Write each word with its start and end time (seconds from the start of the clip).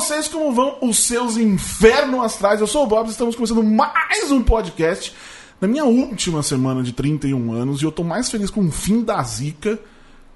vocês 0.00 0.28
como 0.28 0.50
vão 0.52 0.78
os 0.80 0.98
seus 0.98 1.36
infernos 1.36 2.24
astrais? 2.24 2.58
Eu 2.60 2.66
sou 2.66 2.84
o 2.84 2.86
Bob, 2.86 3.08
estamos 3.10 3.34
começando 3.36 3.62
mais 3.62 4.30
um 4.30 4.42
podcast 4.42 5.14
na 5.60 5.68
minha 5.68 5.84
última 5.84 6.42
semana 6.42 6.82
de 6.82 6.90
31 6.92 7.52
anos 7.52 7.82
e 7.82 7.84
eu 7.84 7.92
tô 7.92 8.02
mais 8.02 8.30
feliz 8.30 8.48
com 8.50 8.62
o 8.64 8.72
fim 8.72 9.02
da 9.02 9.22
zica 9.22 9.78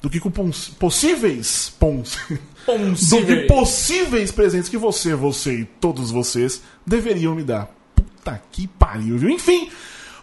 do 0.02 0.10
que 0.10 0.20
com 0.20 0.30
pons- 0.30 0.68
possíveis 0.78 1.72
pons. 1.80 2.18
do 2.66 3.24
que 3.24 3.36
possíveis 3.46 4.30
presentes 4.30 4.68
que 4.68 4.76
você, 4.76 5.14
você 5.14 5.60
e 5.60 5.64
todos 5.64 6.10
vocês 6.10 6.60
deveriam 6.86 7.34
me 7.34 7.42
dar. 7.42 7.70
Puta 7.96 8.40
que 8.52 8.66
pariu, 8.66 9.16
viu? 9.16 9.30
Enfim, 9.30 9.70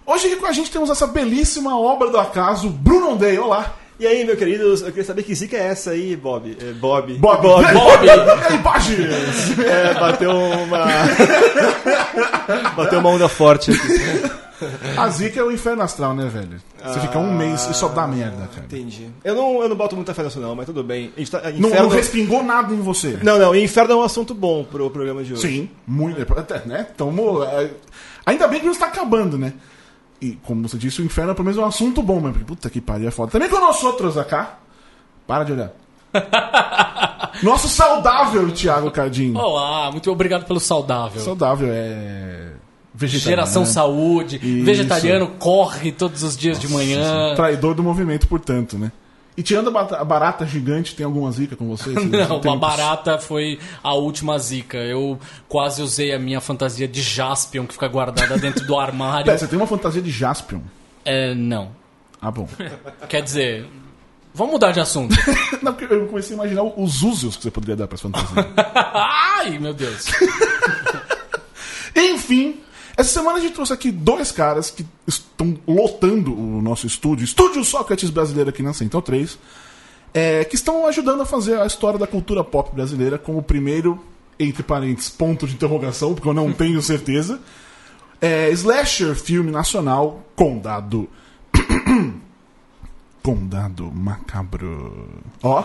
hoje 0.05 0.27
aqui 0.27 0.35
com 0.35 0.45
a 0.45 0.51
gente 0.51 0.69
temos 0.69 0.91
essa 0.91 1.07
belíssima 1.07 1.75
obra 1.79 2.11
do 2.11 2.17
acaso, 2.19 2.69
Bruno 2.69 3.13
Ondei. 3.13 3.39
Olá. 3.39 3.75
E 4.01 4.07
aí, 4.07 4.25
meu 4.25 4.35
querido, 4.35 4.63
eu 4.63 4.85
queria 4.85 5.03
saber 5.03 5.21
que 5.21 5.35
zica 5.35 5.55
é 5.55 5.67
essa 5.67 5.91
aí, 5.91 6.15
Bob? 6.15 6.57
É, 6.59 6.73
Bob. 6.73 7.13
Bob. 7.19 7.41
Bob. 7.43 7.61
Bob. 7.71 8.57
Bages? 8.63 9.59
É, 9.59 9.93
bateu 9.93 10.31
uma. 10.31 10.87
bateu 12.75 12.97
uma 12.97 13.09
onda 13.09 13.29
forte 13.29 13.69
aqui. 13.69 14.97
A 14.97 15.07
zica 15.09 15.39
é 15.39 15.43
o 15.43 15.51
inferno 15.51 15.83
astral, 15.83 16.15
né, 16.15 16.27
velho? 16.27 16.59
Você 16.83 16.99
fica 16.99 17.19
um 17.19 17.31
mês 17.31 17.67
e 17.69 17.75
só 17.75 17.89
dá 17.89 18.07
merda, 18.07 18.47
cara. 18.47 18.65
Entendi. 18.65 19.07
Eu 19.23 19.35
não, 19.35 19.61
eu 19.61 19.69
não 19.69 19.75
boto 19.75 19.95
muita 19.95 20.15
fé 20.15 20.23
nisso, 20.23 20.39
não, 20.39 20.55
mas 20.55 20.65
tudo 20.65 20.83
bem. 20.83 21.13
Tá, 21.29 21.51
Não, 21.51 21.69
inferno... 21.69 21.89
não 21.89 21.95
respingou 21.95 22.43
nada 22.43 22.73
em 22.73 22.81
você. 22.81 23.19
não, 23.21 23.37
não, 23.37 23.55
inferno 23.55 23.93
é 23.93 23.95
um 23.97 24.03
assunto 24.03 24.33
bom 24.33 24.63
pro 24.63 24.89
programa 24.89 25.23
de 25.23 25.33
hoje. 25.33 25.43
Sim, 25.43 25.69
muito. 25.85 26.21
Até, 26.39 26.65
né? 26.65 26.87
Tamo, 26.97 27.43
é, 27.43 27.69
ainda 28.25 28.47
bem 28.47 28.61
que 28.61 28.65
não 28.65 28.73
está 28.73 28.87
acabando, 28.87 29.37
né? 29.37 29.53
E, 30.21 30.37
como 30.43 30.67
você 30.67 30.77
disse, 30.77 31.01
o 31.01 31.05
inferno 31.05 31.33
pelo 31.33 31.45
menos 31.45 31.59
é 31.59 31.63
um 31.63 31.67
assunto 31.67 32.03
bom, 32.03 32.19
mas 32.19 32.37
puta 32.43 32.69
que 32.69 32.79
pariu, 32.79 33.07
é 33.07 33.11
foda. 33.11 33.31
Também 33.31 33.49
com 33.49 33.59
nós 33.59 33.83
outros 33.83 34.17
acá. 34.17 34.59
Para 35.25 35.43
de 35.43 35.53
olhar. 35.53 35.71
Nosso 37.41 37.67
saudável 37.67 38.51
Thiago 38.51 38.91
Cardim. 38.91 39.33
Olá, 39.35 39.91
muito 39.91 40.11
obrigado 40.11 40.45
pelo 40.45 40.59
saudável. 40.59 41.21
Saudável 41.21 41.69
é. 41.71 42.51
Geração 42.93 43.65
saúde, 43.65 44.35
Isso. 44.35 44.65
vegetariano 44.65 45.27
corre 45.39 45.91
todos 45.93 46.23
os 46.23 46.35
dias 46.35 46.59
de 46.59 46.67
manhã. 46.67 47.33
Traidor 47.35 47.73
do 47.73 47.81
movimento, 47.81 48.27
portanto, 48.27 48.77
né? 48.77 48.91
E 49.37 49.41
tirando 49.41 49.75
a 49.77 50.03
barata 50.03 50.45
gigante, 50.45 50.93
tem 50.93 51.05
alguma 51.05 51.31
zica 51.31 51.55
com 51.55 51.67
você? 51.69 51.91
Você- 51.95 51.99
você 52.09 52.27
Não, 52.27 52.39
tem 52.41 52.51
a 52.53 52.55
barata 52.57 53.17
foi 53.17 53.59
a 53.81 53.93
última 53.93 54.37
zica. 54.37 54.77
Eu 54.77 55.17
quase 55.47 55.81
usei 55.81 56.13
a 56.13 56.19
minha 56.19 56.41
fantasia 56.41 56.87
de 56.87 57.01
Jaspion 57.01 57.65
que 57.65 57.73
fica 57.73 57.87
guardada 57.87 58.37
dentro 58.37 58.65
do 58.65 58.77
armário. 58.79 59.25
Pera, 59.25 59.37
você 59.37 59.47
tem 59.47 59.57
uma 59.57 59.67
fantasia 59.67 60.01
de 60.01 60.11
Jaspion. 60.11 60.59
É, 61.05 61.33
não. 61.33 61.71
Ah, 62.21 62.29
bom. 62.29 62.47
Quer 63.09 63.21
dizer, 63.23 63.65
vamos 64.33 64.53
mudar 64.53 64.71
de 64.71 64.79
assunto. 64.79 65.15
Não, 65.63 65.73
porque 65.73 65.91
eu 65.93 66.07
comecei 66.07 66.35
a 66.35 66.39
imaginar 66.39 66.63
os 66.63 67.01
usos 67.03 67.35
que 67.35 67.43
você 67.43 67.51
poderia 67.51 67.75
dar 67.75 67.87
para 67.87 67.95
as 67.95 68.01
fantasias. 68.01 68.45
Ai, 68.93 69.57
meu 69.59 69.73
Deus. 69.73 70.05
Essa 73.01 73.13
semana 73.13 73.39
a 73.39 73.41
gente 73.41 73.55
trouxe 73.55 73.73
aqui 73.73 73.89
dois 73.89 74.31
caras 74.31 74.69
que 74.69 74.85
estão 75.07 75.57
lotando 75.67 76.39
o 76.39 76.61
nosso 76.61 76.85
estúdio, 76.85 77.23
Estúdio 77.23 77.63
Sócrates 77.63 78.11
Brasileiro 78.11 78.51
aqui 78.51 78.61
na 78.61 78.73
Central 78.73 79.01
3, 79.01 79.39
é, 80.13 80.45
que 80.45 80.53
estão 80.53 80.85
ajudando 80.85 81.21
a 81.21 81.25
fazer 81.25 81.59
a 81.59 81.65
história 81.65 81.97
da 81.97 82.05
cultura 82.05 82.43
pop 82.43 82.75
brasileira 82.75 83.17
como 83.17 83.39
o 83.39 83.41
primeiro, 83.41 83.99
entre 84.37 84.61
parênteses, 84.61 85.09
ponto 85.09 85.47
de 85.47 85.55
interrogação, 85.55 86.13
porque 86.13 86.29
eu 86.29 86.33
não 86.33 86.53
tenho 86.53 86.79
certeza, 86.79 87.39
é, 88.21 88.51
slasher 88.51 89.15
filme 89.15 89.49
nacional, 89.49 90.23
Condado. 90.35 91.09
Condado 93.23 93.91
Macabro. 93.91 95.07
Ó. 95.43 95.63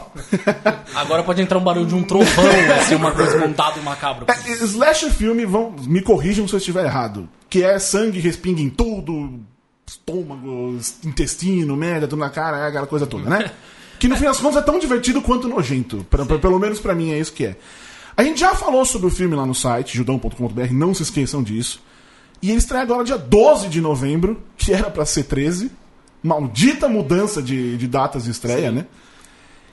Agora 0.94 1.22
pode 1.22 1.40
entrar 1.40 1.58
um 1.58 1.64
barulho 1.64 1.86
de 1.86 1.94
um 1.94 2.02
trovão, 2.02 2.44
assim, 2.78 2.94
uma 2.96 3.12
coisa 3.12 3.38
montada 3.38 3.80
macabro. 3.80 4.26
É, 4.28 4.50
slasher 4.64 5.10
filme, 5.10 5.46
vão, 5.46 5.74
me 5.86 6.02
corrijam 6.02 6.46
se 6.46 6.54
eu 6.54 6.58
estiver 6.58 6.84
errado. 6.84 7.28
Que 7.48 7.62
é 7.64 7.78
sangue 7.78 8.20
respinga 8.20 8.60
em 8.60 8.68
tudo, 8.68 9.40
estômago, 9.86 10.78
intestino, 11.04 11.76
merda, 11.76 12.06
tudo 12.06 12.18
na 12.18 12.28
cara, 12.30 12.58
é 12.58 12.68
aquela 12.68 12.86
coisa 12.86 13.06
toda, 13.06 13.28
né? 13.30 13.50
Que 13.98 14.08
no 14.08 14.16
fim 14.16 14.24
das 14.24 14.38
contas 14.38 14.58
é 14.58 14.66
tão 14.66 14.78
divertido 14.78 15.22
quanto 15.22 15.48
nojento. 15.48 16.04
Pra- 16.10 16.26
pra- 16.26 16.38
pelo 16.38 16.58
menos 16.58 16.78
pra 16.78 16.94
mim 16.94 17.12
é 17.12 17.18
isso 17.18 17.32
que 17.32 17.46
é. 17.46 17.56
A 18.14 18.22
gente 18.22 18.38
já 18.40 18.54
falou 18.54 18.84
sobre 18.84 19.06
o 19.06 19.10
filme 19.10 19.34
lá 19.34 19.46
no 19.46 19.54
site, 19.54 19.96
judão.com.br, 19.96 20.70
não 20.70 20.92
se 20.92 21.02
esqueçam 21.02 21.42
disso. 21.42 21.80
E 22.42 22.50
ele 22.50 22.58
estreia 22.58 22.82
agora 22.82 23.02
dia 23.04 23.16
12 23.16 23.68
de 23.70 23.80
novembro, 23.80 24.42
que 24.58 24.70
era 24.70 24.90
pra 24.90 25.06
ser 25.06 25.22
13. 25.24 25.70
Maldita 26.22 26.88
mudança 26.88 27.42
de, 27.42 27.76
de 27.76 27.86
datas 27.86 28.24
de 28.24 28.30
estreia, 28.30 28.70
né? 28.70 28.86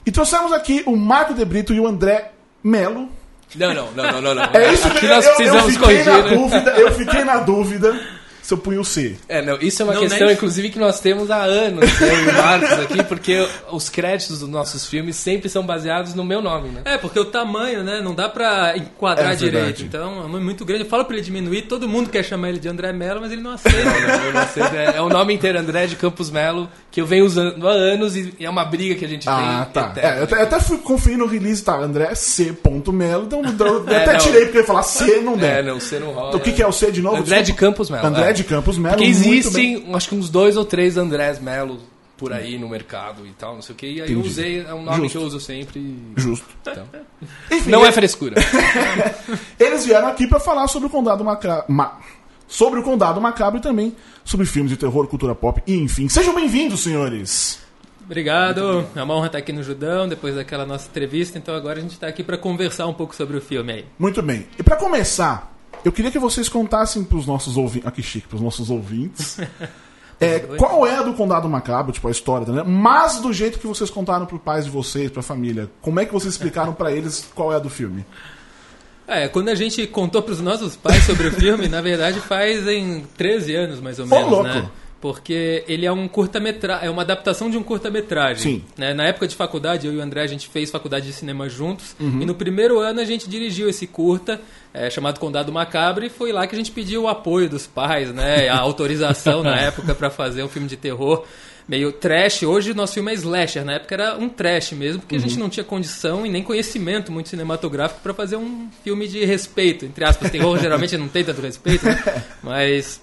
E 0.05 0.11
trouxemos 0.11 0.51
aqui 0.51 0.83
o 0.85 0.95
Marco 0.95 1.33
De 1.33 1.43
Brito 1.45 1.73
e 1.73 1.79
o 1.79 1.87
André 1.87 2.31
Melo, 2.63 3.09
Não, 3.55 3.73
não, 3.73 3.91
não, 3.91 4.11
não, 4.11 4.21
não. 4.21 4.35
não. 4.35 4.43
é 4.53 4.73
isso 4.73 4.89
que 4.91 5.07
nós 5.07 5.25
eu, 5.25 5.31
eu 5.31 5.35
precisamos 5.37 5.73
fiquei 5.73 6.03
corrigir, 6.03 6.11
na 6.11 6.21
né? 6.29 6.35
dúvida, 6.35 6.71
eu 6.71 6.91
fiquei 6.91 7.23
na 7.23 7.37
dúvida 7.37 8.01
se 8.43 8.53
eu 8.53 8.57
punho 8.59 8.81
o 8.81 8.85
C. 8.85 9.15
É, 9.27 9.41
não, 9.41 9.57
isso 9.59 9.81
é 9.81 9.85
uma 9.85 9.93
Não, 9.95 10.01
questão, 10.01 10.27
nem- 10.27 10.35
inclusive, 10.35 10.69
que 10.69 10.77
nós 10.77 10.99
temos 10.99 11.31
há 11.31 11.41
anos, 11.43 11.83
eu 12.01 12.07
e 12.25 12.27
o 12.29 12.33
Marcos 12.33 12.71
aqui, 12.73 13.03
porque 13.03 13.47
os 13.71 13.89
créditos 13.89 14.39
dos 14.39 14.49
nossos 14.49 14.85
filmes 14.85 15.15
sempre 15.15 15.49
são 15.49 15.65
baseados 15.65 16.13
no 16.13 16.23
meu 16.23 16.41
nome, 16.41 16.69
né? 16.69 16.81
É, 16.85 16.97
porque 16.97 17.17
o 17.19 17.25
tamanho, 17.25 17.83
né? 17.83 18.01
Não 18.01 18.13
dá 18.13 18.29
pra 18.29 18.77
enquadrar 18.77 19.31
É 19.31 19.35
direito. 19.35 19.81
Então, 19.81 20.23
é 20.23 20.25
um 20.25 20.27
nome 20.27 20.43
muito 20.43 20.63
grande. 20.65 20.83
Eu 20.83 20.89
falo 20.89 21.05
pra 21.05 21.15
ele 21.15 21.23
diminuir, 21.25 21.63
todo 21.63 21.87
mundo 21.87 22.09
quer 22.09 22.23
chamar 22.23 22.49
ele 22.49 22.59
de 22.59 22.67
André 22.67 22.91
Mello, 22.93 23.21
mas 23.21 23.31
ele 23.31 23.41
não 23.41 23.51
aceita. 23.51 23.77
Não, 23.83 24.31
não 24.41 24.47
sei, 24.47 24.63
é, 24.77 24.97
é 24.97 25.01
o 25.01 25.09
nome 25.09 25.33
inteiro, 25.33 25.57
André 25.57 25.87
de 25.87 25.95
Campos 25.95 26.29
Melo, 26.29 26.69
que 26.91 26.99
eu 27.01 27.05
venho 27.05 27.25
usando 27.25 27.67
há 27.67 27.71
anos 27.71 28.15
e 28.15 28.33
é 28.39 28.49
uma 28.49 28.65
briga 28.65 28.95
que 28.95 29.05
a 29.05 29.07
gente 29.07 29.27
Ah, 29.29 29.67
tem. 29.71 29.73
tá. 29.83 29.89
eterna. 29.91 30.09
É, 30.15 30.19
eu, 30.19 30.23
até, 30.25 30.35
eu 30.35 30.43
até 30.43 30.59
fui 30.59 30.77
conferir 30.79 31.17
no 31.17 31.25
release, 31.27 31.63
tá? 31.63 31.75
André 31.77 32.13
C. 32.15 32.53
Melo, 32.91 33.23
então 33.25 33.41
eu 33.41 33.85
É, 33.93 33.97
até 34.03 34.13
não. 34.13 34.19
tirei 34.19 34.41
porque 34.43 34.57
eu 34.57 34.61
ia 34.61 34.67
falar 34.67 34.83
C 34.83 35.21
não 35.21 35.37
der. 35.37 35.59
É, 35.59 35.63
não, 35.63 35.79
você 35.79 35.97
não 35.99 36.11
rola. 36.11 36.27
Então, 36.29 36.39
o 36.39 36.43
que, 36.43 36.51
que 36.51 36.61
é 36.61 36.67
o 36.67 36.71
C 36.71 36.91
de 36.91 37.01
novo? 37.01 37.17
André 37.17 37.41
de. 37.41 37.53
Campos 37.53 37.89
Melo. 37.89 38.05
André 38.05 38.29
é. 38.29 38.32
De 38.33 38.43
Campos 38.43 38.77
Melo. 38.77 38.95
Porque 38.97 39.09
muito 39.09 39.23
bem. 39.23 39.37
existem, 39.37 39.95
acho 39.95 40.09
que 40.09 40.15
uns 40.15 40.29
dois 40.29 40.57
ou 40.57 40.65
três 40.65 40.97
Andrés 40.97 41.39
Melo 41.39 41.79
por 42.17 42.31
aí 42.31 42.57
no 42.57 42.69
mercado 42.69 43.25
e 43.25 43.31
tal, 43.31 43.55
não 43.55 43.61
sei 43.61 43.73
o 43.73 43.77
que. 43.77 43.85
E 43.87 43.89
aí 44.01 44.11
eu 44.11 44.19
Entendi. 44.19 44.27
usei, 44.27 44.61
é 44.61 44.73
um 44.73 44.83
nome 44.83 44.97
Justo. 45.03 45.11
que 45.11 45.17
eu 45.17 45.27
uso 45.27 45.39
sempre. 45.39 45.97
Justo. 46.15 46.45
Então. 46.61 46.85
Enfim, 47.51 47.69
Não 47.69 47.79
é 47.81 47.85
eles, 47.85 47.95
frescura. 47.95 48.35
eles 49.59 49.85
vieram 49.85 50.07
aqui 50.07 50.27
pra 50.27 50.39
falar 50.39 50.67
sobre 50.67 50.87
o 50.87 50.89
Condado 50.89 51.23
Macabro. 51.23 51.65
sobre 52.47 52.79
o 52.79 52.83
Condado 52.83 53.19
Macabro 53.19 53.59
e 53.59 53.61
também 53.61 53.95
sobre 54.23 54.45
filmes 54.45 54.71
de 54.71 54.77
terror, 54.77 55.07
cultura 55.07 55.35
pop 55.35 55.61
e 55.67 55.75
enfim. 55.75 56.07
Sejam 56.07 56.33
bem-vindos, 56.33 56.81
senhores! 56.81 57.59
Obrigado. 58.05 58.85
É 58.95 59.01
uma 59.01 59.15
honra 59.15 59.27
estar 59.27 59.37
aqui 59.37 59.53
no 59.53 59.63
Judão, 59.63 60.07
depois 60.09 60.35
daquela 60.35 60.65
nossa 60.65 60.87
entrevista. 60.89 61.37
Então, 61.37 61.55
agora 61.55 61.79
a 61.79 61.81
gente 61.81 61.97
tá 61.97 62.05
aqui 62.07 62.21
pra 62.21 62.37
conversar 62.37 62.85
um 62.85 62.93
pouco 62.93 63.15
sobre 63.15 63.37
o 63.37 63.41
filme 63.41 63.71
aí. 63.71 63.85
Muito 63.97 64.21
bem. 64.21 64.45
E 64.59 64.61
pra 64.63 64.75
começar, 64.75 65.52
eu 65.83 65.91
queria 65.91 66.11
que 66.11 66.19
vocês 66.19 66.49
contassem 66.49 67.03
pros 67.03 67.25
nossos 67.25 67.57
ouvintes. 67.57 67.87
Aqui, 67.87 68.03
chique, 68.03 68.27
pros 68.27 68.41
nossos 68.41 68.69
ouvintes. 68.69 69.37
é, 70.19 70.39
qual 70.39 70.85
é 70.87 70.97
a 70.97 71.03
do 71.03 71.13
Condado 71.13 71.49
Macabro, 71.49 71.91
tipo, 71.91 72.07
a 72.07 72.11
história, 72.11 72.47
né? 72.51 72.63
Mas 72.65 73.19
do 73.19 73.33
jeito 73.33 73.59
que 73.59 73.67
vocês 73.67 73.89
contaram 73.89 74.25
pros 74.25 74.41
pais 74.41 74.65
de 74.65 74.71
vocês, 74.71 75.11
pra 75.11 75.21
família. 75.21 75.69
Como 75.81 75.99
é 75.99 76.05
que 76.05 76.13
vocês 76.13 76.33
explicaram 76.33 76.73
pra 76.73 76.91
eles 76.91 77.29
qual 77.33 77.51
é 77.51 77.55
a 77.55 77.59
do 77.59 77.69
filme? 77.69 78.05
É, 79.07 79.27
quando 79.27 79.49
a 79.49 79.55
gente 79.55 79.85
contou 79.87 80.21
pros 80.21 80.39
nossos 80.39 80.75
pais 80.75 81.03
sobre 81.03 81.27
o 81.27 81.31
filme, 81.31 81.67
na 81.67 81.81
verdade 81.81 82.19
faz 82.21 82.65
em 82.67 83.05
13 83.17 83.55
anos, 83.55 83.81
mais 83.81 83.99
ou 83.99 84.07
menos, 84.07 84.31
louco. 84.31 84.47
né? 84.47 84.69
Porque 85.03 85.65
ele 85.67 85.85
é 85.85 85.91
um 85.91 86.07
curta-metragem, 86.07 86.87
é 86.87 86.89
uma 86.89 87.01
adaptação 87.01 87.49
de 87.49 87.57
um 87.57 87.61
curta-metragem. 87.61 88.41
Sim. 88.41 88.63
Né? 88.77 88.93
Na 88.93 89.03
época 89.03 89.27
de 89.27 89.35
faculdade, 89.35 89.85
eu 89.85 89.91
e 89.91 89.97
o 89.97 90.01
André, 90.01 90.21
a 90.21 90.27
gente 90.27 90.47
fez 90.47 90.71
faculdade 90.71 91.07
de 91.07 91.11
cinema 91.11 91.49
juntos. 91.49 91.93
E 91.99 92.25
no 92.25 92.33
primeiro 92.33 92.79
ano 92.79 93.01
a 93.01 93.03
gente 93.03 93.29
dirigiu 93.29 93.67
esse 93.67 93.85
curta, 93.85 94.39
é, 94.73 94.89
chamado 94.89 95.19
Condado 95.19 95.51
Macabro, 95.51 96.05
e 96.05 96.09
foi 96.09 96.31
lá 96.31 96.47
que 96.47 96.55
a 96.55 96.57
gente 96.57 96.71
pediu 96.71 97.01
o 97.01 97.07
apoio 97.09 97.49
dos 97.49 97.67
pais, 97.67 98.13
né? 98.13 98.47
A 98.47 98.57
autorização 98.57 99.43
na 99.43 99.57
época 99.59 99.93
para 99.93 100.09
fazer 100.09 100.41
um 100.41 100.47
filme 100.47 100.69
de 100.69 100.77
terror 100.77 101.25
meio 101.67 101.91
trash. 101.91 102.43
Hoje 102.43 102.71
o 102.71 102.75
nosso 102.75 102.93
filme 102.93 103.11
é 103.11 103.15
slasher, 103.15 103.65
na 103.65 103.73
época 103.73 103.95
era 103.95 104.17
um 104.17 104.29
trash 104.29 104.71
mesmo, 104.71 105.01
porque 105.01 105.17
a 105.17 105.19
gente 105.19 105.37
não 105.37 105.49
tinha 105.49 105.65
condição 105.65 106.25
e 106.25 106.29
nem 106.29 106.41
conhecimento 106.41 107.11
muito 107.11 107.27
cinematográfico 107.27 107.99
para 107.99 108.13
fazer 108.13 108.37
um 108.37 108.69
filme 108.85 109.05
de 109.05 109.25
respeito, 109.25 109.83
entre 109.83 110.05
aspas. 110.05 110.31
Terror 110.31 110.57
geralmente 110.57 110.97
não 110.97 111.09
tem 111.09 111.25
tanto 111.25 111.41
respeito, 111.41 111.85
né? 111.85 112.23
mas 112.41 113.01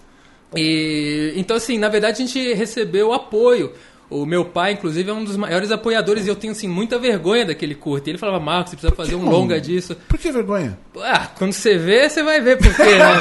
e 0.57 1.33
então 1.37 1.57
assim, 1.57 1.79
na 1.79 1.89
verdade 1.89 2.23
a 2.23 2.27
gente 2.27 2.53
recebeu 2.55 3.13
apoio. 3.13 3.73
O 4.13 4.27
meu 4.27 4.45
pai, 4.45 4.73
inclusive, 4.73 5.09
é 5.09 5.15
um 5.15 5.23
dos 5.23 5.37
maiores 5.37 5.71
apoiadores 5.71 6.27
e 6.27 6.29
eu 6.29 6.35
tenho 6.35 6.51
assim 6.53 6.67
muita 6.67 6.99
vergonha 6.99 7.47
daquele 7.47 7.77
curto. 7.77 8.09
E 8.09 8.11
ele 8.11 8.19
falava: 8.19 8.41
"Marcos, 8.41 8.73
você 8.73 8.77
precisa 8.77 8.97
fazer 8.97 9.15
um 9.15 9.25
Hum. 9.25 9.31
longa 9.31 9.61
disso". 9.61 9.95
Por 10.09 10.19
que 10.19 10.33
vergonha? 10.33 10.77
Ah, 11.01 11.29
quando 11.39 11.53
você 11.53 11.79
vê, 11.79 12.09
você 12.11 12.21
vai 12.25 12.41
ver 12.41 12.59
por 12.59 12.75
quê, 12.75 12.97
né? 12.99 13.15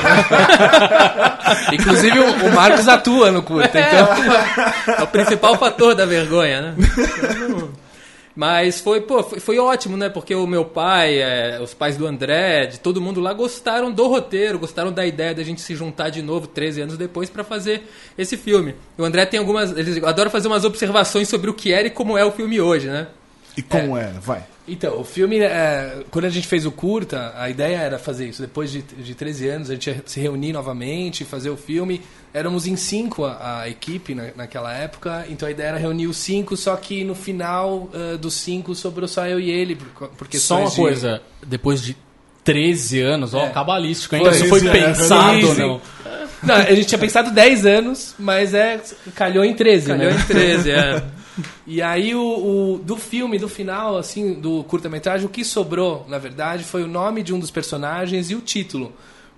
Inclusive 1.74 2.20
o, 2.20 2.48
o 2.48 2.56
Marcos 2.56 2.88
atua 2.88 3.32
no 3.32 3.44
curta, 3.44 3.80
então. 3.80 4.96
é 4.98 5.04
o 5.04 5.08
principal 5.08 5.56
fator 5.60 5.94
da 5.94 6.08
vergonha, 6.08 6.62
né? 6.62 6.76
Mas 8.40 8.80
foi, 8.80 9.02
pô, 9.02 9.22
foi, 9.22 9.38
foi 9.42 9.60
ótimo, 9.60 9.98
né? 9.98 10.08
Porque 10.08 10.34
o 10.34 10.48
meu 10.48 10.64
pai, 10.64 11.22
é, 11.22 11.60
os 11.62 11.74
pais 11.74 11.98
do 11.98 12.08
André, 12.08 12.68
de 12.68 12.80
todo 12.80 13.02
mundo 13.02 13.20
lá 13.20 13.34
gostaram 13.34 13.92
do 13.92 14.08
roteiro, 14.08 14.58
gostaram 14.58 14.94
da 14.94 15.06
ideia 15.06 15.36
da 15.36 15.44
gente 15.44 15.60
se 15.60 15.76
juntar 15.76 16.10
de 16.10 16.22
novo 16.22 16.48
13 16.48 16.84
anos 16.84 16.98
depois 16.98 17.30
para 17.30 17.44
fazer 17.44 17.84
esse 18.18 18.38
filme. 18.38 18.76
O 18.98 19.04
André 19.04 19.26
tem 19.26 19.42
algumas. 19.42 19.78
Eles 19.78 20.02
adoram 20.02 20.32
fazer 20.32 20.48
umas 20.48 20.64
observações 20.64 21.28
sobre 21.28 21.50
o 21.50 21.54
que 21.54 21.74
era 21.74 21.88
e 21.88 21.92
como 21.92 22.18
é 22.18 22.24
o 22.24 22.32
filme 22.32 22.62
hoje, 22.62 22.88
né? 22.88 23.08
E 23.60 23.62
como 23.62 23.98
era? 23.98 24.20
Vai. 24.20 24.44
Então, 24.68 25.00
o 25.00 25.04
filme, 25.04 25.40
é, 25.40 26.04
quando 26.12 26.26
a 26.26 26.30
gente 26.30 26.48
fez 26.48 26.64
o 26.66 26.72
curta, 26.72 27.34
a 27.36 27.50
ideia 27.50 27.78
era 27.78 27.98
fazer 27.98 28.28
isso. 28.30 28.40
Depois 28.42 28.72
de, 28.72 28.84
de 28.84 29.16
13 29.16 29.48
anos, 29.50 29.70
a 29.70 29.74
gente 29.74 29.90
ia 29.90 30.04
se 30.06 30.20
reunir 30.20 30.54
novamente, 30.54 31.26
fazer 31.26 31.50
o 31.50 31.58
filme. 31.58 32.02
Éramos 32.32 32.68
em 32.68 32.76
cinco 32.76 33.26
a, 33.26 33.62
a 33.62 33.70
equipe 33.70 34.14
na, 34.14 34.28
naquela 34.36 34.72
época, 34.72 35.26
então 35.28 35.48
a 35.48 35.52
ideia 35.52 35.70
era 35.70 35.78
reunir 35.80 36.06
os 36.06 36.18
cinco, 36.18 36.56
só 36.56 36.76
que 36.76 37.04
no 37.04 37.16
final 37.16 37.90
uh, 37.92 38.16
dos 38.20 38.36
cinco 38.36 38.76
sobrou 38.76 39.08
só 39.08 39.26
eu 39.26 39.40
e 39.40 39.50
ele. 39.50 39.76
Por, 39.76 40.08
por 40.10 40.28
Só 40.34 40.60
uma 40.60 40.70
de- 40.70 40.76
coisa, 40.76 41.20
depois 41.44 41.82
de 41.82 41.98
13 42.44 43.02
anos, 43.02 43.34
ó, 43.34 43.46
É. 43.46 43.50
cabalístico 43.50 44.16
ainda, 44.16 44.30
Foi, 44.32 44.40
isso 44.40 44.50
foi 44.50 44.60
sim, 44.60 44.68
é, 44.70 44.72
pensado 44.72 45.48
sim. 45.56 45.60
não? 45.62 45.82
Não, 46.42 46.56
a 46.56 46.74
gente 46.74 46.86
tinha 46.88 47.00
pensado 47.00 47.32
10 47.32 47.66
anos, 47.66 48.16
mas 48.18 48.54
é 48.54 48.80
calhou 49.16 49.44
em 49.44 49.54
13, 49.54 49.88
Calhou 49.88 50.12
né? 50.12 50.18
em 50.20 50.26
13, 50.26 50.72
é. 50.72 51.04
E 51.68 51.82
aí 51.82 52.14
o, 52.16 52.22
o- 52.22 52.80
do 52.84 52.96
filme, 52.98 53.38
do 53.40 53.48
final, 53.50 53.98
assim, 53.98 54.34
do 54.34 54.64
curta-metragem, 54.66 55.26
o 55.26 55.30
que 55.30 55.44
sobrou, 55.44 56.06
na 56.08 56.18
verdade, 56.18 56.64
foi 56.64 56.84
o 56.84 56.88
nome 56.88 57.24
de 57.24 57.34
um 57.34 57.40
dos 57.40 57.52
personagens 57.52 58.30
e 58.32 58.36
o 58.36 58.42
título. 58.42 58.92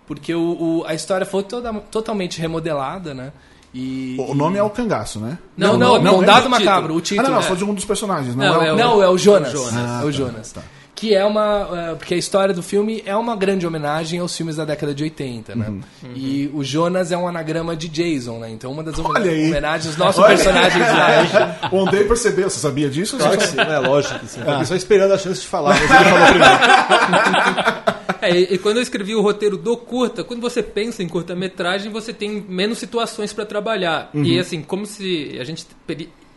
Porque 0.08 0.34
o, 0.34 0.42
o- 0.82 0.84
a 0.86 0.94
história 0.94 1.26
foi 1.26 1.44
toda, 1.44 1.74
totalmente 1.74 2.40
remodelada, 2.42 3.14
né? 3.14 3.32
E, 3.74 4.18
O 4.20 4.34
nome 4.36 4.58
é 4.58 4.64
o 4.64 4.70
cangaço, 4.70 5.18
né? 5.20 5.38
Não, 5.56 5.78
Não, 5.78 5.94
não, 5.96 6.04
não, 6.04 6.14
Condado 6.16 6.44
é 6.44 6.48
o 6.48 6.52
Macabro, 6.52 6.66
título. 6.82 6.96
o 6.96 6.98
Ah, 6.98 7.02
título. 7.02 7.24
não, 7.28 7.34
não, 7.36 7.40
é. 7.40 7.48
só 7.48 7.56
de 7.56 7.64
um 7.64 7.74
dos 7.74 7.86
personagens, 7.86 8.36
não, 8.36 8.46
Não, 8.46 8.62
é, 8.62 8.68
é 8.68 8.72
o... 8.72 8.76
o- 8.76 8.78
Não, 8.78 9.04
é 9.04 9.10
o 9.10 9.18
Jonas. 9.18 9.52
Jonas. 9.54 9.74
Ah, 9.76 10.00
é 10.02 10.04
o 10.04 10.06
tá, 10.08 10.12
Jonas. 10.12 10.52
tá. 10.52 10.62
Que 11.02 11.16
é 11.16 11.26
uma. 11.26 11.68
é, 11.74 11.96
Porque 11.96 12.14
a 12.14 12.18
história 12.18 12.54
do 12.54 12.62
filme 12.62 13.02
é 13.08 13.16
uma 13.16 13.36
grande 13.36 13.66
homenagem 13.66 14.20
aos 14.20 14.38
filmes 14.38 14.58
da 14.58 14.66
década 14.66 14.94
de 14.94 15.02
80, 15.02 15.56
né? 15.56 15.68
Uhum. 15.68 15.82
E 16.14 16.52
o 16.54 16.64
Jonas 16.64 17.12
é 17.12 17.18
um 17.18 17.28
anagrama 17.28 17.76
de 17.76 17.88
Jason, 17.88 18.38
né? 18.38 18.52
Então 18.52 18.72
uma 18.72 18.84
das 18.84 19.00
Olha 19.00 19.32
aí. 19.32 19.48
homenagens 19.48 19.88
aos 19.88 19.98
nossos 19.98 20.24
Olha. 20.24 20.36
personagens 20.36 20.80
lá. 20.80 21.70
O 21.72 21.80
Andrei 21.80 22.04
percebeu, 22.04 22.48
você 22.48 22.60
sabia 22.60 22.88
disso? 22.88 23.18
Claro 23.18 23.36
que 23.36 23.48
sim, 23.48 23.60
é 23.60 23.80
lógico 23.80 24.20
que 24.20 24.28
sim. 24.28 24.42
Eu 24.42 24.46
tava 24.46 24.64
só 24.64 24.76
esperando 24.76 25.12
a 25.12 25.18
chance 25.18 25.42
de 25.42 25.48
falar, 25.48 25.72
mas 25.72 25.90
ele 25.90 26.04
falou 26.12 26.28
primeiro. 26.28 27.92
É, 28.22 28.38
e, 28.38 28.58
quando 28.60 28.78
eu 28.78 28.84
escrevi 28.84 29.16
o 29.16 29.22
roteiro 29.22 29.58
do 29.58 29.76
curta, 29.76 30.24
quando 30.24 30.42
você 30.42 30.62
pensa 30.62 31.02
em 31.02 31.08
curta-metragem, 31.08 31.92
você 31.92 32.14
tem 32.14 32.46
menos 32.48 32.78
situações 32.78 33.34
para 33.34 33.48
trabalhar. 33.48 34.12
E 34.14 34.38
assim, 34.38 34.62
como 34.62 34.86
se 34.86 35.36
a 35.42 35.44
gente 35.44 35.66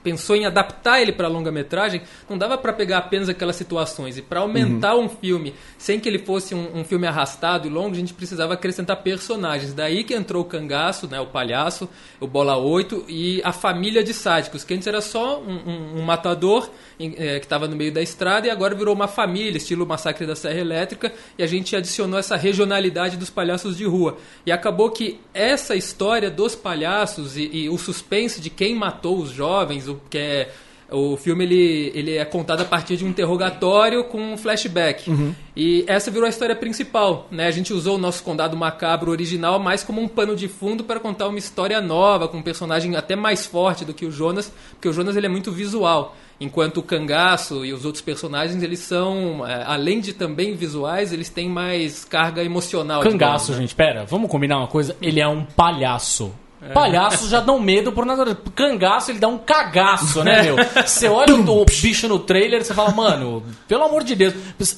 pensou 0.05 0.37
em 0.37 0.47
adaptar 0.47 1.01
ele 1.01 1.11
para 1.13 1.27
longa-metragem, 1.27 2.03
não 2.31 2.39
dava 2.39 2.57
para 2.57 2.73
pegar 2.73 2.99
apenas 2.99 3.29
aquelas 3.29 3.57
situações. 3.57 4.17
E 4.19 4.23
para 4.23 4.39
aumentar 4.41 4.95
um 4.95 5.09
filme 5.09 5.53
sem 5.79 5.99
que 5.99 6.09
ele 6.09 6.19
fosse 6.19 6.55
um, 6.55 6.79
um 6.81 6.85
filme 6.85 7.07
arrastado 7.07 7.67
e 7.67 7.71
longo, 7.71 7.93
a 7.93 7.99
gente 7.99 8.15
precisava 8.15 8.55
acrescentar 8.55 9.03
personagens. 9.03 9.73
Daí 9.73 10.05
que 10.05 10.15
entrou 10.15 10.43
o 10.43 10.45
cangaço, 10.45 11.09
né, 11.09 11.19
o 11.21 11.27
palhaço, 11.27 11.89
o 12.21 12.27
Bola 12.27 12.57
8 12.57 13.07
e 13.09 13.41
a 13.43 13.53
família 13.53 14.05
de 14.05 14.13
sádicos, 14.15 14.63
que 14.63 14.75
antes 14.75 14.87
era 14.87 15.01
só 15.01 15.41
um, 15.41 15.53
um- 15.55 15.99
um 16.01 16.03
matador 16.03 16.71
em- 17.01 17.15
eh, 17.17 17.39
que 17.41 17.47
estava 17.47 17.67
no 17.67 17.75
meio 17.75 17.93
da 17.93 18.03
estrada 18.03 18.47
e 18.47 18.51
agora 18.51 18.75
virou 18.75 18.95
uma 18.95 19.09
família, 19.09 19.57
estilo 19.57 19.87
Massacre 19.87 20.27
da 20.27 20.37
Serra 20.37 20.61
Elétrica, 20.61 21.13
e 21.39 21.43
a 21.43 21.47
gente 21.47 21.75
adicionou 21.75 22.19
essa 22.19 22.37
regionalidade 22.37 23.17
dos 23.17 23.31
palhaços 23.31 23.77
de 23.77 23.85
rua. 23.87 24.19
E 24.45 24.53
acabou 24.53 24.91
que 24.91 25.19
essa 25.33 25.75
história 25.75 26.31
dos 26.31 26.55
palhaços 26.55 27.37
e, 27.37 27.49
e 27.53 27.69
o 27.71 27.79
suspense 27.79 28.41
de 28.41 28.51
quem 28.51 28.75
matou 28.75 29.19
os 29.19 29.31
jovens, 29.31 29.89
o 29.95 30.01
que 30.11 30.19
é 30.19 30.51
o 30.91 31.17
filme 31.17 31.45
ele, 31.45 31.93
ele 31.95 32.17
é 32.17 32.25
contado 32.25 32.61
a 32.61 32.65
partir 32.65 32.97
de 32.97 33.05
um 33.05 33.09
interrogatório 33.09 34.05
com 34.05 34.19
um 34.19 34.37
flashback. 34.37 35.11
E 35.57 35.85
essa 35.87 36.11
virou 36.11 36.27
a 36.27 36.29
história 36.29 36.55
principal. 36.55 37.27
Né? 37.31 37.47
A 37.47 37.51
gente 37.51 37.73
usou 37.73 37.97
o 37.97 37.99
nosso 37.99 38.23
Condado 38.23 38.57
Macabro 38.57 39.11
original 39.11 39.59
mais 39.59 39.83
como 39.83 40.01
um 40.01 40.09
pano 40.09 40.37
de 40.37 40.47
fundo 40.47 40.85
para 40.85 41.01
contar 41.01 41.29
uma 41.29 41.39
história 41.39 41.81
nova, 41.81 42.29
com 42.29 42.39
um 42.39 42.43
personagem 42.43 42.97
até 42.97 43.17
mais 43.17 43.47
forte 43.47 43.85
do 43.85 43.95
que 43.95 44.05
o 44.05 44.11
Jonas, 44.11 44.53
porque 44.71 44.89
o 44.89 44.93
Jonas 44.93 45.17
ele 45.17 45.27
é 45.27 45.29
muito 45.29 45.51
visual. 45.51 46.17
Enquanto 46.41 46.79
o 46.79 46.83
Cangaço 46.83 47.65
e 47.65 47.73
os 47.73 47.85
outros 47.85 48.03
personagens, 48.03 48.61
eles 48.63 48.81
são, 48.81 49.47
é, 49.47 49.63
além 49.65 50.01
de 50.01 50.13
também 50.13 50.55
visuais, 50.55 51.13
eles 51.13 51.29
têm 51.29 51.49
mais 51.49 52.05
carga 52.05 52.43
emocional. 52.43 53.03
Cangaço, 53.03 53.53
né? 53.53 53.59
gente, 53.59 53.75
pera, 53.75 54.05
vamos 54.05 54.29
combinar 54.29 54.59
uma 54.59 54.67
coisa? 54.67 54.97
Ele 55.01 55.21
é 55.21 55.29
um 55.29 55.45
palhaço. 55.45 56.35
Palhaços 56.73 57.29
já 57.29 57.41
dão 57.41 57.61
medo 57.61 57.93
por 57.93 58.07
nada. 58.07 58.35
Cangaço, 58.55 59.11
ele 59.11 59.19
dá 59.19 59.29
um 59.29 59.39
cagaço, 59.39 60.25
né, 60.25 60.43
meu? 60.43 60.57
Você 60.87 61.09
olha 61.09 61.35
o, 61.35 61.63
o 61.63 61.65
bicho 61.65 62.09
no 62.09 62.19
trailer 62.19 62.61
e 62.61 62.65
você 62.65 62.73
fala, 62.73 62.91
mano, 62.93 63.43
pelo 63.69 63.85
amor 63.85 64.03
de 64.05 64.15
Deus. 64.15 64.35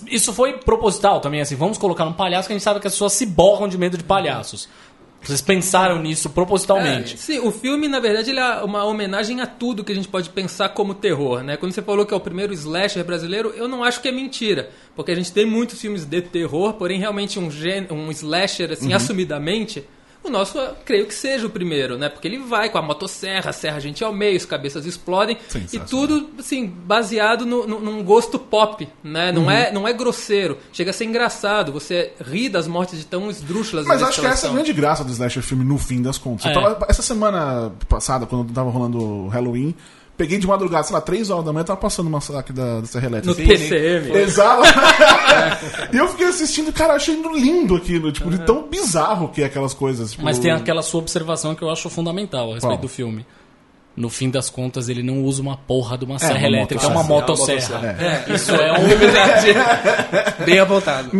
Isso 0.06 0.32
foi 0.32 0.54
proposital 0.54 1.20
também, 1.20 1.40
assim. 1.40 1.54
Vamos 1.54 1.78
colocar 1.78 2.04
um 2.04 2.12
palhaço 2.12 2.48
que 2.48 2.52
a 2.52 2.56
gente 2.56 2.64
sabe 2.64 2.80
que 2.80 2.86
as 2.86 2.92
pessoas 2.94 3.12
se 3.12 3.26
borram 3.26 3.68
de 3.68 3.78
medo 3.78 3.96
de 3.96 4.04
palhaços. 4.04 4.68
Vocês 5.22 5.40
pensaram 5.40 5.98
nisso 6.00 6.30
propositalmente. 6.30 7.14
É, 7.14 7.16
sim, 7.16 7.38
o 7.40 7.50
filme, 7.50 7.88
na 7.88 7.98
verdade, 7.98 8.30
ele 8.30 8.38
é 8.38 8.62
uma 8.62 8.84
homenagem 8.84 9.40
a 9.40 9.46
tudo 9.46 9.82
que 9.82 9.90
a 9.90 9.94
gente 9.94 10.06
pode 10.06 10.28
pensar 10.30 10.68
como 10.68 10.94
terror, 10.94 11.42
né? 11.42 11.56
Quando 11.56 11.72
você 11.72 11.82
falou 11.82 12.06
que 12.06 12.14
é 12.14 12.16
o 12.16 12.20
primeiro 12.20 12.52
slasher 12.52 13.04
brasileiro, 13.04 13.52
eu 13.56 13.66
não 13.66 13.82
acho 13.82 14.00
que 14.00 14.06
é 14.08 14.12
mentira. 14.12 14.70
Porque 14.94 15.10
a 15.10 15.14
gente 15.16 15.32
tem 15.32 15.44
muitos 15.44 15.80
filmes 15.80 16.04
de 16.04 16.22
terror, 16.22 16.74
porém, 16.74 17.00
realmente 17.00 17.40
um, 17.40 17.50
gê- 17.50 17.86
um 17.90 18.08
slasher, 18.10 18.70
assim, 18.72 18.92
assumidamente... 18.92 19.84
O 20.26 20.30
nosso, 20.30 20.58
eu 20.58 20.74
creio 20.84 21.06
que 21.06 21.14
seja 21.14 21.46
o 21.46 21.50
primeiro, 21.50 21.96
né? 21.96 22.08
Porque 22.08 22.26
ele 22.26 22.38
vai 22.38 22.68
com 22.68 22.78
a 22.78 22.82
motosserra, 22.82 23.52
serra 23.52 23.76
a 23.76 23.80
gente 23.80 24.02
ao 24.02 24.12
meio, 24.12 24.36
as 24.36 24.44
cabeças 24.44 24.84
explodem. 24.86 25.36
E 25.72 25.78
tudo, 25.80 26.30
assim, 26.38 26.66
baseado 26.66 27.46
no, 27.46 27.66
no- 27.66 27.80
num 27.80 28.02
gosto 28.02 28.38
pop, 28.38 28.88
né? 29.04 29.30
Não, 29.32 29.50
é, 29.50 29.70
não 29.72 29.86
é 29.86 29.92
grosseiro. 29.92 30.58
Chega 30.72 30.90
a 30.90 30.92
ser 30.94 31.04
engraçado. 31.04 31.72
Você 31.72 32.12
ri 32.20 32.48
das 32.48 32.66
mortes 32.66 32.98
de 32.98 33.06
tão 33.06 33.30
esdrúxulas. 33.30 33.86
Mas 33.86 34.02
acho 34.02 34.20
que 34.20 34.26
essa 34.26 34.46
é 34.48 34.50
a 34.50 34.52
grande 34.52 34.72
graça 34.72 35.04
do 35.04 35.12
slasher 35.12 35.42
filme, 35.42 35.64
no 35.64 35.78
fim 35.78 36.02
das 36.02 36.18
contas. 36.18 36.46
É. 36.46 36.52
tava- 36.54 36.86
essa 36.88 37.02
semana 37.02 37.72
passada, 37.88 38.26
quando 38.26 38.52
tava 38.52 38.70
rolando 38.70 39.28
Halloween, 39.28 39.74
peguei 40.16 40.38
de 40.38 40.46
madrugada, 40.46 40.84
sei 40.84 40.94
lá, 40.94 41.00
3 41.00 41.30
horas 41.30 41.44
da 41.44 41.52
manhã, 41.52 41.64
tava 41.64 41.80
passando 41.80 42.06
uma 42.06 42.20
saque 42.20 42.52
da, 42.52 42.80
da 42.80 42.86
Serra 42.86 43.06
Elétrica. 43.06 43.40
No 43.40 43.48
TCM. 43.48 44.12
Exato. 44.16 44.62
e 45.92 45.96
eu 45.96 46.08
fiquei 46.08 46.26
assistindo, 46.26 46.72
cara, 46.72 46.94
achando 46.94 47.32
lindo 47.32 47.76
aquilo, 47.76 48.10
tipo, 48.10 48.30
de 48.30 48.38
tão 48.40 48.66
bizarro 48.68 49.28
que 49.28 49.42
é 49.42 49.46
aquelas 49.46 49.74
coisas. 49.74 50.12
Tipo, 50.12 50.24
Mas 50.24 50.38
tem 50.38 50.50
aquela 50.50 50.82
sua 50.82 51.00
observação 51.00 51.54
que 51.54 51.62
eu 51.62 51.70
acho 51.70 51.88
fundamental 51.90 52.50
a 52.50 52.54
respeito 52.54 52.72
Qual? 52.72 52.78
do 52.78 52.88
filme. 52.88 53.26
No 53.96 54.10
fim 54.10 54.28
das 54.28 54.50
contas, 54.50 54.90
ele 54.90 55.02
não 55.02 55.22
usa 55.22 55.40
uma 55.40 55.56
porra 55.56 55.96
de 55.96 56.04
uma 56.04 56.18
serra 56.18 56.38
uma 56.40 56.46
elétrica, 56.46 56.84
é 56.84 56.88
uma 56.88 57.02
motosserra. 57.02 57.78
motosserra. 57.78 58.26
É. 58.28 58.34
Isso 58.34 58.54
é 58.54 58.72
um. 58.78 58.88
Verdade. 58.88 59.46
Bem 60.44 60.58
apontado. 60.58 61.10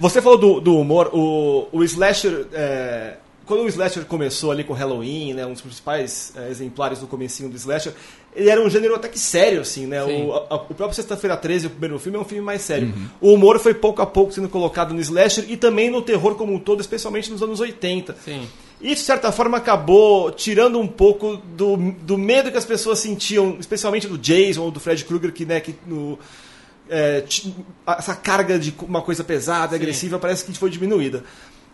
Você 0.00 0.20
falou 0.20 0.36
do, 0.36 0.60
do 0.60 0.76
humor, 0.76 1.10
o, 1.12 1.68
o 1.70 1.84
slasher. 1.84 2.46
é, 2.52 3.14
quando 3.46 3.62
o 3.62 3.68
slasher 3.68 4.04
começou 4.04 4.50
ali 4.50 4.64
com 4.64 4.72
Halloween, 4.72 5.34
né, 5.34 5.44
um 5.46 5.52
dos 5.52 5.60
principais 5.62 6.32
é, 6.36 6.48
exemplares 6.50 6.98
do 6.98 7.06
comecinho 7.06 7.48
do 7.48 7.56
slasher, 7.56 7.92
ele 8.34 8.48
era 8.50 8.60
um 8.62 8.68
gênero 8.70 8.94
até 8.94 9.08
que 9.08 9.18
sério, 9.18 9.60
assim, 9.60 9.86
né? 9.86 10.04
Sim. 10.04 10.24
O, 10.26 10.32
a- 10.34 10.54
o 10.54 10.74
próprio 10.74 10.94
Sexta-feira 10.94 11.36
13, 11.36 11.66
o 11.66 11.70
primeiro 11.70 11.98
filme, 11.98 12.18
é 12.18 12.20
um 12.20 12.24
filme 12.24 12.42
mais 12.44 12.62
sério. 12.62 12.92
O 13.20 13.32
humor 13.32 13.58
foi 13.58 13.74
pouco 13.74 14.02
a 14.02 14.06
pouco 14.06 14.32
sendo 14.32 14.48
colocado 14.48 14.92
no 14.94 15.00
slasher 15.00 15.44
e 15.48 15.56
também 15.56 15.90
no 15.90 16.02
terror 16.02 16.34
como 16.34 16.52
um 16.52 16.58
todo, 16.58 16.80
especialmente 16.80 17.30
nos 17.30 17.42
anos 17.42 17.60
80. 17.60 18.16
Sim. 18.24 18.48
Isso, 18.80 18.96
de 19.02 19.06
certa 19.06 19.30
forma, 19.32 19.56
acabou 19.56 20.30
tirando 20.32 20.78
um 20.80 20.86
pouco 20.86 21.36
do, 21.36 21.76
do 21.76 22.18
medo 22.18 22.50
que 22.50 22.56
as 22.58 22.64
pessoas 22.66 22.98
sentiam, 22.98 23.56
especialmente 23.60 24.06
do 24.06 24.18
Jason 24.18 24.62
ou 24.62 24.70
do 24.70 24.80
Fred 24.80 25.04
Krueger, 25.04 25.32
que, 25.32 25.44
né, 25.46 25.60
que 25.60 25.74
no, 25.86 26.18
é, 26.90 27.24
essa 27.86 28.14
carga 28.14 28.58
de 28.58 28.74
uma 28.82 29.00
coisa 29.00 29.24
pesada, 29.24 29.74
agressiva, 29.76 30.18
parece 30.18 30.44
que 30.44 30.52
foi 30.58 30.68
diminuída. 30.70 31.24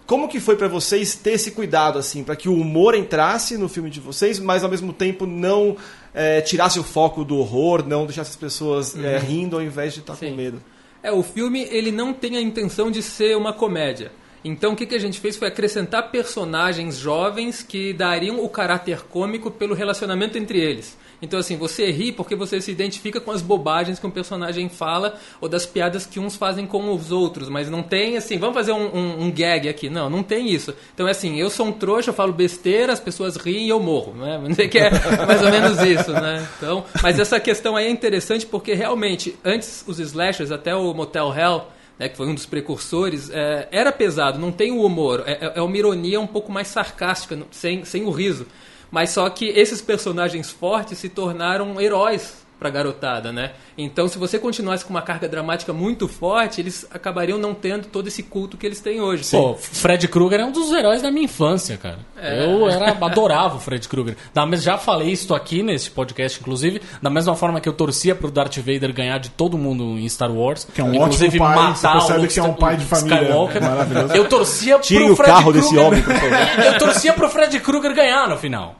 Como 0.06 0.28
que 0.28 0.40
foi 0.40 0.56
pra 0.56 0.66
vocês 0.66 1.14
ter 1.14 1.32
esse 1.32 1.52
cuidado, 1.52 1.98
assim, 1.98 2.24
para 2.24 2.34
que 2.34 2.48
o 2.48 2.54
humor 2.54 2.94
entrasse 2.94 3.56
no 3.56 3.68
filme 3.68 3.90
de 3.90 4.00
vocês, 4.00 4.40
mas 4.40 4.64
ao 4.64 4.70
mesmo 4.70 4.92
tempo 4.92 5.24
não 5.24 5.76
é, 6.12 6.40
tirasse 6.40 6.78
o 6.80 6.82
foco 6.82 7.24
do 7.24 7.36
horror, 7.36 7.86
não 7.86 8.06
deixasse 8.06 8.30
as 8.30 8.36
pessoas 8.36 8.96
é, 8.96 9.18
rindo 9.18 9.56
ao 9.56 9.62
invés 9.62 9.94
de 9.94 10.00
estar 10.00 10.14
com 10.14 10.26
Sim. 10.26 10.34
medo? 10.34 10.60
É, 11.02 11.12
o 11.12 11.22
filme 11.22 11.66
ele 11.70 11.92
não 11.92 12.12
tem 12.12 12.36
a 12.36 12.40
intenção 12.40 12.90
de 12.90 13.02
ser 13.02 13.36
uma 13.36 13.52
comédia. 13.52 14.12
Então 14.44 14.72
o 14.72 14.76
que, 14.76 14.86
que 14.86 14.94
a 14.94 14.98
gente 14.98 15.20
fez 15.20 15.36
foi 15.36 15.48
acrescentar 15.48 16.10
personagens 16.10 16.96
jovens 16.96 17.62
que 17.62 17.92
dariam 17.92 18.42
o 18.42 18.48
caráter 18.48 19.02
cômico 19.02 19.50
pelo 19.50 19.74
relacionamento 19.74 20.38
entre 20.38 20.58
eles. 20.58 20.96
Então 21.22 21.38
assim, 21.38 21.56
você 21.56 21.90
ri 21.90 22.12
porque 22.12 22.34
você 22.34 22.60
se 22.60 22.70
identifica 22.70 23.20
com 23.20 23.30
as 23.30 23.42
bobagens 23.42 23.98
que 23.98 24.06
um 24.06 24.10
personagem 24.10 24.68
fala 24.68 25.14
ou 25.40 25.48
das 25.48 25.66
piadas 25.66 26.06
que 26.06 26.18
uns 26.18 26.36
fazem 26.36 26.66
com 26.66 26.94
os 26.94 27.12
outros, 27.12 27.48
mas 27.48 27.68
não 27.68 27.82
tem 27.82 28.16
assim, 28.16 28.38
vamos 28.38 28.54
fazer 28.54 28.72
um, 28.72 28.86
um- 28.96 29.22
um 29.24 29.30
gag 29.30 29.68
aqui. 29.68 29.90
Não, 29.90 30.08
não 30.08 30.22
tem 30.22 30.50
isso. 30.50 30.74
Então 30.94 31.06
é 31.06 31.10
assim, 31.10 31.38
eu 31.38 31.50
sou 31.50 31.66
um 31.66 31.72
trouxa, 31.72 32.10
eu 32.10 32.14
falo 32.14 32.32
besteira, 32.32 32.92
as 32.92 33.00
pessoas 33.00 33.36
riem 33.36 33.66
e 33.66 33.68
eu 33.68 33.80
morro, 33.80 34.14
né? 34.14 34.40
Que 34.70 34.78
é 34.78 34.90
mais 35.26 35.42
ou 35.42 35.50
menos 35.50 35.80
isso, 35.82 36.12
né? 36.12 36.46
Então, 36.56 36.84
mas 37.02 37.18
essa 37.18 37.38
questão 37.40 37.76
aí 37.76 37.86
é 37.86 37.90
interessante 37.90 38.46
porque 38.46 38.72
realmente, 38.74 39.36
antes 39.44 39.84
os 39.86 39.98
slashers, 39.98 40.50
até 40.50 40.74
o 40.74 40.94
Motel 40.94 41.32
Hell, 41.36 41.64
né, 41.98 42.08
que 42.08 42.16
foi 42.16 42.26
um 42.28 42.34
dos 42.34 42.46
precursores, 42.46 43.28
é, 43.30 43.68
era 43.70 43.92
pesado, 43.92 44.38
não 44.38 44.50
tem 44.50 44.72
o 44.72 44.82
humor, 44.84 45.22
é, 45.26 45.32
é- 45.32 45.52
é 45.56 45.60
uma 45.60 45.76
ironia 45.76 46.18
um 46.18 46.26
pouco 46.26 46.50
mais 46.50 46.68
sarcástica, 46.68 47.38
sem, 47.50 47.84
sem 47.84 48.04
o 48.04 48.10
riso. 48.10 48.46
Mas 48.90 49.10
só 49.10 49.28
que 49.30 49.46
esses 49.46 49.80
personagens 49.80 50.50
fortes 50.50 50.98
se 50.98 51.08
tornaram 51.08 51.80
heróis 51.80 52.40
pra 52.60 52.70
garotada, 52.70 53.32
né? 53.32 53.52
Então, 53.76 54.06
se 54.06 54.18
você 54.18 54.38
continuasse 54.38 54.84
com 54.84 54.90
uma 54.90 55.00
carga 55.02 55.26
dramática 55.26 55.72
muito 55.72 56.06
forte, 56.06 56.60
eles 56.60 56.86
acabariam 56.92 57.38
não 57.38 57.54
tendo 57.54 57.86
todo 57.88 58.06
esse 58.06 58.22
culto 58.22 58.56
que 58.58 58.66
eles 58.66 58.80
têm 58.80 59.00
hoje. 59.00 59.24
Pô, 59.30 59.54
Fred 59.56 60.06
Krueger 60.06 60.40
é 60.40 60.44
um 60.44 60.52
dos 60.52 60.70
heróis 60.70 61.00
da 61.00 61.10
minha 61.10 61.24
infância, 61.24 61.78
cara. 61.78 61.98
É. 62.16 62.44
Eu 62.44 62.68
era, 62.68 62.90
adorava 63.04 63.56
o 63.56 63.60
Fred 63.60 63.88
Krueger. 63.88 64.16
Já 64.58 64.76
falei 64.76 65.10
isso 65.10 65.34
aqui 65.34 65.62
nesse 65.62 65.90
podcast, 65.90 66.38
inclusive, 66.38 66.82
da 67.00 67.08
mesma 67.08 67.34
forma 67.34 67.60
que 67.60 67.68
eu 67.68 67.72
torcia 67.72 68.14
pro 68.14 68.30
Darth 68.30 68.58
Vader 68.58 68.92
ganhar 68.92 69.18
de 69.18 69.30
todo 69.30 69.56
mundo 69.56 69.98
em 69.98 70.06
Star 70.08 70.30
Wars. 70.30 70.68
Que 70.74 70.82
é 70.82 70.84
um 70.84 70.94
inclusive 70.94 71.38
ótimo 71.40 71.44
pai, 71.44 71.56
matar 71.56 71.74
você 71.74 71.88
percebe 71.88 72.24
o 72.26 72.28
que 72.28 72.40
é 72.40 72.42
um 72.42 72.52
pai 72.54 72.76
de 72.76 72.84
família 72.84 73.22
Skywalker. 73.22 73.62
maravilhoso. 73.62 74.14
Eu 74.14 74.28
torcia 74.28 74.78
Tirem 74.80 75.04
pro 75.06 75.14
o 75.14 75.16
Fred 75.16 75.30
carro 75.32 75.52
desse 75.52 75.68
Krueger- 75.68 75.86
homem, 75.86 76.02
por 76.02 76.14
favor. 76.14 76.30
Eu 76.66 76.78
torcia 76.78 77.12
pro 77.14 77.28
Fred 77.30 77.58
Krueger 77.60 77.94
ganhar 77.94 78.28
no 78.28 78.36
final. 78.36 78.76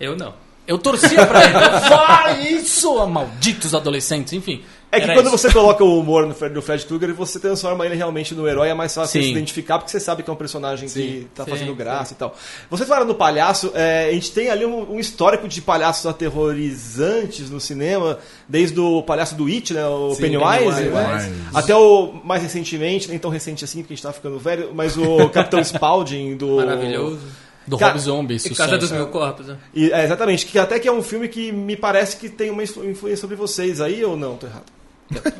Eu 0.00 0.16
não. 0.16 0.32
Eu 0.66 0.78
torcia 0.78 1.26
pra 1.26 1.44
ele. 1.44 1.52
Vai 1.88 2.48
isso, 2.52 3.06
malditos 3.06 3.74
adolescentes, 3.74 4.32
enfim. 4.32 4.62
É 4.94 5.00
que 5.00 5.06
quando 5.14 5.28
isso. 5.28 5.38
você 5.38 5.50
coloca 5.50 5.82
o 5.82 5.98
humor 5.98 6.26
no 6.26 6.34
Fred, 6.34 6.54
no 6.54 6.60
Fred 6.60 6.84
Krueger, 6.84 7.14
você 7.14 7.40
transforma 7.40 7.86
ele 7.86 7.94
realmente 7.94 8.34
no 8.34 8.46
herói, 8.46 8.68
é 8.68 8.74
mais 8.74 8.94
fácil 8.94 9.22
Sim. 9.22 9.26
se 9.26 9.30
identificar, 9.32 9.78
porque 9.78 9.90
você 9.90 9.98
sabe 9.98 10.22
que 10.22 10.28
é 10.28 10.32
um 10.32 10.36
personagem 10.36 10.86
que 10.86 11.26
tá 11.34 11.46
sim, 11.46 11.50
fazendo 11.50 11.74
graça 11.74 12.10
sim. 12.10 12.14
e 12.14 12.18
tal. 12.18 12.36
Você 12.68 12.84
fala 12.84 13.02
no 13.02 13.14
palhaço, 13.14 13.72
é, 13.74 14.10
a 14.10 14.12
gente 14.12 14.30
tem 14.32 14.50
ali 14.50 14.66
um, 14.66 14.92
um 14.92 15.00
histórico 15.00 15.48
de 15.48 15.62
palhaços 15.62 16.04
aterrorizantes 16.04 17.48
no 17.48 17.58
cinema, 17.58 18.18
desde 18.46 18.78
o 18.78 19.02
palhaço 19.02 19.34
do 19.34 19.46
It, 19.46 19.72
né, 19.72 19.86
o 19.86 20.14
Sim, 20.14 20.20
Pennywise, 20.20 20.82
Pennywise. 20.82 21.30
né, 21.30 21.50
até 21.54 21.74
o 21.74 22.12
mais 22.22 22.42
recentemente, 22.42 23.08
nem 23.08 23.18
tão 23.18 23.30
recente 23.30 23.64
assim, 23.64 23.78
porque 23.80 23.94
a 23.94 23.96
gente 23.96 24.04
tá 24.04 24.12
ficando 24.12 24.38
velho, 24.38 24.72
mas 24.74 24.98
o 24.98 25.30
Capitão 25.30 25.60
Spaulding 25.64 26.36
do... 26.36 26.56
Maravilhoso. 26.56 27.18
Do 27.66 27.76
Rob 27.76 27.98
Zombie, 27.98 28.38
sucesso. 28.38 28.60
Casa 28.60 28.78
dos 28.78 28.90
Mil 28.92 29.06
Corpos, 29.08 29.46
né? 29.46 29.56
E, 29.74 29.90
é, 29.92 30.04
exatamente, 30.04 30.46
que 30.46 30.58
até 30.58 30.78
que 30.78 30.88
é 30.88 30.92
um 30.92 31.02
filme 31.02 31.28
que 31.28 31.52
me 31.52 31.76
parece 31.76 32.16
que 32.16 32.28
tem 32.28 32.50
uma 32.50 32.62
influ- 32.62 32.88
influência 32.88 33.20
sobre 33.20 33.36
vocês 33.36 33.80
aí, 33.80 34.04
ou 34.04 34.16
não? 34.16 34.36
Tô 34.36 34.46
errado. 34.46 34.64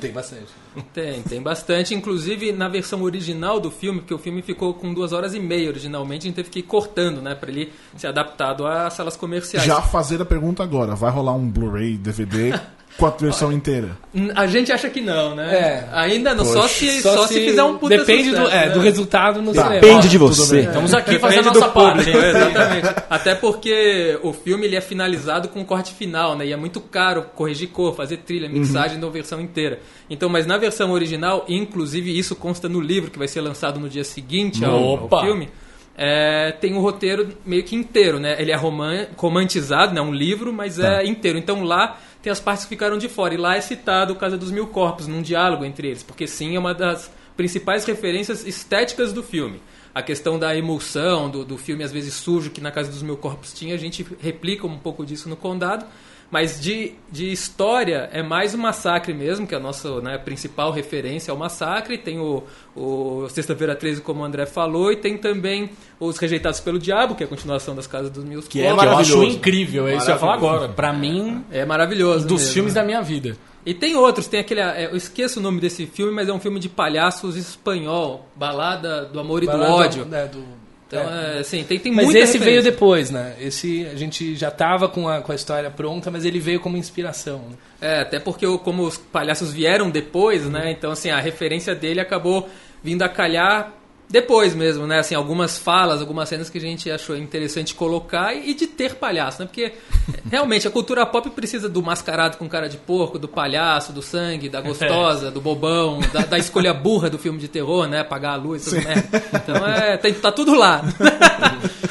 Tem 0.00 0.12
bastante. 0.12 0.49
Tem, 0.93 1.23
tem 1.23 1.41
bastante. 1.41 1.95
Inclusive 1.95 2.52
na 2.52 2.69
versão 2.69 3.02
original 3.02 3.59
do 3.59 3.71
filme, 3.71 4.00
porque 4.00 4.12
o 4.12 4.19
filme 4.19 4.43
ficou 4.43 4.75
com 4.75 4.93
duas 4.93 5.14
horas 5.14 5.33
e 5.35 5.41
meia 5.41 5.69
originalmente, 5.71 6.26
a 6.26 6.29
gente 6.29 6.37
teve 6.37 6.50
que 6.50 6.59
ir 6.59 6.64
cortando, 6.64 7.23
né? 7.23 7.35
Pra 7.35 7.50
ele 7.50 7.73
ser 7.97 8.09
adaptado 8.09 8.67
às 8.67 8.93
salas 8.93 9.17
comerciais. 9.17 9.64
Já 9.64 9.81
fazer 9.81 10.21
a 10.21 10.26
pergunta 10.26 10.62
agora. 10.62 10.95
Vai 10.95 11.11
rolar 11.11 11.33
um 11.33 11.49
Blu-ray, 11.49 11.97
DVD 11.97 12.52
com 12.99 13.07
a 13.07 13.11
versão 13.11 13.51
inteira? 13.53 13.97
N- 14.15 14.31
A 14.35 14.47
gente 14.47 14.71
acha 14.71 14.89
que 14.91 15.01
não, 15.01 15.35
né? 15.35 15.55
É. 15.55 15.89
Ainda 15.93 16.35
não, 16.35 16.45
só 16.45 16.69
se, 16.69 17.01
só 17.03 17.27
se 17.27 17.35
fizer 17.35 17.63
um 17.63 17.79
puta 17.79 17.97
Depende 17.99 18.31
do, 18.31 18.37
sucesso, 18.37 18.55
é, 18.57 18.67
né? 18.69 18.73
do 18.75 18.81
resultado 18.81 19.43
no 19.43 19.53
cinema. 19.53 19.71
Depende 19.71 20.09
de 20.09 20.19
você. 20.19 20.57
bem. 20.57 20.65
Estamos 20.67 20.95
aqui 20.95 21.11
Depende 21.13 21.21
fazendo 21.35 21.49
a 21.49 21.53
do 21.53 21.61
nossa 21.61 21.73
parte. 21.73 22.05
público, 22.05 22.19
exatamente. 22.19 22.95
Até 23.11 23.35
porque 23.35 24.19
o 24.23 24.33
filme 24.33 24.67
ele 24.67 24.77
é 24.77 24.81
finalizado 24.81 25.49
com 25.49 25.61
o 25.61 25.65
corte 25.65 25.95
final, 25.95 26.37
né? 26.37 26.47
E 26.47 26.53
é 26.53 26.57
muito 26.57 26.81
caro 26.81 27.25
corrigir 27.35 27.69
cor, 27.71 27.95
fazer 27.95 28.19
trilha, 28.19 28.49
mixagem 28.49 29.01
da 29.01 29.09
versão 29.09 29.41
inteira. 29.41 29.81
Então, 30.11 30.29
mas 30.29 30.47
na 30.47 30.59
versão 30.59 30.91
original, 30.93 31.45
inclusive 31.49 32.17
isso 32.17 32.37
consta 32.37 32.69
no 32.69 32.81
livro 32.81 33.11
que 33.11 33.19
vai 33.19 33.27
ser 33.29 33.41
lançado 33.41 33.81
no 33.81 33.89
dia 33.89 34.05
seguinte 34.05 34.65
ao, 34.65 35.09
ao 35.11 35.21
filme. 35.25 35.49
é, 35.97 36.53
tem 36.61 36.75
o 36.75 36.81
roteiro 36.81 37.29
meio 37.45 37.63
que 37.65 37.75
inteiro, 37.77 38.19
né? 38.19 38.37
Ele 38.39 38.51
é 38.53 38.57
roman 38.57 39.07
romantizado, 39.17 39.95
né? 39.95 40.01
Um 40.01 40.13
livro, 40.13 40.53
mas 40.53 40.79
é 40.79 41.05
inteiro. 41.05 41.39
Então 41.39 41.65
lá 41.65 41.99
tem 42.23 42.31
as 42.31 42.41
partes 42.41 42.64
que 42.64 42.69
ficaram 42.69 42.97
de 42.97 43.09
fora. 43.09 43.35
E 43.35 43.37
lá 43.37 43.57
é 43.57 43.61
citado 43.61 44.12
o 44.12 44.17
Casa 44.17 44.38
dos 44.38 44.50
Mil 44.50 44.69
Corpos, 44.69 45.07
num 45.07 45.21
diálogo 45.21 45.64
entre 45.64 45.88
eles. 45.88 46.02
Porque 46.02 46.26
sim, 46.26 46.55
é 46.55 46.59
uma 46.59 46.73
das 46.73 47.11
principais 47.37 47.85
referências 47.85 48.47
estéticas 48.47 49.12
do 49.12 49.23
filme. 49.23 49.61
A 49.95 50.02
questão 50.02 50.38
da 50.38 50.57
emulsão, 50.57 51.29
do, 51.29 51.45
do 51.45 51.59
filme 51.59 51.85
às 51.85 51.93
vezes 51.93 52.14
sujo, 52.14 52.50
que 52.50 52.61
na 52.61 52.71
Casa 52.71 52.91
dos 52.91 53.02
Mil 53.02 53.17
Corpos 53.17 53.52
tinha, 53.52 53.75
a 53.75 53.79
gente 53.79 54.07
replica 54.21 54.67
um 54.67 54.79
pouco 54.79 55.05
disso 55.05 55.29
no 55.29 55.37
Condado. 55.37 55.85
Mas 56.33 56.59
de, 56.59 56.95
de 57.11 57.31
história 57.31 58.09
é 58.11 58.23
mais 58.23 58.55
o 58.55 58.59
massacre 58.59 59.12
mesmo, 59.12 59.47
que 59.47 59.55
é 59.55 59.59
a 59.59 59.61
nossa 59.61 60.01
né, 60.01 60.17
principal 60.17 60.73
referência 60.73 61.31
ao 61.31 61.37
massacre. 61.37 61.99
Tem 61.99 62.19
o, 62.19 62.43
o 62.75 63.29
Sexta-feira 63.29 63.77
13, 63.77 64.01
como 64.01 64.23
o 64.23 64.25
André 64.25 64.47
falou, 64.47 64.91
e 64.91 64.97
tem 64.97 65.19
também 65.19 65.69
os 66.01 66.17
Rejeitados 66.17 66.59
pelo 66.59 66.79
Diabo, 66.79 67.15
que 67.15 67.23
é 67.23 67.27
a 67.27 67.29
continuação 67.29 67.75
das 67.77 67.87
Casas 67.87 68.11
dos 68.11 68.25
Mil 68.25 68.41
Que 68.41 68.62
é 68.62 68.75
Que 68.75 68.85
eu 68.87 68.97
acho 68.97 69.23
incrível, 69.25 69.87
é 69.87 69.95
isso 69.97 70.07
que 70.07 70.11
eu 70.11 70.15
ia 70.15 70.19
falar 70.19 70.35
agora. 70.35 70.69
Pra 70.71 70.91
mim, 70.91 71.45
É 71.51 71.67
maravilhoso. 71.67 72.27
dos 72.27 72.41
mesmo. 72.41 72.55
filmes 72.55 72.73
da 72.75 72.83
minha 72.83 73.03
vida. 73.03 73.37
E 73.67 73.75
tem 73.75 73.95
outros, 73.95 74.27
tem 74.27 74.41
aquele. 74.41 74.61
é, 74.61 74.87
eu 74.91 74.97
esqueço 74.97 75.39
o 75.39 75.43
nome 75.43 75.61
desse 75.61 75.85
filme, 75.87 76.11
mas 76.12 76.31
é 76.31 76.33
um 76.33 76.41
filme 76.41 76.59
de 76.59 76.69
palhaços 76.69 77.37
espanhol. 77.37 78.27
Balada 78.35 79.05
do 79.05 79.21
Amor 79.21 79.43
e 79.43 79.47
do 79.47 79.53
Balada, 79.53 79.71
ódio. 79.75 80.05
né, 80.07 80.27
do- 80.27 80.62
Então, 80.93 81.11
é. 81.15 81.37
é, 81.37 81.39
assim, 81.41 81.65
tem, 81.65 81.79
tem 81.79 81.91
Mas 81.93 82.15
esse 82.15 82.39
veio 82.39 82.63
depois, 82.63 83.11
né? 83.11 83.35
Esse 83.41 83.87
a 83.87 83.97
gente 83.97 84.37
já 84.37 84.51
tava 84.51 84.89
com 84.89 85.09
a, 85.09 85.23
com 85.23 85.33
a 85.33 85.35
história 85.35 85.71
pronta, 85.71 86.11
mas 86.11 86.25
ele 86.25 86.39
veio 86.39 86.61
como 86.61 86.77
inspiração. 86.77 87.39
né? 87.49 87.57
É, 87.81 88.01
até 88.01 88.21
porque 88.21 88.47
o- 88.47 88.59
como 88.59 88.83
os 88.85 88.99
palhaços 88.99 89.53
vieram 89.53 89.89
depois, 89.91 90.45
né? 90.51 90.71
Então, 90.71 90.91
assim, 90.93 91.11
a 91.11 91.19
referência 91.19 91.75
dele 91.75 92.01
acabou 92.01 92.49
vindo 92.83 93.03
a 93.03 93.09
calhar 93.09 93.73
depois 94.12 94.54
mesmo, 94.54 94.87
né? 94.87 94.99
Assim, 95.00 95.14
algumas 95.14 95.59
falas, 95.59 96.00
algumas 96.00 96.28
cenas 96.28 96.49
que 96.50 96.59
a 96.59 96.61
gente 96.61 96.90
achou 96.90 97.16
interessante 97.16 97.75
colocar 97.75 98.35
e 98.35 98.52
de 98.54 98.66
ter 98.66 98.95
palhaço, 98.97 99.40
né? 99.40 99.47
Porque 99.47 99.73
realmente 100.31 100.69
a 100.69 100.71
cultura 100.71 101.04
pop 101.07 101.28
precisa 101.31 101.69
do 101.69 101.83
mascarado 101.83 102.37
com 102.37 102.47
cara 102.49 102.69
de 102.69 102.76
porco, 102.76 103.19
do 103.19 103.26
palhaço, 103.26 103.92
do 103.92 104.02
sangue, 104.02 104.49
da 104.50 104.61
gostosa, 104.62 105.31
do 105.31 105.40
bobão, 105.40 105.99
da, 106.12 106.21
da 106.26 106.38
escolha 106.38 106.75
burra 106.75 107.09
do 107.09 107.19
filme 107.19 107.38
de 107.38 107.49
terror, 107.49 107.88
né? 107.88 108.00
Apagar 108.00 108.35
a 108.35 108.37
luz, 108.37 108.64
tudo 108.66 108.76
merda. 108.85 109.23
Então, 109.35 109.66
é, 109.66 109.97
tem, 109.97 110.12
tá 110.12 110.31
tudo 110.31 110.54
lá. 110.54 110.83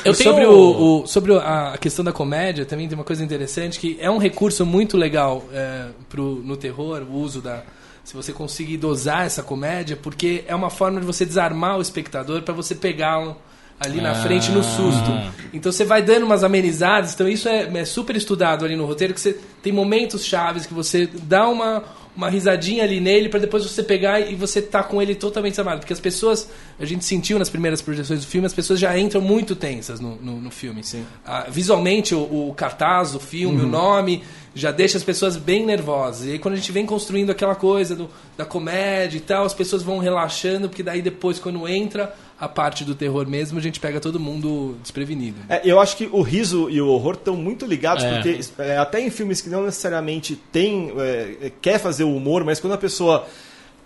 Eu 0.05 0.13
E 0.13 0.15
sobre, 0.15 0.41
tenho- 0.45 0.51
o, 0.51 1.01
o- 1.03 1.07
sobre 1.07 1.33
a 1.35 1.77
questão 1.79 2.03
da 2.05 2.11
comédia, 2.11 2.65
também 2.65 2.87
tem 2.87 2.97
uma 2.97 3.03
coisa 3.03 3.23
interessante 3.23 3.79
que 3.79 3.97
é 3.99 4.09
um 4.09 4.17
recurso 4.17 4.65
muito 4.65 4.97
legal 4.97 5.43
é, 5.53 5.87
pro, 6.09 6.41
no 6.43 6.55
terror, 6.57 7.01
o 7.03 7.13
uso 7.19 7.41
da. 7.41 7.63
Se 8.03 8.15
você 8.15 8.33
conseguir 8.33 8.77
dosar 8.77 9.25
essa 9.25 9.43
comédia, 9.43 9.95
porque 9.95 10.43
é 10.47 10.55
uma 10.55 10.69
forma 10.69 10.99
de 10.99 11.05
você 11.05 11.25
desarmar 11.25 11.77
o 11.77 11.81
espectador 11.81 12.41
para 12.41 12.53
você 12.53 12.73
pegá-lo 12.75 13.37
ali 13.79 13.99
na 14.01 14.11
Ah. 14.11 14.15
frente 14.15 14.51
no 14.51 14.63
susto. 14.63 15.11
Então 15.53 15.71
você 15.71 15.83
vai 15.85 16.01
dando 16.01 16.23
umas 16.25 16.43
amenizadas, 16.43 17.13
então 17.13 17.27
isso 17.27 17.47
é, 17.49 17.63
é 17.79 17.85
super 17.85 18.15
estudado 18.15 18.63
ali 18.65 18.75
no 18.75 18.85
roteiro, 18.85 19.13
que 19.13 19.19
você 19.21 19.39
tem 19.61 19.71
momentos 19.73 20.23
chaves 20.25 20.65
que 20.65 20.73
você 20.73 21.07
dá 21.23 21.47
uma, 21.47 21.83
uma 22.15 22.29
risadinha 22.29 22.83
ali 22.83 22.99
nele 22.99 23.29
para 23.29 23.39
depois 23.39 23.63
você 23.63 23.81
pegar 23.81 24.19
e 24.19 24.35
você 24.35 24.61
tá 24.61 24.83
com 24.83 25.01
ele 25.01 25.15
totalmente 25.15 25.53
desarmado. 25.53 25.79
Porque 25.79 25.93
as 25.93 25.99
pessoas, 25.99 26.49
a 26.79 26.85
gente 26.85 27.05
sentiu 27.05 27.39
nas 27.39 27.49
primeiras 27.49 27.81
projeções 27.81 28.21
do 28.21 28.27
filme, 28.27 28.45
as 28.45 28.53
pessoas 28.53 28.79
já 28.79 28.97
entram 28.97 29.21
muito 29.21 29.55
tensas 29.55 29.99
no, 29.99 30.15
no, 30.17 30.41
no 30.41 30.51
filme. 30.51 30.81
Ah, 31.25 31.47
visualmente, 31.49 32.13
o, 32.13 32.49
o 32.49 32.53
cartaz, 32.53 33.15
o 33.15 33.19
filme, 33.19 33.61
o 33.61 33.67
nome, 33.67 34.23
já 34.53 34.71
deixa 34.71 34.97
as 34.97 35.03
pessoas 35.03 35.37
bem 35.37 35.65
nervosas. 35.65 36.27
E 36.27 36.31
aí 36.31 36.39
quando 36.39 36.55
a 36.55 36.57
gente 36.57 36.71
vem 36.71 36.85
construindo 36.85 37.29
aquela 37.29 37.55
coisa 37.55 37.95
do, 37.95 38.09
da 38.37 38.45
comédia 38.45 39.17
e 39.17 39.21
tal, 39.21 39.45
as 39.45 39.53
pessoas 39.53 39.81
vão 39.81 39.99
relaxando, 39.99 40.67
porque 40.67 40.83
daí 40.83 41.01
depois, 41.01 41.39
quando 41.39 41.67
entra 41.67 42.13
a 42.41 42.47
parte 42.49 42.83
do 42.83 42.95
terror 42.95 43.27
mesmo, 43.27 43.59
a 43.59 43.61
gente 43.61 43.79
pega 43.79 43.99
todo 43.99 44.19
mundo 44.19 44.75
desprevenido. 44.81 45.37
É, 45.47 45.61
eu 45.63 45.79
acho 45.79 45.95
que 45.95 46.09
o 46.11 46.21
riso 46.23 46.69
e 46.71 46.81
o 46.81 46.87
horror 46.87 47.13
estão 47.13 47.35
muito 47.35 47.65
ligados, 47.67 48.03
É. 48.03 48.13
porque 48.15 48.39
é, 48.57 48.77
até 48.77 48.99
em 48.99 49.09
filmes 49.11 49.39
que 49.41 49.49
não 49.49 49.63
necessariamente 49.63 50.35
tem, 50.51 50.91
é, 50.97 51.35
é, 51.43 51.51
quer 51.61 51.79
fazer 51.79 52.03
o 52.03 52.15
humor, 52.15 52.43
mas 52.43 52.59
quando 52.59 52.73
a 52.73 52.77
pessoa 52.79 53.27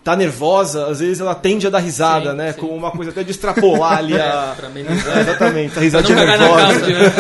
tá 0.05 0.15
nervosa, 0.15 0.85
às 0.85 0.99
vezes 0.99 1.19
ela 1.19 1.33
tende 1.33 1.65
a 1.65 1.69
dar 1.71 1.79
risada, 1.79 2.29
Sim, 2.31 2.37
né? 2.37 2.53
sim. 2.53 2.59
Como 2.59 2.75
uma 2.75 2.91
coisa 2.91 3.09
até 3.09 3.23
de 3.23 3.31
extrapolar 3.31 3.97
ali 3.97 4.13
a. 4.21 4.53
pra 4.55 4.69
mim, 4.69 4.85
É, 4.87 5.19
exatamente, 5.19 5.77
a 5.77 5.81
risadinha 5.81 6.23
nervosa. 6.25 6.79
né? 6.87 7.11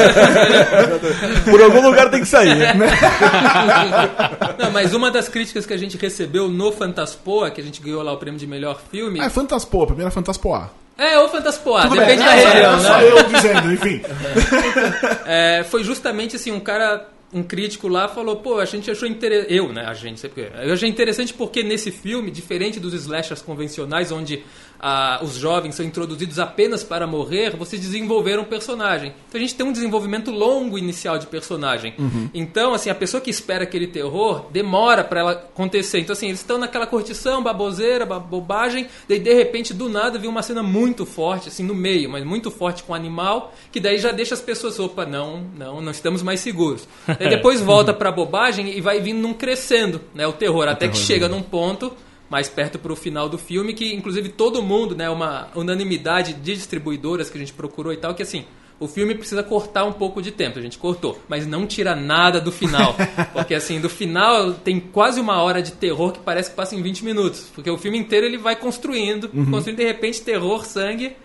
Por 1.49 1.61
algum 1.61 1.81
lugar 1.81 2.09
tem 2.11 2.19
que 2.19 2.27
sair. 2.27 2.55
né? 2.55 2.73
Não, 4.59 4.71
mas 4.71 4.93
uma 4.93 5.09
das 5.11 5.27
críticas 5.27 5.65
que 5.65 5.73
a 5.73 5.77
gente 5.77 5.97
recebeu 5.97 6.47
no 6.47 6.71
Fantaspoa, 6.71 7.49
que 7.51 7.59
a 7.59 7.63
gente 7.63 7.81
ganhou 7.81 8.01
lá 8.03 8.13
o 8.13 8.17
prêmio 8.17 8.39
de 8.39 8.47
melhor 8.47 8.79
filme. 8.91 9.19
Ah, 9.19 9.25
é 9.25 9.29
Fantaspoa, 9.29 9.83
a 9.83 9.87
primeira 9.87 10.09
é 10.09 10.11
Fantaspoa. 10.13 10.69
É, 10.97 11.19
ou 11.19 11.27
Fantaspoa, 11.27 11.81
Tudo 11.83 11.95
depende 11.95 12.23
bem, 12.23 12.25
da 12.25 12.35
é, 12.35 12.45
região, 12.45 12.75
é 12.75 12.79
só 12.79 12.97
né? 12.97 13.11
eu 13.11 13.23
dizendo, 13.23 13.73
enfim. 13.73 14.01
É, 15.27 15.65
foi 15.69 15.83
justamente 15.83 16.35
assim, 16.35 16.51
um 16.51 16.59
cara, 16.59 17.07
um 17.35 17.43
crítico 17.43 17.87
lá 17.89 18.07
falou, 18.07 18.37
pô, 18.37 18.59
a 18.59 18.65
gente 18.65 18.89
achou 18.89 19.07
interessante. 19.07 19.53
Eu, 19.53 19.71
né? 19.73 19.85
A 19.85 19.93
gente, 19.93 20.19
sei 20.21 20.29
porque. 20.29 20.49
Eu 20.63 20.73
achei 20.73 20.87
interessante 20.89 21.33
porque 21.33 21.61
nesse 21.61 21.91
filme, 21.91 22.31
diferente 22.31 22.79
dos 22.79 22.93
slashers 22.93 23.41
convencionais, 23.41 24.09
onde 24.11 24.41
ah, 24.79 25.19
os 25.21 25.35
jovens 25.35 25.75
são 25.75 25.85
introduzidos 25.85 26.39
apenas 26.39 26.83
para 26.83 27.05
morrer, 27.05 27.55
vocês 27.57 27.81
desenvolveram 27.81 28.43
um 28.43 28.45
personagem. 28.45 29.13
Então 29.27 29.37
a 29.39 29.41
gente 29.41 29.53
tem 29.55 29.65
um 29.65 29.71
desenvolvimento 29.71 30.31
longo 30.31 30.77
inicial 30.77 31.17
de 31.17 31.27
personagem. 31.27 31.93
Então, 32.33 32.73
assim, 32.73 32.89
a 32.89 32.95
pessoa 32.95 33.19
que 33.19 33.29
espera 33.29 33.63
aquele 33.63 33.87
terror 33.87 34.45
demora 34.51 35.03
para 35.03 35.19
ela 35.19 35.31
acontecer. 35.31 35.99
Então, 35.99 36.13
assim, 36.13 36.27
eles 36.27 36.39
estão 36.39 36.57
naquela 36.57 36.87
curtição, 36.87 37.43
baboseira, 37.43 38.05
ba- 38.05 38.19
bobagem, 38.19 38.87
daí 39.09 39.19
de 39.19 39.33
repente, 39.33 39.73
do 39.73 39.89
nada, 39.89 40.17
vem 40.17 40.29
uma 40.29 40.41
cena 40.41 40.63
muito 40.63 41.05
forte, 41.05 41.49
assim, 41.49 41.63
no 41.63 41.75
meio, 41.75 42.09
mas 42.09 42.23
muito 42.23 42.49
forte 42.49 42.83
com 42.83 42.93
o 42.93 42.95
animal, 42.95 43.53
que 43.71 43.79
daí 43.79 43.97
já 43.97 44.11
deixa 44.11 44.33
as 44.35 44.41
pessoas, 44.41 44.79
opa, 44.79 45.05
não, 45.05 45.41
não, 45.57 45.81
não 45.81 45.91
estamos 45.91 46.21
mais 46.23 46.39
seguros. 46.39 46.87
Daí 47.29 47.37
depois 47.37 47.61
volta 47.61 47.93
pra 47.93 48.11
bobagem 48.11 48.77
e 48.77 48.81
vai 48.81 48.99
vindo 48.99 49.19
num 49.19 49.33
crescendo, 49.33 50.01
né, 50.13 50.25
o 50.27 50.33
terror, 50.33 50.67
até 50.67 50.87
que 50.87 50.97
chega 50.97 51.27
num 51.27 51.41
ponto 51.41 51.93
mais 52.29 52.49
perto 52.49 52.79
pro 52.79 52.95
final 52.95 53.29
do 53.29 53.37
filme, 53.37 53.73
que 53.73 53.93
inclusive 53.93 54.29
todo 54.29 54.61
mundo, 54.61 54.95
né, 54.95 55.09
uma 55.09 55.49
unanimidade 55.55 56.33
de 56.33 56.55
distribuidoras 56.55 57.29
que 57.29 57.37
a 57.37 57.39
gente 57.39 57.53
procurou 57.53 57.93
e 57.93 57.97
tal, 57.97 58.15
que 58.15 58.23
assim, 58.23 58.45
o 58.79 58.87
filme 58.87 59.15
precisa 59.15 59.41
cortar 59.41 59.85
um 59.85 59.93
pouco 59.93 60.21
de 60.21 60.31
tempo. 60.31 60.59
A 60.59 60.61
gente 60.61 60.77
cortou, 60.77 61.19
mas 61.29 61.47
não 61.47 61.65
tira 61.65 61.95
nada 61.95 62.41
do 62.41 62.51
final. 62.51 62.95
Porque 63.31 63.55
assim, 63.55 63.79
do 63.79 63.89
final 63.89 64.53
tem 64.53 64.79
quase 64.79 65.19
uma 65.19 65.41
hora 65.41 65.61
de 65.61 65.71
terror 65.71 66.11
que 66.11 66.19
parece 66.19 66.49
que 66.49 66.55
passa 66.55 66.75
em 66.75 66.81
20 66.81 67.05
minutos. 67.05 67.49
Porque 67.55 67.69
o 67.69 67.77
filme 67.77 67.97
inteiro 67.97 68.25
ele 68.25 68.37
vai 68.37 68.55
construindo, 68.55 69.29
construindo 69.49 69.77
de 69.77 69.85
repente 69.85 70.21
terror, 70.21 70.65
sangue, 70.65 71.15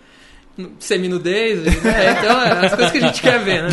seminudez, 0.79 1.63
né? 1.63 1.71
Então, 2.19 2.41
é 2.41 2.65
as 2.65 2.73
coisas 2.73 2.91
que 2.91 2.97
a 2.97 3.01
gente 3.01 3.21
quer 3.21 3.39
ver, 3.39 3.63
né? 3.63 3.69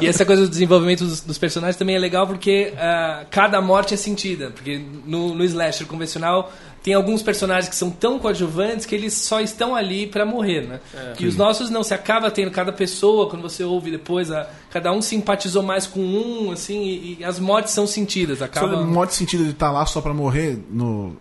E 0.00 0.06
essa 0.06 0.24
coisa 0.24 0.42
do 0.42 0.48
desenvolvimento 0.48 1.04
dos, 1.04 1.20
dos 1.20 1.38
personagens 1.38 1.76
também 1.76 1.94
é 1.94 1.98
legal 1.98 2.26
porque 2.26 2.72
ah, 2.78 3.24
cada 3.30 3.60
morte 3.60 3.94
é 3.94 3.96
sentida. 3.96 4.50
Porque 4.50 4.82
no, 5.06 5.34
no 5.34 5.44
slasher 5.44 5.86
convencional 5.86 6.50
tem 6.82 6.94
alguns 6.94 7.22
personagens 7.22 7.68
que 7.68 7.76
são 7.76 7.90
tão 7.90 8.18
coadjuvantes 8.18 8.86
que 8.86 8.94
eles 8.94 9.12
só 9.12 9.40
estão 9.40 9.74
ali 9.74 10.06
pra 10.06 10.24
morrer, 10.24 10.62
né? 10.62 10.80
e 11.18 11.26
os 11.26 11.36
nossos 11.36 11.68
não, 11.68 11.82
se 11.82 11.92
acaba 11.92 12.30
tendo 12.30 12.50
cada 12.50 12.72
pessoa, 12.72 13.28
quando 13.28 13.42
você 13.42 13.62
ouve 13.62 13.90
depois, 13.90 14.30
a, 14.30 14.48
cada 14.70 14.90
um 14.90 15.02
simpatizou 15.02 15.62
mais 15.62 15.86
com 15.86 16.00
um, 16.00 16.50
assim, 16.50 16.82
e, 16.82 17.18
e 17.20 17.24
as 17.24 17.38
mortes 17.38 17.74
são 17.74 17.86
sentidas. 17.86 18.40
Acaba... 18.40 18.76
O 18.78 18.86
modo 18.86 19.12
sentido 19.12 19.44
de 19.44 19.50
estar 19.50 19.70
lá 19.70 19.84
só 19.84 20.00
pra 20.00 20.14
morrer 20.14 20.58
no. 20.70 21.16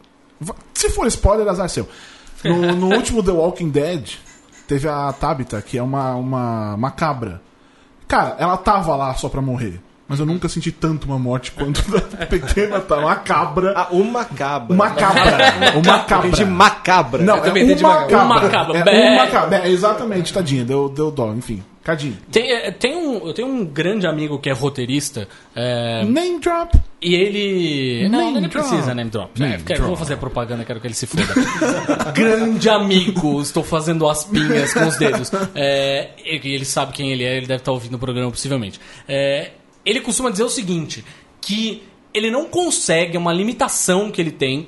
Se 0.73 0.89
for 0.89 1.05
spoiler, 1.07 1.45
azar 1.47 1.67
seu. 1.67 1.87
No, 2.41 2.73
no 2.73 2.95
último 2.95 3.21
The 3.21 3.31
Walking 3.31 3.69
Dead, 3.69 4.11
teve 4.69 4.87
a 4.87 5.11
Tabitha, 5.11 5.59
que 5.61 5.77
é 5.77 5.83
uma, 5.83 6.15
uma, 6.15 6.75
uma 6.75 6.91
cabra. 6.91 7.41
Cara, 8.07 8.35
ela 8.39 8.55
tava 8.55 8.95
lá 8.95 9.13
só 9.15 9.27
pra 9.27 9.41
morrer. 9.41 9.81
Mas 10.07 10.19
eu 10.19 10.25
nunca 10.25 10.49
senti 10.49 10.71
tanto 10.71 11.05
uma 11.05 11.19
morte 11.19 11.51
quanto 11.51 11.83
da 11.91 12.01
pequena 12.25 12.79
tá, 12.79 12.97
uma 12.97 13.15
cabra. 13.17 13.73
Ah, 13.75 13.87
uma 13.91 14.25
cabra. 14.25 14.73
Uma 14.73 14.89
cabra. 14.91 15.37
Uma 15.77 15.99
cabra. 16.05 16.31
De 16.31 16.45
macabra. 16.45 17.23
Não, 17.23 17.37
Eu 17.37 17.43
também 17.43 17.61
é 17.61 17.65
entendi 17.67 17.83
uma 17.83 17.93
macabra. 18.01 18.49
cabra. 18.49 18.73
Uma 18.73 18.81
cabra. 18.83 18.91
É 18.91 19.13
uma 19.13 19.27
cabra. 19.27 19.57
É, 19.59 19.69
exatamente, 19.69 20.33
tadinha. 20.33 20.65
Deu, 20.65 20.89
deu 20.89 21.11
dó, 21.11 21.31
enfim. 21.33 21.63
Cadinho. 21.83 22.17
Tem, 22.31 22.51
é, 22.51 22.71
tem 22.71 22.95
um, 22.95 23.27
eu 23.27 23.33
tenho 23.33 23.47
um 23.47 23.63
grande 23.65 24.07
amigo 24.07 24.39
que 24.39 24.49
é 24.49 24.53
roteirista. 24.53 25.27
é, 25.55 26.03
Name 26.05 26.39
drop. 26.39 26.75
E 27.01 27.15
ele. 27.15 28.09
Não, 28.09 28.19
Name 28.25 28.41
nem 28.41 28.49
drop. 28.49 28.67
precisa 28.67 28.93
name 28.93 29.09
drop. 29.09 29.39
Name 29.39 29.53
É, 29.53 29.57
quero- 29.57 29.75
drop. 29.79 29.87
Vou 29.87 29.95
fazer 29.95 30.17
propaganda, 30.17 30.65
quero 30.65 30.81
que 30.81 30.87
ele 30.87 30.93
se 30.93 31.07
foda. 31.07 31.23
Grande 32.13 32.67
amigo, 32.69 33.41
estou 33.41 33.63
fazendo 33.63 34.07
aspinhas 34.09 34.73
com 34.73 34.85
os 34.85 34.97
dedos. 34.97 35.31
É, 35.55 36.09
ele 36.25 36.65
sabe 36.65 36.91
quem 36.93 37.11
ele 37.11 37.23
é, 37.23 37.37
ele 37.37 37.47
deve 37.47 37.61
estar 37.61 37.71
ouvindo 37.71 37.93
o 37.95 37.99
programa 37.99 38.29
possivelmente. 38.29 38.79
É, 39.07 39.51
ele 39.85 40.01
costuma 40.01 40.29
dizer 40.29 40.43
o 40.43 40.49
seguinte: 40.49 41.05
que 41.39 41.83
ele 42.13 42.29
não 42.29 42.45
consegue, 42.45 43.15
é 43.15 43.19
uma 43.19 43.31
limitação 43.33 44.11
que 44.11 44.19
ele 44.19 44.31
tem, 44.31 44.67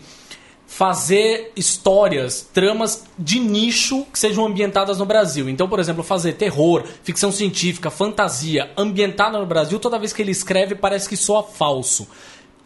fazer 0.74 1.52
histórias, 1.54 2.48
tramas 2.54 3.04
de 3.20 3.42
nicho 3.42 4.06
que 4.06 4.18
sejam 4.18 4.46
ambientadas 4.46 5.00
no 5.00 5.06
Brasil. 5.06 5.50
Então, 5.50 5.68
por 5.68 5.82
exemplo, 5.82 6.02
fazer 6.02 6.34
terror, 6.34 6.86
ficção 7.04 7.30
científica, 7.30 7.92
fantasia 7.92 8.72
ambientada 8.78 9.38
no 9.38 9.46
Brasil, 9.46 9.78
toda 9.80 10.00
vez 10.00 10.14
que 10.14 10.22
ele 10.22 10.32
escreve 10.32 10.74
parece 10.74 11.10
que 11.10 11.18
soa 11.18 11.44
falso. 11.44 12.08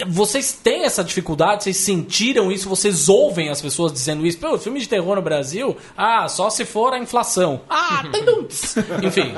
Vocês 0.08 0.52
têm 0.52 0.84
essa 0.84 1.02
dificuldade? 1.06 1.64
Vocês 1.64 1.78
sentiram 1.78 2.52
isso? 2.52 2.68
Vocês 2.68 3.08
ouvem 3.08 3.50
as 3.50 3.62
pessoas 3.62 3.94
dizendo 3.94 4.28
isso? 4.28 4.38
Pô, 4.38 4.58
filme 4.58 4.78
de 4.80 4.90
terror 4.90 5.16
no 5.16 5.22
Brasil? 5.22 5.78
Ah, 5.96 6.28
só 6.28 6.50
se 6.50 6.66
for 6.66 6.94
a 6.94 7.00
inflação. 7.00 7.62
Ah, 7.70 8.04
tadum. 8.12 8.46
Enfim. 9.02 9.34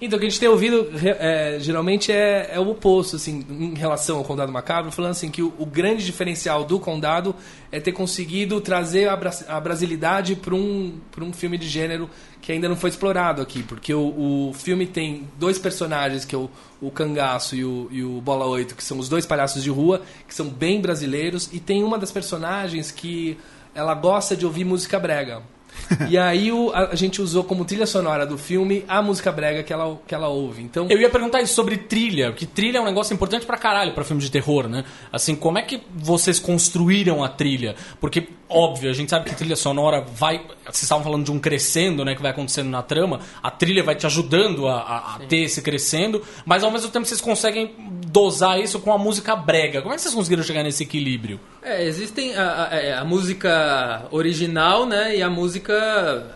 Então, 0.00 0.16
o 0.16 0.20
que 0.20 0.26
a 0.26 0.30
gente 0.30 0.38
tem 0.38 0.48
ouvido 0.48 0.88
é, 1.04 1.58
geralmente 1.60 2.12
é, 2.12 2.48
é 2.52 2.60
o 2.60 2.68
oposto, 2.70 3.16
assim, 3.16 3.44
em 3.50 3.74
relação 3.74 4.18
ao 4.18 4.24
Condado 4.24 4.52
Macabro, 4.52 4.92
falando 4.92 5.10
assim 5.12 5.30
que 5.32 5.42
o, 5.42 5.52
o 5.58 5.66
grande 5.66 6.04
diferencial 6.04 6.62
do 6.64 6.78
Condado 6.78 7.34
é 7.72 7.80
ter 7.80 7.90
conseguido 7.92 8.60
trazer 8.60 9.08
a, 9.08 9.16
bra- 9.16 9.32
a 9.48 9.58
brasilidade 9.60 10.36
para 10.36 10.54
um, 10.54 10.96
pra 11.10 11.24
um 11.24 11.32
filme 11.32 11.58
de 11.58 11.68
gênero 11.68 12.08
que 12.48 12.52
ainda 12.52 12.66
não 12.66 12.76
foi 12.76 12.88
explorado 12.88 13.42
aqui, 13.42 13.62
porque 13.62 13.92
o, 13.92 14.48
o 14.48 14.54
filme 14.54 14.86
tem 14.86 15.28
dois 15.38 15.58
personagens, 15.58 16.24
que 16.24 16.34
é 16.34 16.38
o, 16.38 16.48
o 16.80 16.90
Cangaço 16.90 17.54
e 17.54 17.62
o, 17.62 17.88
e 17.90 18.02
o 18.02 18.22
Bola 18.22 18.46
8, 18.46 18.74
que 18.74 18.82
são 18.82 18.98
os 18.98 19.06
dois 19.06 19.26
palhaços 19.26 19.62
de 19.62 19.68
rua, 19.68 20.00
que 20.26 20.34
são 20.34 20.48
bem 20.48 20.80
brasileiros, 20.80 21.50
e 21.52 21.60
tem 21.60 21.84
uma 21.84 21.98
das 21.98 22.10
personagens 22.10 22.90
que 22.90 23.36
ela 23.74 23.92
gosta 23.92 24.34
de 24.34 24.46
ouvir 24.46 24.64
música 24.64 24.98
brega. 24.98 25.42
e 26.08 26.16
aí 26.18 26.50
o- 26.52 26.70
a, 26.74 26.94
gente 26.94 27.20
usou 27.22 27.44
como 27.44 27.64
trilha 27.64 27.86
sonora 27.86 28.26
do 28.26 28.36
filme 28.38 28.84
a 28.88 29.00
música 29.02 29.30
brega 29.32 29.62
que 29.62 29.72
ela, 29.72 29.98
que 30.06 30.14
ela 30.14 30.28
ouve. 30.28 30.62
Então, 30.62 30.86
Eu 30.90 31.00
ia 31.00 31.08
perguntar 31.10 31.40
isso 31.40 31.54
sobre 31.54 31.76
trilha, 31.76 32.32
que 32.32 32.46
trilha 32.46 32.78
é 32.78 32.80
um 32.80 32.84
negócio 32.84 33.14
importante 33.14 33.46
pra 33.46 33.56
caralho 33.56 33.92
pra 33.92 34.04
filme 34.04 34.22
de 34.22 34.30
terror, 34.30 34.68
né? 34.68 34.84
Assim, 35.12 35.34
como 35.34 35.58
é 35.58 35.62
que 35.62 35.80
vocês 35.94 36.38
construíram 36.38 37.22
a 37.24 37.28
trilha? 37.28 37.74
Porque, 38.00 38.28
óbvio, 38.48 38.90
a 38.90 38.92
gente 38.92 39.10
sabe 39.10 39.28
que 39.30 39.34
trilha 39.36 39.56
sonora 39.56 40.00
vai. 40.00 40.38
Vocês 40.64 40.82
estavam 40.82 41.02
falando 41.04 41.24
de 41.24 41.32
um 41.32 41.38
crescendo, 41.38 42.04
né? 42.04 42.14
Que 42.14 42.22
vai 42.22 42.30
acontecendo 42.30 42.68
na 42.68 42.82
trama. 42.82 43.20
A 43.42 43.50
trilha 43.50 43.82
vai 43.82 43.94
te 43.94 44.06
ajudando 44.06 44.66
a, 44.68 44.76
a- 44.80 45.14
a 45.14 45.18
ter 45.28 45.38
esse 45.44 45.62
crescendo, 45.62 46.22
mas 46.44 46.62
ao 46.62 46.70
mesmo 46.70 46.90
tempo 46.90 47.06
vocês 47.06 47.20
conseguem 47.20 47.74
dosar 48.06 48.60
isso 48.60 48.78
com 48.80 48.92
a 48.92 48.98
música 48.98 49.34
brega. 49.36 49.80
Como 49.82 49.92
é 49.92 49.96
que 49.96 50.02
vocês 50.02 50.14
conseguiram 50.14 50.42
chegar 50.42 50.62
nesse 50.62 50.82
equilíbrio? 50.82 51.40
É, 51.70 51.84
existem 51.84 52.34
a, 52.34 52.68
a- 52.70 52.74
é, 52.76 52.94
a 52.94 53.04
música 53.04 54.06
original, 54.10 54.86
né, 54.86 55.16
e 55.16 55.22
a 55.22 55.28
música 55.28 55.74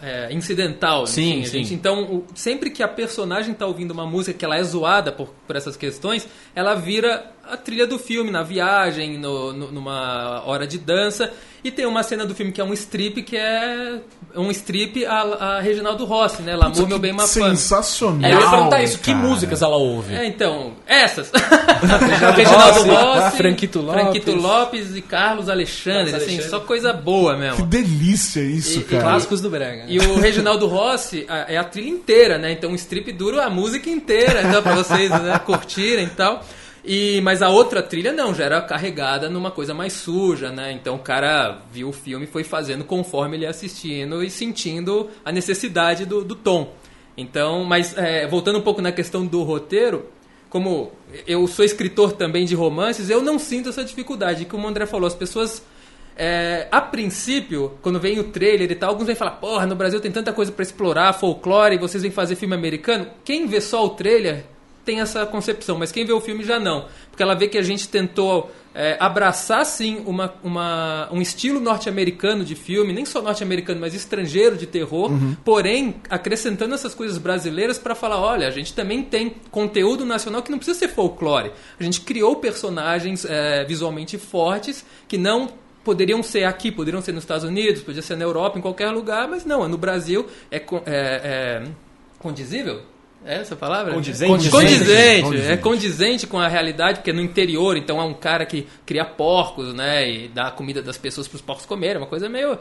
é, 0.02 0.28
incidental. 0.32 1.06
Sim, 1.06 1.38
enfim, 1.38 1.42
a 1.42 1.46
sim. 1.46 1.58
gente- 1.58 1.74
então, 1.74 2.02
o- 2.04 2.26
sempre 2.34 2.70
que 2.70 2.82
a 2.82 2.88
personagem 2.88 3.54
tá 3.54 3.66
ouvindo 3.66 3.92
uma 3.92 4.04
música 4.06 4.36
que 4.38 4.44
ela 4.44 4.56
é 4.56 4.62
zoada 4.62 5.10
por, 5.10 5.28
por 5.46 5.56
essas 5.56 5.76
questões, 5.76 6.28
ela 6.54 6.74
vira 6.74 7.30
a 7.44 7.56
trilha 7.56 7.86
do 7.86 7.98
filme, 7.98 8.30
na 8.30 8.42
viagem, 8.42 9.18
no- 9.18 9.52
no- 9.52 9.72
numa 9.72 10.42
hora 10.44 10.66
de 10.66 10.78
dança. 10.78 11.32
E 11.64 11.70
tem 11.70 11.86
uma 11.86 12.02
cena 12.02 12.26
do 12.26 12.34
filme 12.34 12.50
que 12.50 12.60
é 12.60 12.64
um 12.64 12.72
strip, 12.72 13.22
que 13.22 13.36
é 13.36 14.00
um 14.34 14.50
strip 14.50 15.06
a, 15.06 15.20
a 15.20 15.60
Reginaldo 15.60 16.04
Rossi, 16.04 16.42
né? 16.42 16.56
L'amour, 16.56 16.88
meu 16.88 16.98
bem, 16.98 17.12
ma 17.12 17.26
femme. 17.28 17.50
Sensacional. 17.50 18.28
É, 18.28 18.34
eu 18.34 18.40
ia 18.40 18.50
perguntar 18.50 18.82
isso, 18.82 18.98
que 18.98 19.12
cara. 19.12 19.24
músicas 19.24 19.62
ela 19.62 19.76
ouve? 19.76 20.12
É, 20.12 20.26
então, 20.26 20.72
essas. 20.88 21.30
Reginaldo 22.36 22.82
Rossi, 22.94 23.36
Franquito 23.36 23.80
Lopes. 23.80 24.02
Franquito 24.02 24.32
Lopes 24.34 24.96
e 24.96 25.02
Carlos 25.02 25.48
Alexandre, 25.48 26.10
Carlos 26.10 26.14
assim, 26.22 26.32
Alexandre. 26.34 26.50
só 26.50 26.60
coisa 26.60 26.92
boa 26.92 27.34
Que 27.34 27.40
mesmo. 27.40 27.66
delícia 27.66 28.40
isso, 28.40 28.78
E- 28.78 28.82
e 28.82 28.84
cara. 28.84 29.02
clássicos 29.04 29.40
do 29.40 29.50
brega. 29.50 29.84
E 29.88 29.98
o 29.98 30.18
Reginaldo 30.18 30.66
Rossi 30.66 31.24
a- 31.28 31.46
é 31.48 31.56
a 31.58 31.64
trilha 31.64 31.90
inteira, 31.90 32.38
né? 32.38 32.52
Então 32.52 32.72
o 32.72 32.74
strip 32.74 33.12
dura 33.12 33.44
a 33.44 33.50
música 33.50 33.88
inteira, 33.88 34.42
então, 34.42 34.62
pra 34.62 34.74
vocês 34.74 35.10
né, 35.10 35.38
curtirem 35.44 36.06
e 36.06 36.10
tal. 36.10 36.42
E, 36.84 37.20
mas 37.20 37.42
a 37.42 37.48
outra 37.48 37.80
trilha 37.80 38.12
não, 38.12 38.34
já 38.34 38.44
era 38.44 38.60
carregada 38.60 39.30
numa 39.30 39.52
coisa 39.52 39.72
mais 39.72 39.92
suja, 39.92 40.50
né? 40.50 40.72
Então 40.72 40.96
o 40.96 40.98
cara 40.98 41.62
viu 41.70 41.88
o 41.88 41.92
filme 41.92 42.24
e 42.24 42.28
foi 42.28 42.42
fazendo 42.42 42.84
conforme 42.84 43.36
ele 43.36 43.44
ia 43.44 43.50
assistindo 43.50 44.22
e 44.22 44.28
sentindo 44.28 45.08
a 45.24 45.30
necessidade 45.30 46.04
do, 46.04 46.24
do 46.24 46.34
tom. 46.34 46.74
Então, 47.16 47.64
mas 47.64 47.96
é, 47.96 48.26
voltando 48.26 48.58
um 48.58 48.62
pouco 48.62 48.82
na 48.82 48.90
questão 48.90 49.24
do 49.24 49.42
roteiro, 49.44 50.06
como 50.50 50.90
eu 51.26 51.46
sou 51.46 51.64
escritor 51.64 52.12
também 52.12 52.44
de 52.44 52.54
romances, 52.54 53.08
eu 53.08 53.22
não 53.22 53.38
sinto 53.38 53.68
essa 53.68 53.84
dificuldade. 53.84 54.44
Como 54.44 54.66
o 54.66 54.68
André 54.68 54.84
falou, 54.84 55.06
as 55.06 55.14
pessoas 55.14 55.62
é, 56.16 56.66
a 56.70 56.80
princípio, 56.80 57.72
quando 57.80 57.98
vem 58.00 58.18
o 58.18 58.24
trailer 58.24 58.70
e 58.70 58.74
tal, 58.74 58.90
alguns 58.90 59.06
vêm 59.06 59.16
falar: 59.16 59.32
porra, 59.32 59.66
no 59.66 59.76
Brasil 59.76 60.00
tem 60.00 60.10
tanta 60.10 60.32
coisa 60.32 60.50
pra 60.50 60.62
explorar, 60.62 61.12
folclore, 61.12 61.76
e 61.76 61.78
vocês 61.78 62.02
vêm 62.02 62.10
fazer 62.10 62.34
filme 62.34 62.54
americano. 62.54 63.06
Quem 63.24 63.46
vê 63.46 63.60
só 63.60 63.84
o 63.84 63.90
trailer 63.90 64.44
tem 64.84 65.00
essa 65.00 65.24
concepção, 65.26 65.78
mas 65.78 65.92
quem 65.92 66.04
vê 66.04 66.12
o 66.12 66.20
filme 66.20 66.42
já 66.44 66.58
não. 66.58 66.86
Porque 67.10 67.22
ela 67.22 67.34
vê 67.34 67.46
que 67.48 67.56
a 67.58 67.62
gente 67.62 67.88
tentou 67.88 68.50
é, 68.74 68.96
abraçar, 68.98 69.64
sim, 69.66 70.02
uma, 70.06 70.32
uma- 70.42 71.08
um 71.12 71.20
estilo 71.20 71.60
norte-americano 71.60 72.42
de 72.44 72.54
filme, 72.54 72.92
nem 72.92 73.04
só 73.04 73.20
norte-americano, 73.20 73.78
mas 73.80 73.94
estrangeiro 73.94 74.56
de 74.56 74.66
terror, 74.66 75.10
porém 75.44 75.96
acrescentando 76.08 76.74
essas 76.74 76.94
coisas 76.94 77.18
brasileiras 77.18 77.78
pra 77.78 77.94
falar: 77.94 78.18
olha, 78.18 78.48
a 78.48 78.50
gente 78.50 78.72
também 78.72 79.02
tem 79.02 79.34
conteúdo 79.50 80.06
nacional 80.06 80.42
que 80.42 80.50
não 80.50 80.58
precisa 80.58 80.78
ser 80.78 80.88
folclore. 80.88 81.52
A 81.78 81.82
gente 81.84 82.00
criou 82.00 82.36
personagens 82.36 83.24
é, 83.26 83.62
visualmente 83.64 84.16
fortes 84.16 84.84
que 85.06 85.18
não 85.18 85.48
poderiam 85.84 86.22
ser 86.22 86.44
aqui, 86.44 86.72
poderiam 86.72 87.02
ser 87.02 87.12
nos 87.12 87.24
Estados 87.24 87.44
Unidos, 87.44 87.82
podia 87.82 88.00
ser 88.02 88.16
na 88.16 88.24
Europa, 88.24 88.58
em 88.58 88.62
qualquer 88.62 88.90
lugar, 88.90 89.28
mas 89.28 89.44
não, 89.44 89.64
é 89.64 89.68
no 89.68 89.76
Brasil, 89.76 90.26
é, 90.50 90.56
é- 90.56 90.62
é 90.86 91.62
condizível? 92.18 92.82
É 93.24 93.40
essa 93.40 93.54
palavra? 93.54 93.94
Condizente. 93.94 94.50
Condizente, 94.50 95.22
Condizente. 95.22 95.52
é 95.52 95.56
condizente 95.56 96.26
com 96.26 96.38
a 96.38 96.48
realidade, 96.48 96.98
porque 96.98 97.12
no 97.12 97.20
interior, 97.20 97.76
então 97.76 98.00
é 98.00 98.04
um 98.04 98.14
cara 98.14 98.44
que 98.44 98.66
cria 98.84 99.04
porcos, 99.04 99.72
né, 99.72 100.10
e 100.10 100.28
dá 100.28 100.48
a 100.48 100.50
comida 100.50 100.82
das 100.82 100.98
pessoas 100.98 101.28
para 101.28 101.36
os 101.36 101.42
porcos 101.42 101.64
comerem, 101.64 101.98
uma 101.98 102.08
coisa 102.08 102.28
meio, 102.28 102.58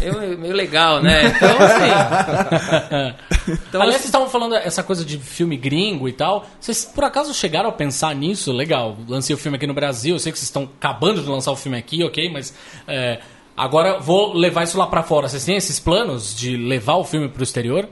meio, 0.00 0.38
meio 0.38 0.54
legal, 0.54 1.00
né, 1.00 1.26
então 1.26 1.56
assim... 1.60 3.20
Então, 3.48 3.80
Aliás, 3.80 3.96
assim, 3.96 4.02
vocês 4.02 4.04
estavam 4.04 4.28
falando 4.28 4.54
essa 4.54 4.82
coisa 4.82 5.04
de 5.04 5.18
filme 5.18 5.56
gringo 5.56 6.08
e 6.08 6.12
tal. 6.12 6.46
Vocês 6.60 6.84
por 6.84 7.04
acaso 7.04 7.32
chegaram 7.34 7.68
a 7.68 7.72
pensar 7.72 8.14
nisso? 8.14 8.52
Legal, 8.52 8.96
lancei 9.08 9.34
o 9.34 9.38
filme 9.38 9.56
aqui 9.56 9.66
no 9.66 9.74
Brasil. 9.74 10.14
Eu 10.14 10.18
sei 10.18 10.30
que 10.30 10.38
vocês 10.38 10.48
estão 10.48 10.64
acabando 10.78 11.22
de 11.22 11.28
lançar 11.28 11.50
o 11.50 11.56
filme 11.56 11.76
aqui, 11.78 12.04
ok? 12.04 12.30
Mas 12.30 12.54
é, 12.86 13.20
agora 13.56 13.98
vou 13.98 14.34
levar 14.34 14.64
isso 14.64 14.78
lá 14.78 14.86
pra 14.86 15.02
fora. 15.02 15.28
Vocês 15.28 15.44
têm 15.44 15.56
esses 15.56 15.80
planos 15.80 16.36
de 16.36 16.56
levar 16.56 16.96
o 16.96 17.04
filme 17.04 17.28
pro 17.28 17.42
exterior? 17.42 17.88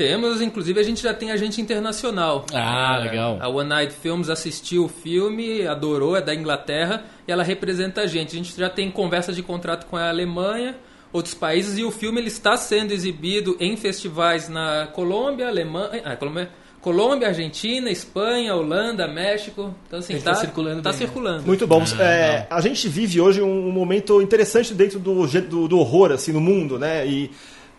Temos, 0.00 0.40
inclusive 0.40 0.80
a 0.80 0.82
gente 0.82 1.02
já 1.02 1.12
tem 1.12 1.30
agente 1.30 1.60
internacional. 1.60 2.46
Ah, 2.54 2.96
É, 2.96 3.04
legal. 3.04 3.36
A 3.38 3.50
One 3.50 3.68
Night 3.68 3.92
Films 3.92 4.30
assistiu 4.30 4.86
o 4.86 4.88
filme, 4.88 5.66
adorou, 5.66 6.16
é 6.16 6.22
da 6.22 6.34
Inglaterra 6.34 7.04
e 7.28 7.30
ela 7.30 7.42
representa 7.42 8.00
a 8.00 8.06
gente. 8.06 8.28
A 8.28 8.36
gente 8.38 8.58
já 8.58 8.70
tem 8.70 8.90
conversa 8.90 9.30
de 9.30 9.42
contrato 9.42 9.84
com 9.84 9.98
a 9.98 10.08
Alemanha, 10.08 10.74
outros 11.12 11.34
países 11.34 11.76
e 11.76 11.84
o 11.84 11.90
filme 11.90 12.18
ele 12.18 12.28
está 12.28 12.56
sendo 12.56 12.92
exibido 12.92 13.58
em 13.60 13.76
festivais 13.76 14.48
na 14.48 14.86
Colômbia, 14.86 15.48
Alemanha, 15.48 16.00
ah, 16.02 16.16
Colômbia, 16.16 16.48
Colômbia, 16.80 17.28
Argentina, 17.28 17.90
Espanha, 17.90 18.54
Holanda, 18.54 19.06
México. 19.06 19.74
Então 19.86 19.98
assim, 19.98 20.14
Ele 20.14 20.22
tá, 20.22 20.34
circulando 20.34 20.80
tá 20.80 20.92
bem, 20.92 20.98
né? 20.98 21.06
circulando. 21.06 21.42
Muito 21.46 21.66
bom. 21.66 21.82
É, 22.00 22.46
a 22.48 22.62
gente 22.62 22.88
vive 22.88 23.20
hoje 23.20 23.42
um, 23.42 23.68
um 23.68 23.70
momento 23.70 24.22
interessante 24.22 24.72
dentro 24.72 24.98
do, 24.98 25.26
do, 25.26 25.68
do 25.68 25.78
horror 25.78 26.10
assim 26.12 26.32
no 26.32 26.40
mundo, 26.40 26.78
né? 26.78 27.06
E 27.06 27.30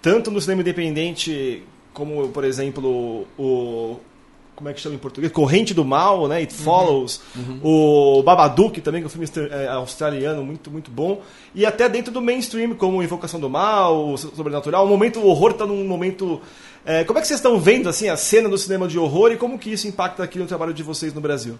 tanto 0.03 0.29
no 0.29 0.39
cinema 0.39 0.61
independente 0.61 1.63
como, 1.93 2.29
por 2.29 2.43
exemplo, 2.43 3.27
o 3.37 3.97
como 4.55 4.69
é 4.69 4.73
que 4.73 4.79
chama 4.79 4.93
em 4.93 4.99
português? 4.99 5.33
Corrente 5.33 5.73
do 5.73 5.83
Mal, 5.83 6.27
né? 6.27 6.37
It 6.37 6.53
Follows. 6.53 7.21
O 7.63 8.21
Babadook 8.21 8.79
também, 8.81 9.01
que 9.01 9.05
é 9.05 9.07
um 9.07 9.09
filme 9.09 9.49
é, 9.49 9.67
australiano 9.69 10.43
muito 10.43 10.69
muito 10.69 10.91
bom. 10.91 11.21
E 11.55 11.65
até 11.65 11.89
dentro 11.89 12.11
do 12.11 12.21
mainstream, 12.21 12.75
como 12.75 13.01
Invocação 13.01 13.39
do 13.39 13.49
Mal, 13.49 14.09
o 14.09 14.17
Sobrenatural. 14.17 14.85
O 14.85 14.89
momento 14.89 15.19
o 15.19 15.27
horror 15.27 15.51
está 15.51 15.65
num 15.65 15.83
momento 15.85 16.39
é, 16.85 17.03
como 17.03 17.19
é 17.19 17.21
que 17.21 17.27
vocês 17.27 17.39
estão 17.39 17.59
vendo 17.59 17.87
assim 17.87 18.09
a 18.09 18.17
cena 18.17 18.49
do 18.49 18.57
cinema 18.57 18.87
de 18.87 18.97
horror 18.97 19.31
e 19.31 19.37
como 19.37 19.57
que 19.59 19.71
isso 19.71 19.87
impacta 19.87 20.23
aqui 20.23 20.39
no 20.39 20.47
trabalho 20.47 20.73
de 20.73 20.81
vocês 20.81 21.13
no 21.13 21.21
Brasil? 21.21 21.57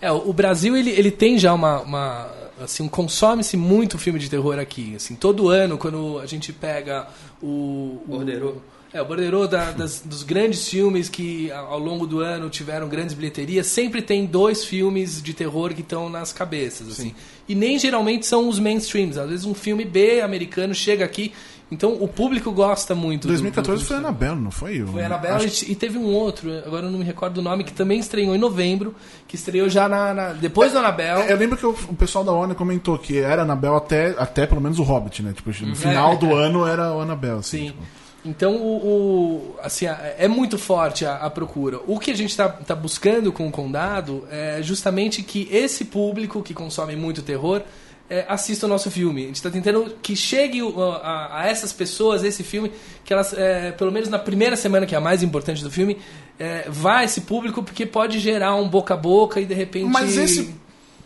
É, 0.00 0.10
o 0.10 0.32
Brasil 0.32 0.76
ele, 0.76 0.90
ele 0.90 1.10
tem 1.10 1.38
já 1.38 1.52
uma, 1.52 1.80
uma 1.80 2.30
assim, 2.60 2.82
um 2.82 2.88
consome-se 2.88 3.56
muito 3.56 3.98
filme 3.98 4.18
de 4.18 4.28
terror 4.28 4.58
aqui, 4.58 4.94
assim, 4.94 5.14
todo 5.14 5.48
ano 5.48 5.78
quando 5.78 6.18
a 6.18 6.26
gente 6.26 6.52
pega 6.52 7.08
o, 7.42 8.02
o. 8.08 8.62
É, 8.92 9.02
o 9.02 9.04
Borderô 9.04 9.46
da- 9.46 9.70
das- 9.72 10.00
dos 10.02 10.22
grandes 10.22 10.66
filmes 10.66 11.10
que 11.10 11.52
ao 11.52 11.78
longo 11.78 12.06
do 12.06 12.20
ano 12.20 12.48
tiveram 12.48 12.88
grandes 12.88 13.14
bilheterias, 13.14 13.66
sempre 13.66 14.00
tem 14.00 14.24
dois 14.24 14.64
filmes 14.64 15.20
de 15.22 15.34
terror 15.34 15.74
que 15.74 15.82
estão 15.82 16.08
nas 16.08 16.32
cabeças, 16.32 16.88
assim. 16.88 17.14
E 17.46 17.54
nem 17.54 17.78
geralmente 17.78 18.24
são 18.26 18.48
os 18.48 18.58
mainstreams, 18.58 19.18
às 19.18 19.28
vezes 19.28 19.44
um 19.44 19.52
filme 19.54 19.84
B 19.84 20.22
americano 20.22 20.74
chega 20.74 21.04
aqui, 21.04 21.34
então 21.70 21.98
o 22.02 22.08
público 22.08 22.50
gosta 22.50 22.94
muito. 22.94 23.22
do- 23.22 23.28
2014 23.28 23.82
do- 23.82 23.86
foi 23.88 23.96
Annabelle, 23.98 24.36
não 24.40 24.50
foi? 24.50 24.82
foi 24.86 25.04
Annabelle 25.04 25.46
e 25.68 25.74
teve 25.74 25.98
um 25.98 26.06
outro, 26.14 26.50
agora 26.66 26.86
eu 26.86 26.90
não 26.90 26.98
me 26.98 27.04
recordo 27.04 27.38
o 27.38 27.42
nome, 27.42 27.64
que 27.64 27.72
também 27.74 27.98
estreou 28.00 28.34
em 28.34 28.38
novembro, 28.38 28.94
que 29.26 29.36
estreou 29.36 29.68
já 29.68 29.86
na, 29.86 30.14
na- 30.14 30.32
depois 30.32 30.72
do 30.72 30.78
Annabelle. 30.78 31.30
Eu 31.30 31.36
lembro 31.36 31.58
que 31.58 31.66
o, 31.66 31.72
o 31.90 31.94
pessoal 31.94 32.24
da 32.24 32.32
Warner 32.32 32.56
comentou 32.56 32.96
que 32.98 33.18
era 33.18 33.42
Annabelle 33.42 33.76
até, 33.76 34.14
até 34.18 34.46
pelo 34.46 34.62
menos 34.62 34.78
o 34.78 34.82
Hobbit, 34.82 35.22
né? 35.22 35.34
Tipo, 35.34 35.50
no 35.66 35.76
final 35.76 36.14
É, 36.14 36.16
do 36.16 36.30
é. 36.40 36.46
ano 36.46 36.66
era 36.66 36.94
o 36.94 37.00
Annabelle. 37.02 37.40
Assim, 37.40 37.58
Sim. 37.58 37.66
tipo. 37.66 37.82
Então, 38.28 38.56
o, 38.56 38.76
o- 38.76 39.56
assim, 39.62 39.86
é 39.86 40.28
muito 40.28 40.58
forte 40.58 41.04
a, 41.06 41.16
a 41.16 41.30
procura. 41.30 41.80
O 41.86 41.98
que 41.98 42.10
a 42.10 42.16
gente 42.16 42.30
está 42.30 42.48
tá 42.48 42.74
buscando 42.74 43.32
com 43.32 43.46
o 43.48 43.50
Condado 43.50 44.26
é 44.30 44.60
justamente 44.62 45.22
que 45.22 45.48
esse 45.50 45.84
público 45.84 46.42
que 46.42 46.52
consome 46.52 46.94
muito 46.96 47.22
terror 47.22 47.62
é, 48.10 48.24
assista 48.28 48.66
o 48.66 48.68
nosso 48.68 48.90
filme. 48.90 49.24
A 49.24 49.26
gente 49.26 49.36
está 49.36 49.50
tentando 49.50 49.96
que 50.02 50.16
chegue 50.16 50.60
a, 51.02 51.40
a 51.40 51.46
essas 51.48 51.72
pessoas 51.72 52.24
esse 52.24 52.42
filme, 52.42 52.72
que 53.04 53.12
elas, 53.12 53.32
é, 53.34 53.72
pelo 53.72 53.92
menos 53.92 54.08
na 54.08 54.18
primeira 54.18 54.56
semana, 54.56 54.86
que 54.86 54.94
é 54.94 54.98
a 54.98 55.00
mais 55.00 55.22
importante 55.22 55.62
do 55.62 55.70
filme, 55.70 55.98
é, 56.38 56.66
vá 56.68 57.04
esse 57.04 57.22
público, 57.22 57.62
porque 57.62 57.84
pode 57.84 58.18
gerar 58.18 58.54
um 58.56 58.68
boca 58.68 58.94
a 58.94 58.96
boca 58.96 59.40
e 59.40 59.44
de 59.44 59.54
repente. 59.54 59.90
Mas 59.90 60.16
esse 60.16 60.54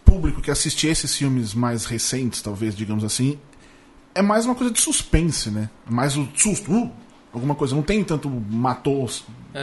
público 0.05 0.41
que 0.43 0.51
assiste 0.51 0.87
esses 0.87 1.15
filmes 1.17 1.55
mais 1.55 1.85
recentes, 1.87 2.41
talvez, 2.43 2.75
digamos 2.75 3.03
assim, 3.05 3.39
é 4.15 4.23
mais 4.23 4.45
uma 4.47 4.55
coisa 4.55 4.73
de 4.73 4.79
suspense, 4.81 5.51
né? 5.51 5.71
Mais 5.89 6.17
o 6.17 6.29
susto, 6.37 6.71
uh, 6.71 6.91
alguma 7.33 7.55
coisa. 7.55 7.75
Não 7.75 7.83
tem 7.83 8.03
tanto 8.05 8.29
matou, 8.29 9.09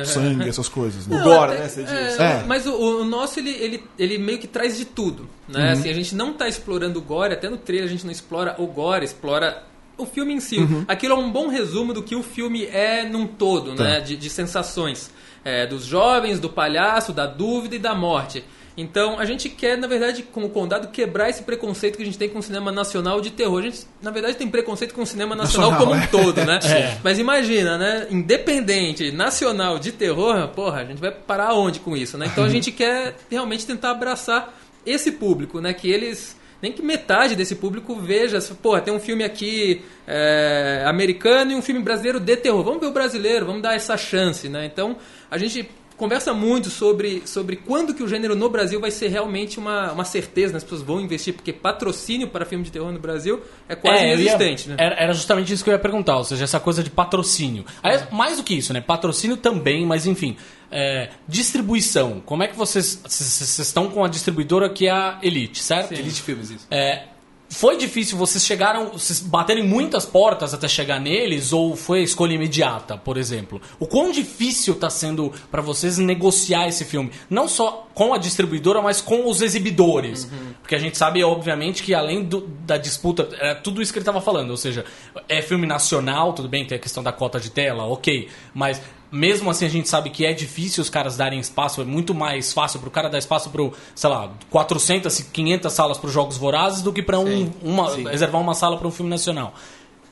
sangue, 0.06 0.48
essas 0.48 0.68
coisas, 0.70 1.08
né? 1.08 1.20
O 1.20 1.24
gore, 1.24 1.52
até- 1.54 1.62
né, 1.64 1.68
você 1.70 1.84
diz. 1.84 1.92
é, 2.20 2.24
É. 2.40 2.44
Mas 2.48 2.66
o, 2.66 2.74
o 3.02 3.06
nosso, 3.06 3.40
ele, 3.40 3.50
ele, 3.52 3.84
ele 3.98 4.18
meio 4.18 4.38
que 4.40 4.48
traz 4.48 4.78
de 4.78 4.86
tudo. 4.86 5.28
Né? 5.48 5.72
Assim, 5.72 5.90
a 5.90 5.94
gente 5.94 6.14
não 6.16 6.32
está 6.32 6.48
explorando 6.48 7.00
o 7.00 7.02
gore, 7.02 7.34
até 7.34 7.50
no 7.50 7.58
trailer 7.58 7.88
a 7.88 7.92
gente 7.92 8.06
não 8.06 8.12
explora 8.12 8.56
o 8.60 8.68
gore, 8.68 9.04
explora 9.06 9.64
o 9.98 10.06
filme 10.06 10.34
em 10.34 10.40
si. 10.40 10.58
Aquilo 10.88 11.14
é 11.14 11.18
um 11.18 11.32
bom 11.32 11.48
resumo 11.50 11.94
do 11.94 12.02
que 12.04 12.16
o 12.16 12.24
filme 12.24 12.66
é 12.66 13.04
num 13.04 13.28
todo, 13.28 13.76
né? 13.76 14.00
de, 14.00 14.16
de 14.16 14.30
sensações. 14.30 15.12
É, 15.44 15.66
dos 15.66 15.86
jovens, 15.86 16.38
do 16.40 16.50
palhaço, 16.50 17.14
da 17.14 17.26
dúvida 17.26 17.76
e 17.76 17.80
da 17.80 17.96
morte. 17.96 18.44
Então, 18.82 19.20
a 19.20 19.26
gente 19.26 19.50
quer, 19.50 19.78
na 19.78 19.88
verdade, 19.88 20.24
com 20.24 20.44
o 20.44 20.50
Condado, 20.50 20.88
quebrar 20.88 21.30
esse 21.30 21.44
preconceito 21.44 21.98
que 21.98 22.04
a 22.04 22.06
gente 22.06 22.18
tem 22.18 22.30
com 22.30 22.40
o 22.40 22.44
cinema 22.44 22.72
nacional 22.72 23.20
de 23.20 23.30
terror. 23.30 23.60
A 23.60 23.64
gente, 23.64 23.86
na 24.02 24.10
verdade, 24.10 24.38
tem 24.38 24.48
preconceito 24.48 24.94
com 24.94 25.02
o 25.02 25.06
cinema 25.06 25.36
nacional, 25.36 25.72
Nacional, 25.72 25.88
como 25.88 26.00
um 26.00 26.04
é. 26.04 26.08
todo, 26.08 26.46
né? 26.46 26.60
Mas 27.04 27.20
imagina, 27.20 27.78
né? 27.78 28.08
Independente, 28.10 29.12
nacional 29.12 29.78
de 29.78 29.92
terror, 29.92 30.48
porra, 30.50 30.82
a 30.82 30.86
gente 30.86 31.00
vai 31.00 31.12
parar 31.12 31.54
onde 31.54 31.80
com 31.80 31.96
isso, 31.96 32.18
né? 32.18 32.28
Então 32.32 32.44
a 32.44 32.50
gente 32.50 32.72
quer 32.72 33.16
realmente 33.30 33.66
tentar 33.66 33.92
abraçar 33.92 34.54
esse 34.86 35.12
público, 35.12 35.60
né? 35.60 35.74
Que 35.74 35.90
eles. 35.90 36.38
Nem 36.62 36.74
que 36.74 36.82
metade 36.82 37.38
desse 37.38 37.56
público 37.56 37.96
veja, 37.96 38.38
porra, 38.62 38.82
tem 38.82 38.94
um 38.94 39.00
filme 39.00 39.24
aqui 39.24 39.82
é, 40.06 40.84
americano 40.86 41.54
e 41.54 41.56
um 41.56 41.62
filme 41.62 41.82
brasileiro 41.82 42.20
de 42.20 42.36
terror. 42.36 42.62
Vamos 42.66 42.82
ver 42.82 42.88
o 42.88 42.92
brasileiro, 42.92 43.46
vamos 43.46 43.62
dar 43.62 43.76
essa 43.76 43.96
chance, 43.96 44.50
né? 44.50 44.66
Então 44.66 44.98
a 45.32 45.38
gente 45.38 45.70
conversa 46.00 46.34
muito 46.34 46.70
sobre, 46.72 47.22
sobre 47.28 47.58
quando 47.58 47.94
que 47.94 48.02
o 48.02 48.08
gênero 48.08 48.36
no 48.36 48.50
Brasil 48.50 48.80
vai 48.80 48.90
ser 48.90 49.10
realmente 49.10 49.60
uma, 49.60 49.92
uma 49.92 50.06
certeza, 50.06 50.54
né? 50.54 50.58
as 50.58 50.64
pessoas 50.64 50.82
vão 50.82 51.00
investir, 51.00 51.34
porque 51.36 51.54
patrocínio 51.54 52.28
para 52.30 52.46
filme 52.46 52.64
de 52.64 52.72
terror 52.72 52.92
no 52.92 53.00
Brasil 53.00 53.42
é 53.68 53.76
quase 53.76 54.00
É, 54.00 54.06
eu 54.06 54.08
ia- 54.08 54.14
inexistente, 54.16 54.70
né? 54.70 54.76
Era, 54.80 55.14
justamente 55.14 55.54
isso 55.54 55.64
que 55.64 55.70
eu 55.70 55.74
ia 55.74 55.80
perguntar, 55.80 56.18
ou 56.18 56.24
seja, 56.24 56.46
essa 56.46 56.60
coisa 56.60 56.82
de 56.82 56.90
patrocínio. 56.90 57.66
Aí, 57.84 58.00
mais 58.12 58.38
do 58.38 58.44
que 58.44 58.56
isso, 58.56 58.74
né? 58.74 58.82
Patrocínio 58.82 59.38
também, 59.38 59.86
mas 59.86 60.08
enfim. 60.08 60.36
é, 60.72 61.10
distribuição. 61.28 62.22
Como 62.26 62.44
é 62.44 62.48
que 62.48 62.56
vocês. 62.56 63.02
Vocês 63.06 63.60
estão 63.60 63.90
com 63.90 64.04
a 64.04 64.08
distribuidora 64.08 64.70
que 64.70 64.88
é 64.88 64.92
a 64.92 65.18
Elite, 65.22 65.62
certo? 65.64 65.92
Elite 65.94 66.22
Filmes, 66.22 66.52
isso. 66.52 66.68
É, 66.72 67.04
foi 67.50 67.78
difícil, 67.78 68.16
vocês 68.18 68.46
chegaram, 68.46 68.92
vocês 68.92 69.20
baterem 69.20 69.64
muitas 69.68 70.06
portas 70.06 70.54
até 70.54 70.68
chegar 70.68 71.00
neles, 71.00 71.52
ou 71.52 71.76
foi 71.76 72.02
a 72.02 72.04
escolha 72.04 72.34
imediata, 72.34 72.96
por 72.96 73.18
exemplo? 73.18 73.60
O 73.80 73.88
quão 73.88 74.12
difícil 74.12 74.76
está 74.76 74.90
sendo 74.90 75.34
para 75.50 75.62
vocês 75.62 75.98
negociar 75.98 76.68
esse 76.68 76.86
filme? 76.86 77.12
Não 77.30 77.48
só 77.48 77.88
com 77.96 78.14
a 78.14 78.18
distribuidora, 78.20 78.82
mas 78.82 79.02
com 79.02 79.28
os 79.28 79.42
exibidores. 79.42 80.30
Porque 80.62 80.76
a 80.76 80.80
gente 80.80 80.98
sabe, 80.98 81.24
obviamente, 81.24 81.82
que 81.82 81.94
além 81.94 82.24
do- 82.24 82.42
da 82.66 82.78
disputa, 82.78 83.28
é 83.40 83.56
tudo 83.56 83.82
isso 83.82 83.92
que 83.92 83.98
ele 84.00 84.04
estava 84.04 84.22
falando, 84.22 84.52
ou 84.52 84.58
seja, 84.58 84.86
é 85.28 85.42
filme 85.42 85.66
nacional, 85.66 86.34
tudo 86.34 86.48
bem, 86.48 86.66
tem 86.66 86.78
a 86.78 86.80
questão 86.80 87.02
da 87.02 87.12
cota 87.12 87.40
de 87.40 87.50
tela, 87.50 87.84
ok, 87.86 88.30
mas 88.54 88.80
mesmo 89.12 89.50
assim 89.50 89.66
a 89.66 89.70
gente 89.70 89.90
sabe 89.90 90.10
que 90.10 90.26
é 90.26 90.34
difícil 90.34 90.82
os 90.82 90.90
caras 90.90 91.18
darem 91.18 91.40
espaço, 91.40 91.82
é 91.82 91.86
muito 91.86 92.14
mais 92.14 92.54
fácil 92.54 92.80
pro 92.80 92.92
cara 92.92 93.10
dar 93.10 93.18
espaço 93.18 93.50
pro, 93.50 93.74
sei 93.96 94.10
lá, 94.10 94.32
400, 94.50 95.22
500 95.22 95.74
salas 95.74 95.98
para 95.98 96.10
jogos 96.10 96.38
vorazes 96.38 96.82
do 96.82 96.94
que 96.94 97.02
para 97.02 97.20
um, 97.20 97.52
uma, 97.62 97.96
reservar 97.96 98.42
uma 98.42 98.54
sala 98.54 98.78
para 98.78 98.88
um 98.88 98.92
filme 98.92 99.10
nacional. 99.10 99.54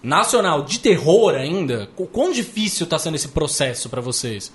Nacional, 0.02 0.64
de 0.64 0.80
terror 0.80 1.36
ainda, 1.36 1.90
o 1.98 2.06
quão 2.06 2.32
difícil 2.32 2.86
tá 2.86 2.98
sendo 3.00 3.16
esse 3.16 3.30
processo 3.30 3.90
para 3.90 4.02
vocês? 4.02 4.52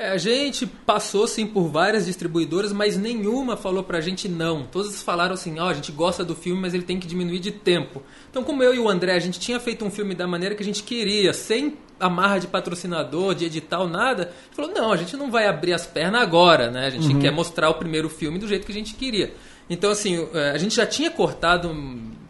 É, 0.00 0.12
a 0.12 0.16
gente 0.16 0.66
passou 0.66 1.28
sim 1.28 1.46
por 1.46 1.68
várias 1.68 2.06
distribuidoras, 2.06 2.72
mas 2.72 2.96
nenhuma 2.96 3.54
falou 3.54 3.84
pra 3.84 4.00
gente 4.00 4.30
não. 4.30 4.64
Todas 4.64 5.02
falaram 5.02 5.34
assim: 5.34 5.58
ó, 5.58 5.68
a 5.68 5.74
gente 5.74 5.92
gosta 5.92 6.24
do 6.24 6.34
filme, 6.34 6.58
mas 6.58 6.72
ele 6.72 6.84
tem 6.84 6.98
que 6.98 7.06
diminuir 7.06 7.38
de 7.38 7.50
tempo. 7.50 8.02
Então, 8.30 8.42
como 8.42 8.62
eu 8.62 8.74
e 8.74 8.78
o 8.78 8.88
André, 8.88 9.12
a 9.12 9.18
gente 9.18 9.38
tinha 9.38 9.60
feito 9.60 9.84
um 9.84 9.90
filme 9.90 10.14
da 10.14 10.26
maneira 10.26 10.54
que 10.54 10.62
a 10.62 10.64
gente 10.64 10.82
queria, 10.82 11.34
sem 11.34 11.76
amarra 12.00 12.38
de 12.38 12.46
patrocinador, 12.46 13.34
de 13.34 13.44
edital, 13.44 13.86
nada. 13.86 14.24
Gente 14.24 14.56
falou: 14.56 14.72
não, 14.72 14.92
a 14.92 14.96
gente 14.96 15.16
não 15.16 15.30
vai 15.30 15.46
abrir 15.46 15.72
as 15.72 15.86
pernas 15.86 16.22
agora, 16.22 16.70
né? 16.70 16.86
A 16.86 16.90
gente 16.90 17.14
quer 17.18 17.30
mostrar 17.30 17.68
o 17.68 17.74
primeiro 17.74 18.08
filme 18.08 18.38
do 18.38 18.48
jeito 18.48 18.66
que 18.66 18.72
a 18.72 18.74
gente 18.74 18.94
queria. 18.94 19.32
Então, 19.68 19.90
assim, 19.92 20.28
é, 20.34 20.50
a 20.50 20.58
gente 20.58 20.74
já 20.74 20.84
tinha 20.84 21.10
cortado 21.10 21.72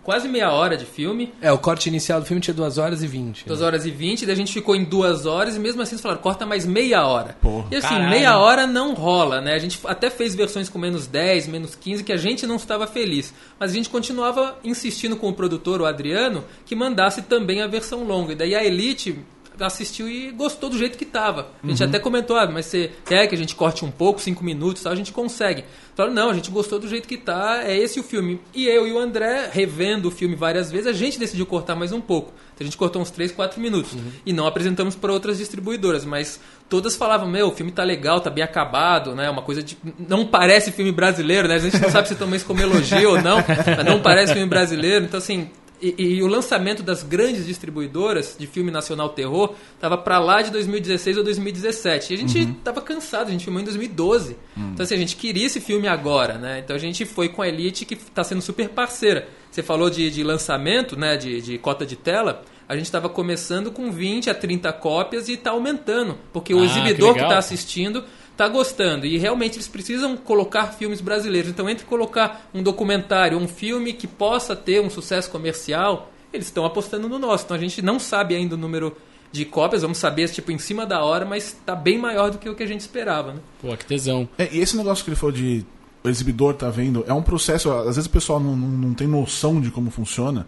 quase 0.02 0.28
meia 0.28 0.50
hora 0.52 0.76
de 0.76 0.84
filme. 0.84 1.32
É, 1.40 1.52
o 1.52 1.58
corte 1.58 1.88
inicial 1.88 2.20
do 2.20 2.26
filme 2.26 2.40
tinha 2.40 2.54
2 2.54 2.78
horas 2.78 3.02
e 3.02 3.06
20. 3.06 3.46
2 3.46 3.62
horas 3.62 3.86
e 3.86 3.90
20, 3.90 4.26
daí 4.26 4.34
a 4.34 4.36
gente 4.36 4.52
ficou 4.52 4.74
em 4.74 4.84
duas 4.84 5.26
horas 5.26 5.56
e 5.56 5.58
mesmo 5.58 5.80
assim 5.80 5.92
eles 5.92 6.02
falaram, 6.02 6.20
corta 6.20 6.44
mais 6.44 6.66
meia 6.66 7.06
hora. 7.06 7.36
Porra, 7.40 7.68
e 7.70 7.76
assim, 7.76 7.88
caralho. 7.88 8.10
meia 8.10 8.38
hora 8.38 8.66
não 8.66 8.94
rola, 8.94 9.40
né? 9.40 9.54
A 9.54 9.58
gente 9.58 9.78
até 9.84 10.10
fez 10.10 10.34
versões 10.34 10.68
com 10.68 10.78
menos 10.78 11.06
10, 11.06 11.48
menos 11.48 11.74
15, 11.74 12.04
que 12.04 12.12
a 12.12 12.16
gente 12.16 12.46
não 12.46 12.56
estava 12.56 12.86
feliz. 12.86 13.32
Mas 13.58 13.70
a 13.70 13.74
gente 13.74 13.88
continuava 13.88 14.58
insistindo 14.64 15.16
com 15.16 15.28
o 15.28 15.32
produtor, 15.32 15.80
o 15.80 15.86
Adriano, 15.86 16.44
que 16.66 16.74
mandasse 16.74 17.22
também 17.22 17.62
a 17.62 17.66
versão 17.66 18.04
longa. 18.04 18.32
E 18.32 18.36
daí 18.36 18.54
a 18.54 18.64
Elite 18.64 19.18
assistiu 19.66 20.08
e 20.08 20.30
gostou 20.30 20.70
do 20.70 20.78
jeito 20.78 20.96
que 20.96 21.04
tava. 21.04 21.48
A 21.62 21.66
gente 21.66 21.82
até 21.82 21.98
comentou, 21.98 22.36
ah, 22.36 22.46
mas 22.46 22.66
você 22.66 22.90
quer 23.04 23.26
que 23.26 23.34
a 23.34 23.38
gente 23.38 23.54
corte 23.54 23.84
um 23.84 23.90
pouco, 23.90 24.20
cinco 24.20 24.44
minutos, 24.44 24.82
tal, 24.82 24.92
a 24.92 24.96
gente 24.96 25.12
consegue. 25.12 25.64
Falaram, 25.94 26.14
não, 26.14 26.30
a 26.30 26.34
gente 26.34 26.50
gostou 26.50 26.78
do 26.78 26.88
jeito 26.88 27.06
que 27.06 27.16
tá, 27.16 27.62
é 27.64 27.76
esse 27.76 28.00
o 28.00 28.02
filme. 28.02 28.40
E 28.54 28.66
eu 28.66 28.86
e 28.86 28.92
o 28.92 28.98
André, 28.98 29.50
revendo 29.52 30.08
o 30.08 30.10
filme 30.10 30.34
várias 30.34 30.70
vezes, 30.70 30.86
a 30.86 30.92
gente 30.92 31.18
decidiu 31.18 31.44
cortar 31.44 31.74
mais 31.76 31.92
um 31.92 32.00
pouco. 32.00 32.32
Então 32.54 32.64
a 32.64 32.64
gente 32.64 32.76
cortou 32.76 33.00
uns 33.00 33.10
3, 33.10 33.32
4 33.32 33.60
minutos. 33.60 33.96
E 34.24 34.32
não 34.32 34.46
apresentamos 34.46 34.94
para 34.94 35.12
outras 35.12 35.38
distribuidoras, 35.38 36.04
mas 36.04 36.40
todas 36.68 36.96
falavam, 36.96 37.28
meu, 37.28 37.48
o 37.48 37.52
filme 37.52 37.72
tá 37.72 37.82
legal, 37.82 38.20
tá 38.20 38.30
bem 38.30 38.44
acabado, 38.44 39.14
né? 39.14 39.28
Uma 39.30 39.42
coisa 39.42 39.62
de. 39.62 39.76
Não 39.98 40.26
parece 40.26 40.70
filme 40.70 40.92
brasileiro, 40.92 41.48
né? 41.48 41.54
A 41.54 41.58
gente 41.58 41.78
não 41.78 41.90
sabe 41.90 42.08
se 42.08 42.14
toma 42.14 42.36
isso 42.36 42.46
como 42.46 42.60
elogio 42.60 43.10
ou 43.10 43.22
não, 43.22 43.38
mas 43.76 43.84
não 43.84 44.00
parece 44.00 44.32
filme 44.32 44.48
brasileiro. 44.48 45.04
Então, 45.04 45.18
assim, 45.18 45.50
E, 45.82 45.94
e 45.98 46.22
o 46.22 46.26
lançamento 46.26 46.82
das 46.82 47.02
grandes 47.02 47.46
distribuidoras 47.46 48.36
de 48.38 48.46
filme 48.46 48.70
nacional 48.70 49.08
terror 49.10 49.54
tava 49.80 49.96
para 49.96 50.18
lá 50.18 50.42
de 50.42 50.50
2016 50.50 51.16
ou 51.18 51.24
2017. 51.24 52.12
E 52.12 52.16
a 52.16 52.18
gente 52.18 52.46
tava 52.62 52.80
cansado, 52.80 53.28
a 53.28 53.30
gente 53.30 53.44
filmou 53.44 53.60
em 53.62 53.64
2012. 53.64 54.36
Então 54.74 54.84
assim, 54.84 54.94
a 54.94 54.98
gente 54.98 55.16
queria 55.16 55.46
esse 55.46 55.60
filme 55.60 55.88
agora, 55.88 56.34
né? 56.34 56.58
Então 56.58 56.76
a 56.76 56.78
gente 56.78 57.04
foi 57.06 57.28
com 57.28 57.40
a 57.42 57.48
Elite 57.48 57.84
que 57.84 57.96
tá 57.96 58.22
sendo 58.22 58.42
super 58.42 58.68
parceira. 58.68 59.28
Você 59.50 59.62
falou 59.62 59.88
de, 59.90 60.10
de 60.10 60.22
lançamento, 60.22 60.96
né, 60.96 61.16
de, 61.16 61.40
de 61.40 61.58
cota 61.58 61.84
de 61.86 61.96
tela. 61.96 62.42
A 62.68 62.76
gente 62.76 62.84
estava 62.84 63.08
começando 63.08 63.72
com 63.72 63.90
20 63.90 64.30
a 64.30 64.34
30 64.34 64.72
cópias 64.74 65.28
e 65.28 65.32
está 65.32 65.50
aumentando, 65.50 66.16
porque 66.32 66.54
o 66.54 66.60
Ah, 66.60 66.64
exibidor 66.64 67.14
que 67.14 67.20
está 67.20 67.38
assistindo 67.38 68.04
tá 68.40 68.48
gostando 68.48 69.04
e 69.04 69.18
realmente 69.18 69.56
eles 69.56 69.68
precisam 69.68 70.16
colocar 70.16 70.68
filmes 70.68 71.02
brasileiros. 71.02 71.50
Então, 71.50 71.68
entre 71.68 71.84
colocar 71.84 72.48
um 72.54 72.62
documentário, 72.62 73.36
um 73.36 73.46
filme 73.46 73.92
que 73.92 74.06
possa 74.06 74.56
ter 74.56 74.80
um 74.80 74.88
sucesso 74.88 75.30
comercial, 75.30 76.10
eles 76.32 76.46
estão 76.46 76.64
apostando 76.64 77.06
no 77.06 77.18
nosso. 77.18 77.44
Então, 77.44 77.54
a 77.54 77.60
gente 77.60 77.82
não 77.82 77.98
sabe 77.98 78.34
ainda 78.34 78.54
o 78.54 78.58
número 78.58 78.96
de 79.30 79.44
cópias, 79.44 79.82
vamos 79.82 79.98
saber 79.98 80.26
tipo 80.30 80.50
em 80.50 80.56
cima 80.56 80.86
da 80.86 81.04
hora, 81.04 81.26
mas 81.26 81.48
está 81.48 81.76
bem 81.76 81.98
maior 81.98 82.30
do 82.30 82.38
que 82.38 82.48
o 82.48 82.54
que 82.54 82.62
a 82.62 82.66
gente 82.66 82.80
esperava, 82.80 83.34
né? 83.34 83.40
Pô, 83.60 83.76
que 83.76 83.84
tesão. 83.84 84.26
É, 84.38 84.48
e 84.50 84.58
esse 84.58 84.74
negócio 84.74 85.04
que 85.04 85.10
ele 85.10 85.16
falou 85.16 85.34
de 85.34 85.66
o 86.02 86.08
exibidor 86.08 86.54
tá 86.54 86.70
vendo, 86.70 87.04
é 87.06 87.12
um 87.12 87.22
processo, 87.22 87.70
às 87.70 87.96
vezes 87.96 88.06
o 88.06 88.10
pessoal 88.10 88.40
não, 88.40 88.56
não, 88.56 88.68
não 88.68 88.94
tem 88.94 89.06
noção 89.06 89.60
de 89.60 89.70
como 89.70 89.90
funciona. 89.90 90.46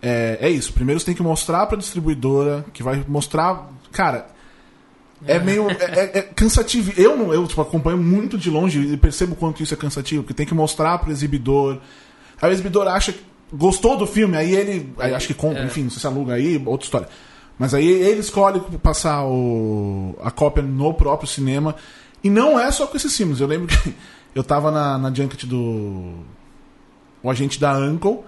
É, 0.00 0.38
é 0.40 0.48
isso, 0.48 0.72
primeiro 0.72 0.98
você 0.98 1.04
tem 1.04 1.14
que 1.14 1.22
mostrar 1.22 1.66
pra 1.66 1.76
distribuidora, 1.76 2.64
que 2.72 2.82
vai 2.82 3.04
mostrar. 3.06 3.70
Cara, 3.92 4.33
é, 5.26 5.38
meio. 5.38 5.68
É, 5.70 5.74
é- 5.74 6.18
é 6.18 6.22
cansativo. 6.22 6.92
Eu 6.96 7.16
não, 7.16 7.32
eu 7.32 7.46
tipo, 7.46 7.60
acompanho 7.60 7.98
muito 7.98 8.36
de 8.38 8.50
longe 8.50 8.80
e 8.80 8.96
percebo 8.96 9.34
quanto 9.34 9.62
isso 9.62 9.74
é 9.74 9.76
cansativo, 9.76 10.22
porque 10.22 10.34
tem 10.34 10.46
que 10.46 10.54
mostrar 10.54 10.98
pro 10.98 11.10
exibidor. 11.10 11.78
Aí 12.40 12.50
o 12.50 12.52
exibidor 12.52 12.86
acha 12.88 13.12
que 13.12 13.20
gostou 13.52 13.96
do 13.96 14.06
filme, 14.06 14.36
aí 14.36 14.54
ele. 14.54 14.92
Aí 14.98 15.14
acho 15.14 15.26
que 15.26 15.34
compra, 15.34 15.64
enfim, 15.64 15.82
não 15.84 15.90
sei 15.90 16.00
se 16.00 16.06
aluga 16.06 16.34
aí, 16.34 16.60
outra 16.66 16.84
história. 16.84 17.08
Mas 17.58 17.72
aí 17.72 17.86
ele 17.86 18.20
escolhe 18.20 18.60
passar 18.82 19.24
o, 19.26 20.16
a 20.22 20.30
cópia 20.30 20.62
no 20.62 20.92
próprio 20.92 21.28
cinema. 21.28 21.76
E 22.22 22.28
não 22.28 22.58
é 22.58 22.70
só 22.72 22.86
com 22.86 22.96
esses 22.96 23.16
filmes. 23.16 23.38
Eu 23.40 23.46
lembro 23.46 23.68
que 23.68 23.94
eu 24.34 24.42
tava 24.42 24.70
na, 24.70 24.98
na 24.98 25.12
junket 25.14 25.46
do. 25.46 26.14
O 27.22 27.30
agente 27.30 27.58
da 27.60 27.76
Uncle. 27.78 28.18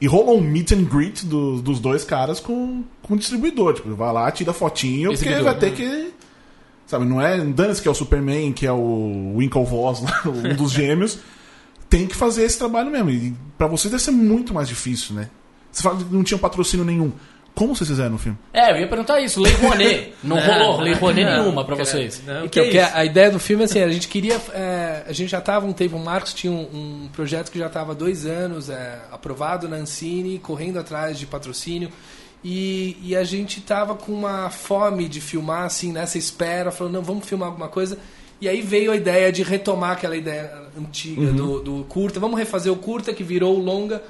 E 0.00 0.06
rolou 0.08 0.36
um 0.38 0.40
meet 0.40 0.72
and 0.72 0.82
greet 0.82 1.24
do- 1.26 1.62
dos 1.62 1.78
dois 1.78 2.02
caras 2.02 2.40
com, 2.40 2.82
com 3.02 3.14
o 3.14 3.16
distribuidor. 3.16 3.74
Tipo, 3.74 3.94
vai 3.94 4.12
lá, 4.12 4.28
tira 4.32 4.52
fotinho, 4.52 5.10
porque 5.12 5.28
vai 5.44 5.56
ter 5.58 5.72
que. 5.74 6.12
Sabe, 6.92 7.06
não 7.06 7.22
é. 7.22 7.38
Dane-se 7.38 7.80
que 7.80 7.88
é 7.88 7.90
o 7.90 7.94
Superman, 7.94 8.52
que 8.52 8.66
é 8.66 8.70
o 8.70 9.32
Winklevoss, 9.38 10.02
um 10.28 10.54
dos 10.54 10.72
gêmeos. 10.72 11.18
Tem 11.88 12.06
que 12.06 12.14
fazer 12.14 12.42
esse 12.42 12.58
trabalho 12.58 12.90
mesmo. 12.90 13.08
E 13.08 13.34
pra 13.56 13.66
vocês 13.66 13.90
deve 13.90 14.02
ser 14.02 14.10
muito 14.10 14.52
mais 14.52 14.68
difícil, 14.68 15.14
né? 15.14 15.30
Você 15.70 15.82
fala 15.82 15.96
que 15.96 16.04
não 16.14 16.22
tinha 16.22 16.36
patrocínio 16.36 16.84
nenhum. 16.84 17.10
Como 17.54 17.74
vocês 17.74 17.88
fizeram 17.88 18.10
no 18.10 18.18
filme? 18.18 18.36
É, 18.52 18.72
eu 18.72 18.80
ia 18.80 18.88
perguntar 18.88 19.22
isso. 19.22 19.40
Lei 19.40 19.54
Rouanet. 19.54 20.12
Não 20.22 20.38
rolou 20.38 20.82
Lei 20.82 20.92
Rouanet 20.92 21.24
nenhuma 21.24 21.64
pra 21.64 21.76
vocês. 21.76 22.22
Não, 22.26 22.46
que 22.46 22.60
é 22.60 22.84
isso? 22.84 22.94
a, 22.94 23.04
ideia 23.06 23.30
do 23.30 23.38
filme, 23.38 23.64
assim, 23.64 23.80
a 23.80 23.88
gente 23.88 24.06
queria. 24.06 24.38
é, 24.52 25.04
a 25.08 25.12
gente 25.14 25.30
já 25.30 25.38
estava 25.38 25.64
um 25.64 25.72
tempo, 25.72 25.96
o 25.96 26.04
Marcos 26.04 26.34
tinha 26.34 26.52
um, 26.52 27.04
um 27.04 27.08
projeto 27.10 27.50
que 27.50 27.58
já 27.58 27.68
estava 27.68 27.92
há 27.92 27.94
dois 27.94 28.26
anos, 28.26 28.68
é, 28.68 28.98
aprovado 29.10 29.66
na 29.66 29.76
Ancine, 29.76 30.38
correndo 30.38 30.78
atrás 30.78 31.18
de 31.18 31.24
patrocínio. 31.24 31.90
E, 32.44 32.96
e 33.02 33.16
a 33.16 33.22
gente 33.22 33.60
tava 33.60 33.94
com 33.94 34.12
uma 34.12 34.50
fome 34.50 35.08
de 35.08 35.20
filmar, 35.20 35.64
assim, 35.64 35.92
nessa 35.92 36.18
espera, 36.18 36.70
falando, 36.72 36.94
não, 36.94 37.02
vamos 37.02 37.26
filmar 37.26 37.48
alguma 37.48 37.68
coisa. 37.68 37.98
E 38.40 38.48
aí 38.48 38.60
veio 38.60 38.90
a 38.90 38.96
ideia 38.96 39.30
de 39.30 39.44
retomar 39.44 39.92
aquela 39.92 40.16
ideia 40.16 40.52
antiga 40.76 41.30
do, 41.32 41.60
do 41.60 41.84
curta. 41.84 42.18
Vamos 42.18 42.36
refazer 42.36 42.72
o 42.72 42.76
curta 42.76 43.14
que 43.14 43.22
virou 43.22 43.56
o 43.56 43.62
longa. 43.62 44.02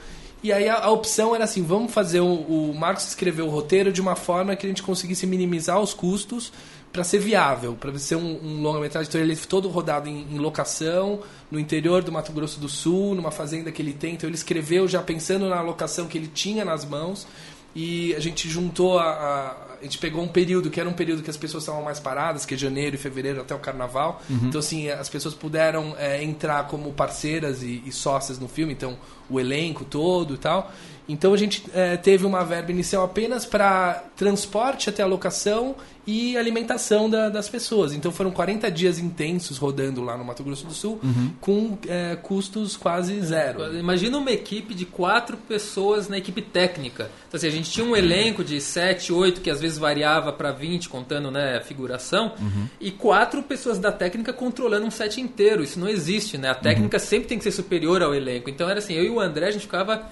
E 0.42 0.50
aí 0.50 0.68
a, 0.68 0.84
a 0.84 0.90
opção 0.90 1.34
era 1.34 1.44
assim, 1.44 1.62
vamos 1.62 1.92
fazer 1.92 2.20
o, 2.20 2.34
o 2.34 2.74
Marcos 2.74 3.06
escreveu 3.06 3.46
o 3.46 3.50
roteiro 3.50 3.92
de 3.92 4.00
uma 4.00 4.16
forma 4.16 4.56
que 4.56 4.66
a 4.66 4.68
gente 4.68 4.82
conseguisse 4.82 5.26
minimizar 5.26 5.78
os 5.78 5.92
custos 5.92 6.50
para 6.92 7.04
ser 7.04 7.18
viável, 7.18 7.74
para 7.74 7.96
ser 7.98 8.16
um, 8.16 8.38
um 8.42 8.60
longa-metragem. 8.60 9.08
Então 9.08 9.20
ele 9.20 9.32
é 9.32 9.36
todo 9.48 9.68
rodado 9.68 10.08
em, 10.08 10.26
em 10.30 10.38
locação, 10.38 11.20
no 11.50 11.60
interior 11.60 12.02
do 12.02 12.10
Mato 12.10 12.32
Grosso 12.32 12.58
do 12.58 12.68
Sul, 12.68 13.14
numa 13.14 13.30
fazenda 13.30 13.70
que 13.70 13.80
ele 13.80 13.92
tem. 13.92 14.14
Então 14.14 14.28
ele 14.28 14.36
escreveu 14.36 14.88
já 14.88 15.02
pensando 15.02 15.48
na 15.48 15.60
locação 15.60 16.06
que 16.06 16.18
ele 16.18 16.28
tinha 16.28 16.64
nas 16.64 16.84
mãos. 16.84 17.26
E 17.74 18.14
a 18.14 18.20
gente 18.20 18.48
juntou 18.48 18.98
a, 18.98 19.04
a- 19.10 19.56
a 19.80 19.84
gente 19.84 19.98
pegou 19.98 20.22
um 20.22 20.28
período 20.28 20.70
que 20.70 20.78
era 20.78 20.88
um 20.88 20.92
período 20.92 21.24
que 21.24 21.30
as 21.30 21.36
pessoas 21.36 21.64
estavam 21.64 21.82
mais 21.82 21.98
paradas, 21.98 22.46
que 22.46 22.54
é 22.54 22.56
janeiro 22.56 22.94
e 22.94 22.98
fevereiro 22.98 23.40
até 23.40 23.52
o 23.52 23.58
carnaval. 23.58 24.22
Então, 24.30 24.60
assim, 24.60 24.88
as 24.88 25.08
pessoas 25.08 25.34
puderam 25.34 25.96
é, 25.98 26.22
entrar 26.22 26.68
como 26.68 26.92
parceiras 26.92 27.64
e, 27.64 27.82
e 27.84 27.90
sócias 27.90 28.38
no 28.38 28.46
filme, 28.46 28.72
então 28.72 28.96
o 29.28 29.40
elenco 29.40 29.84
todo 29.84 30.34
e 30.34 30.38
tal. 30.38 30.70
Então 31.12 31.32
a 31.32 31.36
gente 31.36 31.62
é, 31.74 31.96
teve 31.96 32.24
uma 32.26 32.44
verba 32.44 32.70
inicial 32.70 33.04
apenas 33.04 33.44
para 33.44 34.02
transporte 34.16 34.88
até 34.88 35.02
a 35.02 35.06
locação 35.06 35.74
e 36.04 36.36
alimentação 36.36 37.08
da- 37.08 37.28
das 37.28 37.48
pessoas. 37.48 37.92
Então 37.92 38.10
foram 38.10 38.30
40 38.32 38.68
dias 38.70 38.98
intensos 38.98 39.56
rodando 39.58 40.02
lá 40.02 40.16
no 40.18 40.24
Mato 40.24 40.42
Grosso 40.42 40.66
do 40.66 40.74
Sul, 40.74 41.00
com 41.40 41.78
é, 41.86 42.16
custos 42.16 42.76
quase 42.76 43.20
zero. 43.20 43.76
Imagina 43.78 44.18
uma 44.18 44.30
equipe 44.32 44.74
de 44.74 44.84
quatro 44.84 45.36
pessoas 45.36 46.08
na 46.08 46.18
equipe 46.18 46.42
técnica. 46.42 47.08
Então, 47.28 47.38
assim, 47.38 47.46
a 47.46 47.50
gente 47.50 47.70
tinha 47.70 47.86
um 47.86 47.94
elenco 47.94 48.42
de 48.42 48.60
sete, 48.60 49.12
oito, 49.12 49.40
que 49.40 49.48
às 49.50 49.60
vezes 49.60 49.78
variava 49.78 50.32
para 50.32 50.50
20, 50.50 50.88
contando 50.88 51.30
né, 51.30 51.58
a 51.58 51.60
figuração, 51.60 52.32
e 52.80 52.90
quatro 52.90 53.42
pessoas 53.42 53.78
da 53.78 53.92
técnica 53.92 54.32
controlando 54.32 54.84
um 54.86 54.90
set 54.90 55.20
inteiro. 55.20 55.62
Isso 55.62 55.78
não 55.78 55.88
existe, 55.88 56.36
né? 56.36 56.50
A 56.50 56.54
técnica 56.54 56.98
sempre 56.98 57.28
tem 57.28 57.38
que 57.38 57.44
ser 57.44 57.52
superior 57.52 58.02
ao 58.02 58.12
elenco. 58.14 58.50
Então 58.50 58.68
era 58.68 58.80
assim, 58.80 58.94
eu 58.94 59.04
e 59.04 59.10
o 59.10 59.20
André, 59.20 59.46
a 59.46 59.50
gente 59.52 59.62
ficava 59.62 60.02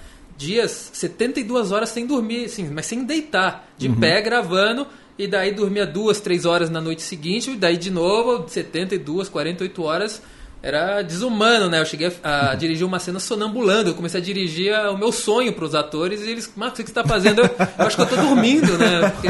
dias, 0.41 0.91
72 0.95 1.71
horas 1.73 1.91
sem 1.91 2.07
dormir, 2.07 2.47
assim, 2.47 2.69
mas 2.73 2.87
sem 2.87 3.05
deitar, 3.05 3.69
de 3.77 3.89
pé 3.91 4.21
gravando. 4.23 4.87
E 5.19 5.27
daí 5.29 5.53
dormia 5.53 5.87
duas, 5.87 6.19
três 6.19 6.47
horas 6.47 6.71
na 6.71 6.81
noite 6.81 7.03
seguinte, 7.03 7.51
e 7.51 7.57
daí 7.57 7.77
de 7.77 7.91
novo, 7.91 8.49
72, 8.49 9.29
48 9.29 9.83
horas 9.83 10.23
era 10.63 11.03
desumano, 11.03 11.69
né? 11.71 11.81
Eu 11.81 11.85
cheguei 11.87 12.11
a, 12.23 12.51
a 12.51 12.55
dirigir 12.55 12.87
uma 12.87 12.99
cena 12.99 13.19
sonambulando. 13.21 13.91
Eu 13.91 13.95
comecei 13.95 14.21
a 14.21 14.23
dirigir 14.25 14.75
a- 14.75 14.91
o 14.91 14.99
meu 14.99 15.11
sonho 15.13 15.53
para 15.55 15.65
os 15.65 15.75
atores 15.75 16.21
e 16.23 16.31
eles, 16.31 16.51
Marcos, 16.57 16.81
o 16.81 16.83
que 16.85 16.91
você 16.91 16.99
está 17.01 17.05
fazendo? 17.07 17.41
Eu, 17.41 17.47
eu 17.47 17.87
acho 17.87 17.97
que 17.97 18.03
eu 18.03 18.07
tô 18.07 18.17
dormindo, 18.17 18.77
né? 18.79 19.11
Porque, 19.11 19.29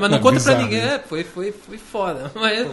mas 0.00 0.10
não 0.10 0.18
conta 0.20 0.40
para 0.40 0.58
ninguém. 0.58 0.80
né? 0.82 0.94
É, 0.96 0.98
foi, 1.08 1.22
foi, 1.24 1.52
foi 1.52 1.76
foda. 1.78 2.30
Mas, 2.36 2.66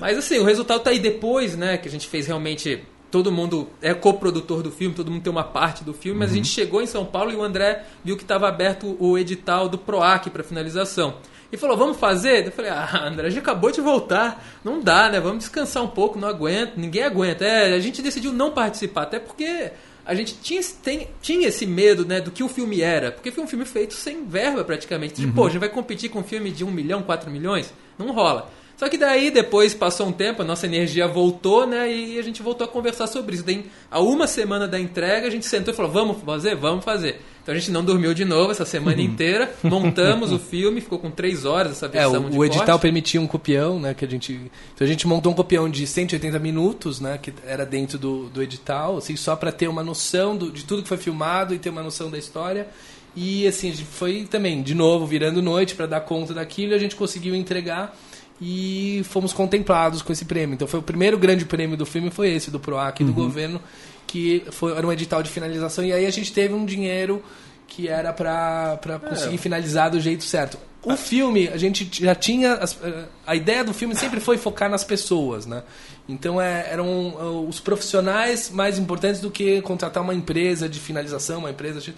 mas 0.00 0.18
assim, 0.18 0.38
o 0.38 0.44
resultado 0.44 0.80
tá 0.82 0.90
aí 0.90 0.98
depois, 0.98 1.56
né? 1.56 1.78
Que 1.78 1.88
a 1.88 1.90
gente 1.90 2.06
fez 2.08 2.26
realmente. 2.26 2.80
Todo 3.14 3.30
mundo 3.30 3.68
é 3.80 3.94
coprodutor 3.94 4.60
do 4.60 4.72
filme, 4.72 4.92
todo 4.92 5.08
mundo 5.08 5.22
tem 5.22 5.30
uma 5.30 5.44
parte 5.44 5.84
do 5.84 5.94
filme, 5.94 6.18
mas 6.18 6.32
a 6.32 6.34
gente 6.34 6.48
chegou 6.48 6.82
em 6.82 6.86
São 6.86 7.04
Paulo 7.04 7.30
e 7.30 7.36
o 7.36 7.44
André 7.44 7.84
viu 8.02 8.16
que 8.16 8.24
estava 8.24 8.48
aberto 8.48 8.96
o 8.98 9.16
edital 9.16 9.68
do 9.68 9.78
PROAC 9.78 10.30
para 10.30 10.42
finalização. 10.42 11.14
E 11.52 11.56
falou, 11.56 11.76
vamos 11.76 11.96
fazer? 11.96 12.44
Eu 12.44 12.50
falei, 12.50 12.72
ah, 12.72 13.04
André, 13.06 13.30
já 13.30 13.38
acabou 13.38 13.70
de 13.70 13.80
voltar. 13.80 14.44
Não 14.64 14.80
dá, 14.80 15.08
né? 15.08 15.20
Vamos 15.20 15.38
descansar 15.38 15.84
um 15.84 15.86
pouco, 15.86 16.18
não 16.18 16.26
aguento, 16.26 16.72
ninguém 16.76 17.04
aguenta. 17.04 17.44
É, 17.44 17.72
a 17.74 17.78
gente 17.78 18.02
decidiu 18.02 18.32
não 18.32 18.50
participar, 18.50 19.02
até 19.02 19.20
porque 19.20 19.70
a 20.04 20.12
gente 20.12 20.34
tinha, 20.42 20.58
esse- 20.58 20.74
tem- 20.74 21.06
tinha 21.22 21.46
esse 21.46 21.64
medo, 21.66 22.04
né, 22.04 22.20
do 22.20 22.32
que 22.32 22.42
o 22.42 22.48
filme 22.48 22.80
era. 22.80 23.12
Porque 23.12 23.30
foi 23.30 23.44
um 23.44 23.46
filme 23.46 23.64
feito 23.64 23.94
sem 23.94 24.26
verba, 24.26 24.64
praticamente. 24.64 25.14
Tipo, 25.14 25.32
pô, 25.34 25.46
a 25.46 25.50
gente 25.50 25.60
vai 25.60 25.68
competir 25.68 26.10
com 26.10 26.18
um 26.18 26.24
filme 26.24 26.50
de 26.50 26.64
1 26.64 26.70
milhão, 26.72 27.00
4 27.00 27.30
milhões? 27.30 27.72
Não 27.96 28.10
rola. 28.12 28.50
Só 28.84 28.90
que 28.90 28.98
daí, 28.98 29.30
depois, 29.30 29.72
passou 29.72 30.06
um 30.08 30.12
tempo, 30.12 30.42
a 30.42 30.44
nossa 30.44 30.66
energia 30.66 31.08
voltou, 31.08 31.66
né? 31.66 31.90
E 31.90 32.18
a 32.18 32.22
gente 32.22 32.42
voltou 32.42 32.66
a 32.66 32.68
conversar 32.68 33.06
sobre 33.06 33.34
isso. 33.34 33.42
Daí, 33.42 33.64
a 33.90 33.98
uma 33.98 34.26
semana 34.26 34.68
da 34.68 34.78
entrega, 34.78 35.26
a 35.26 35.30
gente 35.30 35.46
sentou 35.46 35.72
e 35.72 35.76
falou, 35.76 35.90
vamos 35.90 36.18
fazer? 36.22 36.54
Vamos 36.54 36.84
fazer. 36.84 37.18
Então 37.42 37.54
a 37.54 37.58
gente 37.58 37.70
não 37.70 37.82
dormiu 37.82 38.12
de 38.12 38.26
novo 38.26 38.50
essa 38.52 38.66
semana 38.66 39.00
inteira, 39.00 39.54
montamos 39.62 40.32
o 40.32 40.38
filme, 40.38 40.82
ficou 40.82 40.98
com 40.98 41.10
três 41.10 41.46
horas 41.46 41.72
essa 41.72 41.86
É, 41.86 41.88
versão 41.88 42.26
o, 42.26 42.30
de 42.30 42.38
o 42.38 42.44
edital 42.44 42.66
corte. 42.66 42.82
permitia 42.82 43.18
um 43.22 43.26
copião, 43.26 43.80
né? 43.80 43.94
Que 43.94 44.04
a 44.04 44.08
gente, 44.08 44.32
então 44.74 44.84
a 44.84 44.86
gente 44.86 45.06
montou 45.06 45.32
um 45.32 45.34
copião 45.34 45.66
de 45.66 45.86
180 45.86 46.38
minutos, 46.38 47.00
né? 47.00 47.18
Que 47.20 47.32
era 47.46 47.64
dentro 47.64 47.96
do, 47.98 48.28
do 48.28 48.42
edital, 48.42 48.98
assim, 48.98 49.16
só 49.16 49.34
para 49.34 49.50
ter 49.50 49.66
uma 49.66 49.82
noção 49.82 50.36
do- 50.36 50.50
de 50.52 50.62
tudo 50.64 50.82
que 50.82 50.88
foi 50.88 50.98
filmado 50.98 51.54
e 51.54 51.58
ter 51.58 51.70
uma 51.70 51.82
noção 51.82 52.10
da 52.10 52.18
história. 52.18 52.68
E 53.16 53.46
assim, 53.46 53.68
a 53.70 53.72
gente 53.72 53.84
foi 53.86 54.26
também, 54.30 54.60
de 54.62 54.74
novo, 54.74 55.06
virando 55.06 55.40
noite 55.40 55.74
para 55.74 55.86
dar 55.86 56.00
conta 56.00 56.34
daquilo 56.34 56.72
e 56.72 56.74
a 56.74 56.78
gente 56.78 56.96
conseguiu 56.96 57.34
entregar 57.34 57.96
e 58.40 59.02
fomos 59.04 59.32
contemplados 59.32 60.02
com 60.02 60.12
esse 60.12 60.24
prêmio. 60.24 60.54
Então 60.54 60.66
foi 60.68 60.80
o 60.80 60.82
primeiro 60.82 61.16
grande 61.18 61.44
prêmio 61.44 61.76
do 61.76 61.86
filme 61.86 62.10
foi 62.10 62.30
esse 62.30 62.50
do 62.50 62.58
Proac 62.60 63.02
do 63.04 63.12
governo, 63.12 63.60
que 64.06 64.44
foi 64.50 64.72
era 64.76 64.86
um 64.86 64.92
edital 64.92 65.22
de 65.22 65.30
finalização 65.30 65.84
e 65.84 65.92
aí 65.92 66.04
a 66.06 66.10
gente 66.10 66.32
teve 66.32 66.52
um 66.54 66.64
dinheiro 66.64 67.22
que 67.66 67.88
era 67.88 68.12
para 68.12 68.78
conseguir 69.08 69.38
finalizar 69.38 69.90
do 69.90 70.00
jeito 70.00 70.22
certo. 70.24 70.58
O 70.82 70.96
filme, 70.98 71.48
a 71.48 71.56
gente 71.56 71.88
já 72.04 72.14
tinha. 72.14 72.58
eh, 72.82 73.04
a 73.26 73.34
ideia 73.34 73.64
do 73.64 73.72
filme 73.72 73.96
sempre 73.96 74.20
foi 74.20 74.36
focar 74.36 74.68
nas 74.68 74.84
pessoas, 74.84 75.46
né? 75.46 75.62
Então 76.06 76.38
é, 76.38 76.68
eram 76.70 77.16
eh, 77.18 77.48
os 77.48 77.58
profissionais 77.58 78.50
mais 78.50 78.78
importantes 78.78 79.18
do 79.18 79.30
que 79.30 79.62
contratar 79.62 80.02
uma 80.02 80.12
empresa 80.14 80.68
de 80.68 80.78
finalização, 80.78 81.38
uma 81.38 81.50
empresa. 81.50 81.80
de- 81.80 81.94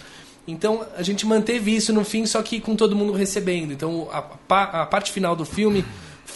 Então 0.46 0.86
a 0.96 1.02
gente 1.02 1.26
manteve 1.26 1.74
isso 1.74 1.92
no 1.92 2.04
fim, 2.04 2.24
só 2.26 2.40
que 2.42 2.60
com 2.60 2.76
todo 2.76 2.94
mundo 2.94 3.12
recebendo. 3.12 3.72
Então 3.72 4.08
a, 4.12 4.82
a 4.82 4.86
parte 4.86 5.10
final 5.10 5.34
do 5.34 5.44
filme 5.44 5.84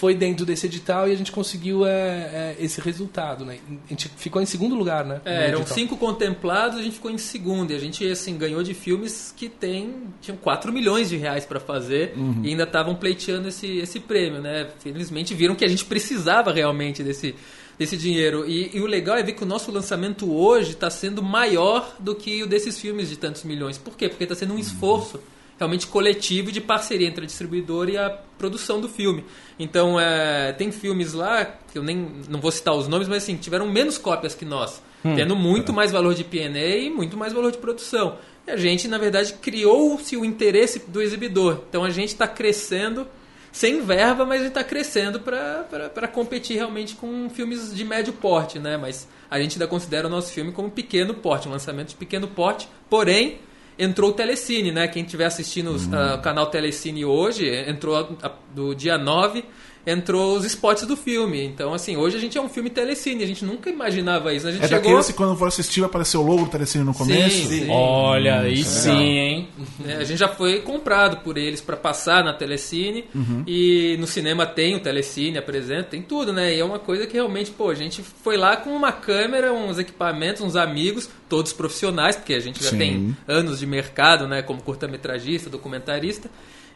foi 0.00 0.14
dentro 0.14 0.46
desse 0.46 0.64
edital 0.64 1.06
e 1.06 1.12
a 1.12 1.14
gente 1.14 1.30
conseguiu 1.30 1.84
é, 1.84 1.90
é, 1.90 2.56
esse 2.58 2.80
resultado, 2.80 3.44
né? 3.44 3.58
A 3.84 3.90
gente 3.90 4.08
ficou 4.16 4.40
em 4.40 4.46
segundo 4.46 4.74
lugar, 4.74 5.04
né? 5.04 5.20
É, 5.26 5.48
eram 5.48 5.58
edital. 5.58 5.76
cinco 5.76 5.96
contemplados, 5.98 6.78
a 6.78 6.82
gente 6.82 6.94
ficou 6.94 7.10
em 7.10 7.18
segundo. 7.18 7.70
E 7.70 7.76
a 7.76 7.78
gente, 7.78 8.10
assim, 8.10 8.38
ganhou 8.38 8.62
de 8.62 8.72
filmes 8.72 9.34
que 9.36 9.46
tem, 9.50 10.04
tinham 10.22 10.38
4 10.38 10.72
milhões 10.72 11.10
de 11.10 11.18
reais 11.18 11.44
para 11.44 11.60
fazer 11.60 12.14
Uhum. 12.16 12.40
e 12.42 12.48
ainda 12.48 12.62
estavam 12.62 12.94
pleiteando 12.94 13.48
esse, 13.48 13.76
esse 13.76 14.00
prêmio, 14.00 14.40
né? 14.40 14.70
Felizmente 14.78 15.34
viram 15.34 15.54
que 15.54 15.66
a 15.66 15.68
gente 15.68 15.84
precisava 15.84 16.50
realmente 16.50 17.02
desse, 17.02 17.34
desse 17.78 17.94
dinheiro. 17.94 18.48
E, 18.48 18.74
e 18.74 18.80
o 18.80 18.86
legal 18.86 19.18
é 19.18 19.22
ver 19.22 19.34
que 19.34 19.42
o 19.42 19.46
nosso 19.46 19.70
lançamento 19.70 20.32
hoje 20.34 20.70
está 20.70 20.88
sendo 20.88 21.22
maior 21.22 21.94
do 21.98 22.14
que 22.14 22.42
o 22.42 22.46
desses 22.46 22.78
filmes 22.78 23.10
de 23.10 23.18
tantos 23.18 23.44
milhões. 23.44 23.76
Por 23.76 23.94
quê? 23.98 24.08
Porque 24.08 24.24
está 24.24 24.34
sendo 24.34 24.54
um 24.54 24.58
esforço 24.58 25.20
realmente 25.60 25.86
coletivo 25.86 26.50
de 26.50 26.58
parceria 26.58 27.06
entre 27.06 27.24
a 27.24 27.26
distribuidora 27.26 27.90
e 27.90 27.96
a 27.98 28.08
produção 28.38 28.80
do 28.80 28.88
filme. 28.88 29.22
Então, 29.58 30.00
é, 30.00 30.52
tem 30.54 30.72
filmes 30.72 31.12
lá, 31.12 31.44
que 31.44 31.76
eu 31.76 31.82
nem 31.82 32.08
não 32.30 32.40
vou 32.40 32.50
citar 32.50 32.74
os 32.74 32.88
nomes, 32.88 33.06
mas 33.06 33.22
assim, 33.22 33.36
tiveram 33.36 33.70
menos 33.70 33.98
cópias 33.98 34.34
que 34.34 34.46
nós, 34.46 34.82
tendo 35.02 35.36
muito 35.36 35.70
mais 35.70 35.92
valor 35.92 36.14
de 36.14 36.24
P&A 36.24 36.78
e 36.78 36.88
muito 36.88 37.14
mais 37.14 37.34
valor 37.34 37.52
de 37.52 37.58
produção. 37.58 38.16
E 38.46 38.50
a 38.50 38.56
gente, 38.56 38.88
na 38.88 38.96
verdade, 38.96 39.34
criou-se 39.34 40.16
o 40.16 40.24
interesse 40.24 40.82
do 40.88 41.02
exibidor. 41.02 41.60
Então, 41.68 41.84
a 41.84 41.90
gente 41.90 42.08
está 42.08 42.26
crescendo 42.26 43.06
sem 43.52 43.82
verba, 43.82 44.24
mas 44.24 44.40
a 44.40 44.44
gente 44.44 44.52
está 44.52 44.64
crescendo 44.64 45.20
para 45.20 46.08
competir 46.08 46.56
realmente 46.56 46.94
com 46.94 47.28
filmes 47.28 47.74
de 47.74 47.84
médio 47.84 48.14
porte, 48.14 48.58
né? 48.58 48.78
Mas 48.78 49.06
a 49.30 49.38
gente 49.38 49.56
ainda 49.56 49.66
considera 49.66 50.06
o 50.06 50.10
nosso 50.10 50.32
filme 50.32 50.52
como 50.52 50.70
pequeno 50.70 51.12
porte, 51.12 51.48
um 51.48 51.50
lançamento 51.50 51.88
de 51.88 51.96
pequeno 51.96 52.28
porte, 52.28 52.66
porém 52.88 53.40
entrou 53.82 54.10
o 54.10 54.12
Telecine, 54.12 54.70
né? 54.70 54.86
Quem 54.88 55.02
estiver 55.04 55.24
assistindo 55.24 55.70
os- 55.70 55.92
ah, 55.92 56.16
o 56.16 56.22
canal 56.22 56.46
Telecine 56.46 57.04
hoje, 57.04 57.48
entrou 57.68 57.96
a- 57.96 58.08
a- 58.26 58.32
do 58.54 58.74
dia 58.74 58.96
9, 58.98 59.44
entrou 59.86 60.36
os 60.36 60.44
spots 60.44 60.86
do 60.86 60.96
filme. 60.96 61.44
Então, 61.44 61.72
assim, 61.72 61.96
hoje 61.96 62.16
a 62.16 62.20
gente 62.20 62.36
é 62.36 62.40
um 62.40 62.48
filme 62.48 62.68
Telecine, 62.70 63.24
a 63.24 63.26
gente 63.26 63.44
nunca 63.44 63.70
imaginava 63.70 64.32
isso. 64.34 64.46
A 64.46 64.52
gente 64.52 64.64
É 64.64 64.68
chegou... 64.68 64.82
daqueles 64.82 65.06
que 65.06 65.12
quando 65.14 65.36
for 65.36 65.48
assistir 65.48 65.80
vai 65.80 65.88
aparecer 65.88 66.16
o 66.18 66.22
logo 66.22 66.44
do 66.44 66.50
Telecine 66.50 66.84
no 66.84 66.92
começo. 66.94 67.36
Sim, 67.48 67.60
sim. 67.60 67.70
Olha, 67.70 68.40
aí 68.40 68.62
sim, 68.62 68.90
hein? 69.18 69.48
É, 69.86 69.94
a 69.94 70.04
gente 70.04 70.18
já 70.18 70.28
foi 70.28 70.60
comprado 70.60 71.18
por 71.18 71.38
eles 71.38 71.60
para 71.60 71.76
passar 71.76 72.22
na 72.22 72.32
Telecine 72.32 73.04
Uhum. 73.14 73.42
e 73.46 73.96
no 73.98 74.06
cinema 74.06 74.44
tem 74.46 74.74
o 74.76 74.80
Telecine, 74.80 75.38
apresenta, 75.38 75.84
tem 75.90 76.02
tudo, 76.02 76.32
né? 76.32 76.54
E 76.54 76.60
é 76.60 76.64
uma 76.64 76.78
coisa 76.78 77.06
que 77.06 77.14
realmente, 77.14 77.50
pô, 77.50 77.70
a 77.70 77.74
gente 77.74 78.02
foi 78.02 78.36
lá 78.36 78.56
com 78.56 78.70
uma 78.70 78.92
câmera, 78.92 79.52
uns 79.52 79.78
equipamentos, 79.78 80.42
uns 80.42 80.56
amigos, 80.56 81.08
todos 81.28 81.52
profissionais, 81.52 82.16
porque 82.16 82.34
a 82.34 82.40
gente 82.40 82.62
já 82.62 82.70
Sim. 82.70 82.78
tem 82.78 83.16
anos 83.26 83.58
de 83.58 83.66
mercado, 83.66 84.28
né? 84.28 84.42
Como 84.42 84.60
curta-metragista, 84.62 85.48
documentarista. 85.48 86.30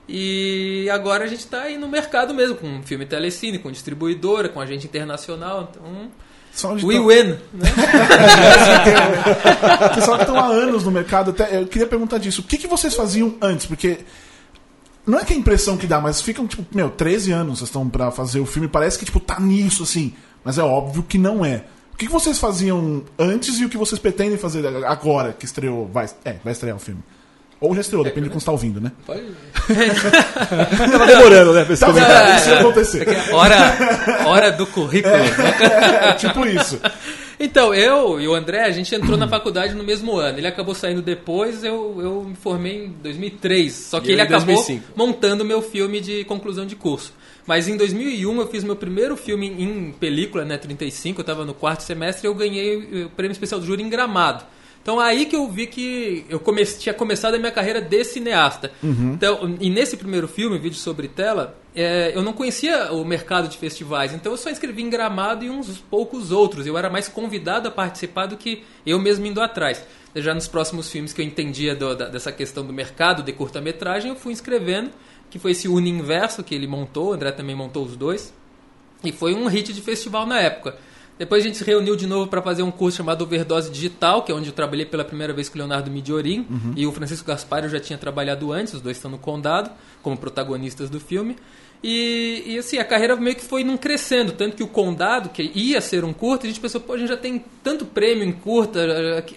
E 0.08 0.88
agora 0.92 1.24
a 1.24 1.26
gente 1.26 1.40
está 1.40 1.62
aí 1.62 1.78
no 1.78 1.88
mercado 1.88 2.34
mesmo, 2.34 2.56
com 2.56 2.82
filme 2.82 3.06
Telecine, 3.06 3.58
com 3.58 3.70
distribuidora, 3.70 4.48
com 4.48 4.60
agente 4.60 4.86
internacional. 4.86 5.70
Então, 5.70 6.10
we 6.84 6.94
tão- 6.94 7.08
win, 7.08 7.38
né? 7.54 7.70
Pessoal 9.94 10.16
que 10.18 10.24
estão 10.24 10.38
há 10.38 10.46
anos 10.46 10.84
no 10.84 10.90
mercado, 10.90 11.30
até, 11.30 11.60
eu 11.60 11.66
queria 11.66 11.86
perguntar 11.86 12.18
disso. 12.18 12.40
O 12.42 12.44
que, 12.44 12.58
que 12.58 12.66
vocês 12.66 12.94
faziam 12.94 13.34
antes? 13.40 13.66
Porque 13.66 13.98
não 15.06 15.18
é 15.18 15.24
que 15.24 15.32
é 15.32 15.36
a 15.36 15.38
impressão 15.38 15.76
que 15.76 15.86
dá, 15.86 16.00
mas 16.00 16.20
ficam, 16.20 16.46
tipo, 16.46 16.64
meu, 16.74 16.90
13 16.90 17.32
anos 17.32 17.58
vocês 17.58 17.68
estão 17.68 17.88
pra 17.88 18.10
fazer 18.10 18.40
o 18.40 18.46
filme, 18.46 18.68
parece 18.68 18.98
que, 18.98 19.04
tipo, 19.04 19.20
tá 19.20 19.38
nisso, 19.40 19.82
assim. 19.82 20.14
Mas 20.44 20.58
é 20.58 20.62
óbvio 20.62 21.02
que 21.02 21.18
não 21.18 21.44
é. 21.44 21.64
O 21.92 21.96
que, 21.96 22.06
que 22.06 22.12
vocês 22.12 22.38
faziam 22.38 23.04
antes 23.18 23.58
e 23.60 23.64
o 23.64 23.68
que 23.68 23.78
vocês 23.78 24.00
pretendem 24.00 24.36
fazer 24.36 24.66
agora 24.84 25.32
que 25.32 25.44
estreou? 25.44 25.86
Vai, 25.86 26.06
é, 26.24 26.36
vai 26.42 26.52
estrear 26.52 26.76
o 26.76 26.80
filme. 26.80 27.00
Ou 27.64 27.74
já 27.74 27.80
estreou, 27.80 28.04
depende 28.04 28.24
de 28.24 28.30
quando 28.30 28.40
você 28.40 28.46
tá 28.46 28.52
ouvindo, 28.52 28.80
né? 28.80 28.92
Pode- 29.06 29.22
Tava 30.90 31.06
demorando, 31.06 31.52
né, 31.52 31.64
pra 31.64 31.74
esse 31.74 31.80
Tá 31.80 31.86
comentário. 31.86 32.36
Isso 32.36 32.48
ia 32.50 32.60
acontecer. 32.60 33.06
Hora, 33.32 33.56
hora 34.26 34.52
do 34.52 34.66
currículo. 34.66 35.14
né? 35.16 36.08
É 36.10 36.12
tipo 36.14 36.46
isso. 36.46 36.80
Então, 37.38 37.74
eu 37.74 38.20
e 38.20 38.28
o 38.28 38.34
André, 38.34 38.62
a 38.64 38.70
gente 38.70 38.94
entrou 38.94 39.16
na 39.16 39.26
faculdade 39.28 39.74
no 39.74 39.82
mesmo 39.82 40.16
ano. 40.16 40.38
Ele 40.38 40.46
acabou 40.46 40.74
saindo 40.74 41.02
depois, 41.02 41.64
eu, 41.64 41.98
eu 42.00 42.24
me 42.28 42.36
formei 42.36 42.86
em 42.86 42.88
2003. 43.02 43.72
Só 43.72 44.00
que 44.00 44.08
E 44.08 44.12
ele 44.12 44.20
acabou 44.22 44.46
2005. 44.54 44.84
montando 44.96 45.44
meu 45.44 45.60
filme 45.60 46.00
de 46.00 46.24
conclusão 46.24 46.64
de 46.64 46.76
curso. 46.76 47.12
Mas 47.46 47.68
em 47.68 47.76
2001 47.76 48.40
eu 48.40 48.46
fiz 48.46 48.64
meu 48.64 48.76
primeiro 48.76 49.16
filme 49.16 49.46
em 49.48 49.92
película, 49.92 50.44
né, 50.46 50.56
35, 50.56 51.20
eu 51.20 51.22
estava 51.22 51.44
no 51.44 51.52
quarto 51.52 51.82
semestre 51.82 52.26
e 52.26 52.28
eu 52.28 52.34
ganhei 52.34 53.04
o 53.04 53.10
prêmio 53.10 53.32
especial 53.32 53.60
do 53.60 53.66
júri 53.66 53.82
em 53.82 53.90
Gramado. 53.90 54.44
Então 54.84 55.00
aí 55.00 55.24
que 55.24 55.34
eu 55.34 55.48
vi 55.50 55.66
que 55.66 56.26
eu 56.28 56.38
tinha 56.78 56.92
começado 56.92 57.34
a 57.34 57.38
minha 57.38 57.50
carreira 57.50 57.80
de 57.80 58.04
cineasta. 58.04 58.70
Então, 59.14 59.56
e 59.58 59.70
nesse 59.70 59.96
primeiro 59.96 60.28
filme, 60.28 60.58
vídeo 60.58 60.76
sobre 60.76 61.08
tela, 61.08 61.56
é, 61.74 62.12
eu 62.14 62.22
não 62.22 62.34
conhecia 62.34 62.92
o 62.92 63.02
mercado 63.02 63.48
de 63.48 63.56
festivais, 63.56 64.12
então 64.12 64.30
eu 64.30 64.36
só 64.36 64.50
escrevi 64.50 64.82
em 64.82 64.90
Gramado 64.90 65.42
e 65.42 65.48
uns 65.48 65.78
poucos 65.78 66.30
outros. 66.30 66.66
Eu 66.66 66.76
era 66.76 66.90
mais 66.90 67.08
convidado 67.08 67.66
a 67.66 67.70
participar 67.70 68.26
do 68.26 68.36
que 68.36 68.62
eu 68.84 68.98
mesmo 69.00 69.24
indo 69.24 69.40
atrás. 69.40 69.82
Já 70.14 70.34
nos 70.34 70.46
próximos 70.48 70.90
filmes 70.90 71.14
que 71.14 71.22
eu 71.22 71.24
entendia 71.26 71.74
do- 71.74 71.96
da- 71.96 72.08
dessa 72.10 72.30
questão 72.30 72.64
do 72.64 72.72
mercado 72.72 73.22
de 73.22 73.32
curta-metragem, 73.32 74.10
eu 74.10 74.16
fui 74.16 74.34
escrevendo, 74.34 74.90
que 75.30 75.38
foi 75.38 75.52
esse 75.52 75.66
Uninverso 75.66 76.44
que 76.44 76.54
ele 76.54 76.66
montou, 76.68 77.08
o 77.08 77.12
André 77.14 77.32
também 77.32 77.56
montou 77.56 77.86
os 77.86 77.96
dois. 77.96 78.34
E 79.02 79.10
foi 79.12 79.34
um 79.34 79.46
hit 79.46 79.72
de 79.72 79.80
festival 79.80 80.26
na 80.26 80.38
época. 80.40 80.76
Depois 81.18 81.44
a 81.44 81.46
gente 81.46 81.56
se 81.56 81.64
reuniu 81.64 81.94
de 81.94 82.06
novo 82.06 82.28
para 82.28 82.42
fazer 82.42 82.62
um 82.62 82.70
curso 82.70 82.96
chamado 82.96 83.22
Overdose 83.22 83.70
Digital, 83.70 84.22
que 84.22 84.32
é 84.32 84.34
onde 84.34 84.48
eu 84.48 84.52
trabalhei 84.52 84.84
pela 84.84 85.04
primeira 85.04 85.32
vez 85.32 85.48
com 85.48 85.56
o 85.56 85.58
Leonardo 85.58 85.90
Midiorin. 85.90 86.46
E 86.76 86.86
o 86.86 86.92
Francisco 86.92 87.26
Gaspar 87.26 87.64
eu 87.64 87.68
já 87.68 87.78
tinha 87.78 87.98
trabalhado 87.98 88.52
antes, 88.52 88.74
os 88.74 88.80
dois 88.80 88.96
estão 88.96 89.10
no 89.10 89.18
Condado, 89.18 89.70
como 90.02 90.16
protagonistas 90.16 90.90
do 90.90 90.98
filme. 90.98 91.36
E, 91.86 92.42
e, 92.46 92.58
assim, 92.58 92.78
a 92.78 92.84
carreira 92.84 93.14
meio 93.14 93.36
que 93.36 93.44
foi 93.44 93.62
num 93.62 93.76
crescendo, 93.76 94.32
tanto 94.32 94.56
que 94.56 94.62
o 94.62 94.66
Condado, 94.66 95.28
que 95.28 95.52
ia 95.54 95.80
ser 95.82 96.02
um 96.02 96.14
curta, 96.14 96.46
a 96.46 96.48
gente 96.48 96.58
pensou, 96.58 96.80
pô, 96.80 96.94
a 96.94 96.98
gente 96.98 97.08
já 97.08 97.16
tem 97.16 97.44
tanto 97.62 97.84
prêmio 97.84 98.24
em 98.24 98.32
curta, 98.32 98.80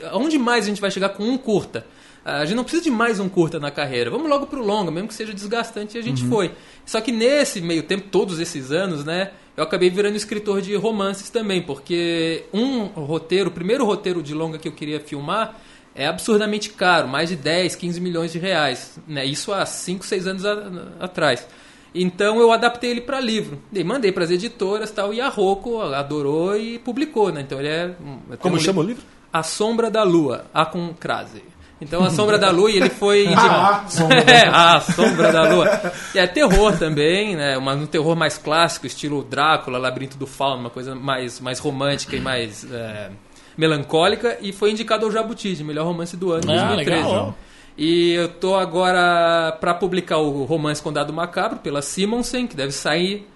aonde 0.09 0.39
mais 0.39 0.63
a 0.63 0.67
gente 0.69 0.79
vai 0.79 0.89
chegar 0.89 1.09
com 1.09 1.23
um 1.23 1.37
curta? 1.37 1.85
A 2.23 2.45
gente 2.45 2.55
não 2.55 2.63
precisa 2.63 2.83
de 2.83 2.91
mais 2.91 3.19
um 3.19 3.29
curta 3.29 3.59
na 3.59 3.69
carreira. 3.69 4.09
Vamos 4.09 4.29
logo 4.29 4.47
pro 4.47 4.61
longa, 4.61 4.91
mesmo 4.91 5.07
que 5.07 5.13
seja 5.13 5.33
desgastante, 5.33 5.97
e 5.97 5.99
a 5.99 6.03
gente 6.03 6.25
foi. 6.25 6.51
Só 6.85 6.99
que 6.99 7.11
nesse 7.11 7.61
meio 7.61 7.83
tempo, 7.83 8.07
todos 8.09 8.39
esses 8.39 8.71
anos, 8.71 9.05
né, 9.05 9.31
eu 9.57 9.63
acabei 9.63 9.89
virando 9.89 10.15
escritor 10.15 10.61
de 10.61 10.73
romances 10.75 11.29
também, 11.29 11.61
porque 11.61 12.45
um 12.53 12.83
roteiro, 12.85 13.49
o 13.49 13.51
primeiro 13.51 13.83
roteiro 13.83 14.21
de 14.23 14.33
longa 14.33 14.57
que 14.57 14.67
eu 14.67 14.71
queria 14.71 14.99
filmar 15.01 15.59
é 15.95 16.05
absurdamente 16.07 16.69
caro, 16.69 17.07
mais 17.07 17.27
de 17.29 17.35
10, 17.35 17.75
15 17.75 17.99
milhões 17.99 18.31
de 18.31 18.37
reais. 18.37 18.99
Né? 19.07 19.25
Isso 19.25 19.51
há 19.51 19.65
5, 19.65 20.05
6 20.05 20.27
anos 20.27 20.45
a- 20.45 20.69
atrás. 20.99 21.47
Então 21.95 22.39
eu 22.39 22.51
adaptei 22.51 22.91
ele 22.91 23.01
para 23.01 23.19
livro. 23.19 23.59
E 23.73 23.83
mandei 23.83 24.11
para 24.11 24.23
as 24.23 24.29
editoras 24.29 24.91
tal, 24.91 25.11
e 25.13 25.19
a 25.19 25.27
Rocco 25.29 25.81
adorou 25.81 26.55
e 26.55 26.77
publicou. 26.77 27.31
Né? 27.31 27.41
Então 27.41 27.57
ele 27.59 27.69
é. 27.69 27.95
Como 28.39 28.57
um 28.57 28.59
chama 28.59 28.79
o 28.81 28.83
li- 28.83 28.89
livro? 28.89 29.03
A 29.33 29.41
Sombra 29.41 29.89
da 29.89 30.03
Lua, 30.03 30.45
A 30.53 30.65
com 30.65 30.93
Crase. 30.93 31.41
Então 31.79 32.03
A 32.03 32.09
Sombra 32.09 32.37
da 32.39 32.49
Lua, 32.49 32.71
e 32.71 32.77
ele 32.77 32.89
foi. 32.89 33.25
indi- 33.27 33.35
Ah, 33.35 33.83
a 33.85 33.89
Sombra 33.89 34.23
da 34.23 34.31
É, 34.33 34.47
a 34.47 34.79
Sombra 34.81 35.31
da 35.31 35.41
Lua. 35.53 35.93
E 36.15 36.19
é 36.19 36.25
terror 36.27 36.75
também, 36.77 37.35
né? 37.35 37.57
Mas 37.59 37.79
um 37.79 37.85
terror 37.85 38.15
mais 38.15 38.37
clássico, 38.37 38.87
estilo 38.87 39.23
Drácula, 39.23 39.77
Labirinto 39.77 40.17
do 40.17 40.25
Fauno, 40.25 40.61
uma 40.61 40.69
coisa 40.69 40.95
mais, 40.95 41.39
mais 41.39 41.59
romântica 41.59 42.15
e 42.15 42.19
mais 42.19 42.65
é, 42.71 43.09
melancólica. 43.57 44.37
E 44.41 44.51
foi 44.53 44.71
indicado 44.71 45.05
ao 45.05 45.11
Jabuti, 45.11 45.53
de 45.55 45.63
melhor 45.63 45.85
romance 45.85 46.15
do 46.17 46.31
ano, 46.31 46.51
Ah, 46.51 46.67
2013. 46.75 47.03
legal. 47.07 47.35
E 47.77 48.13
eu 48.13 48.27
tô 48.29 48.55
agora 48.55 49.51
para 49.59 49.73
publicar 49.73 50.17
o 50.17 50.45
romance 50.45 50.81
Condado 50.81 51.13
Macabro 51.13 51.59
pela 51.59 51.81
Simonsen, 51.83 52.47
que 52.47 52.55
deve 52.55 52.71
sair 52.71 53.27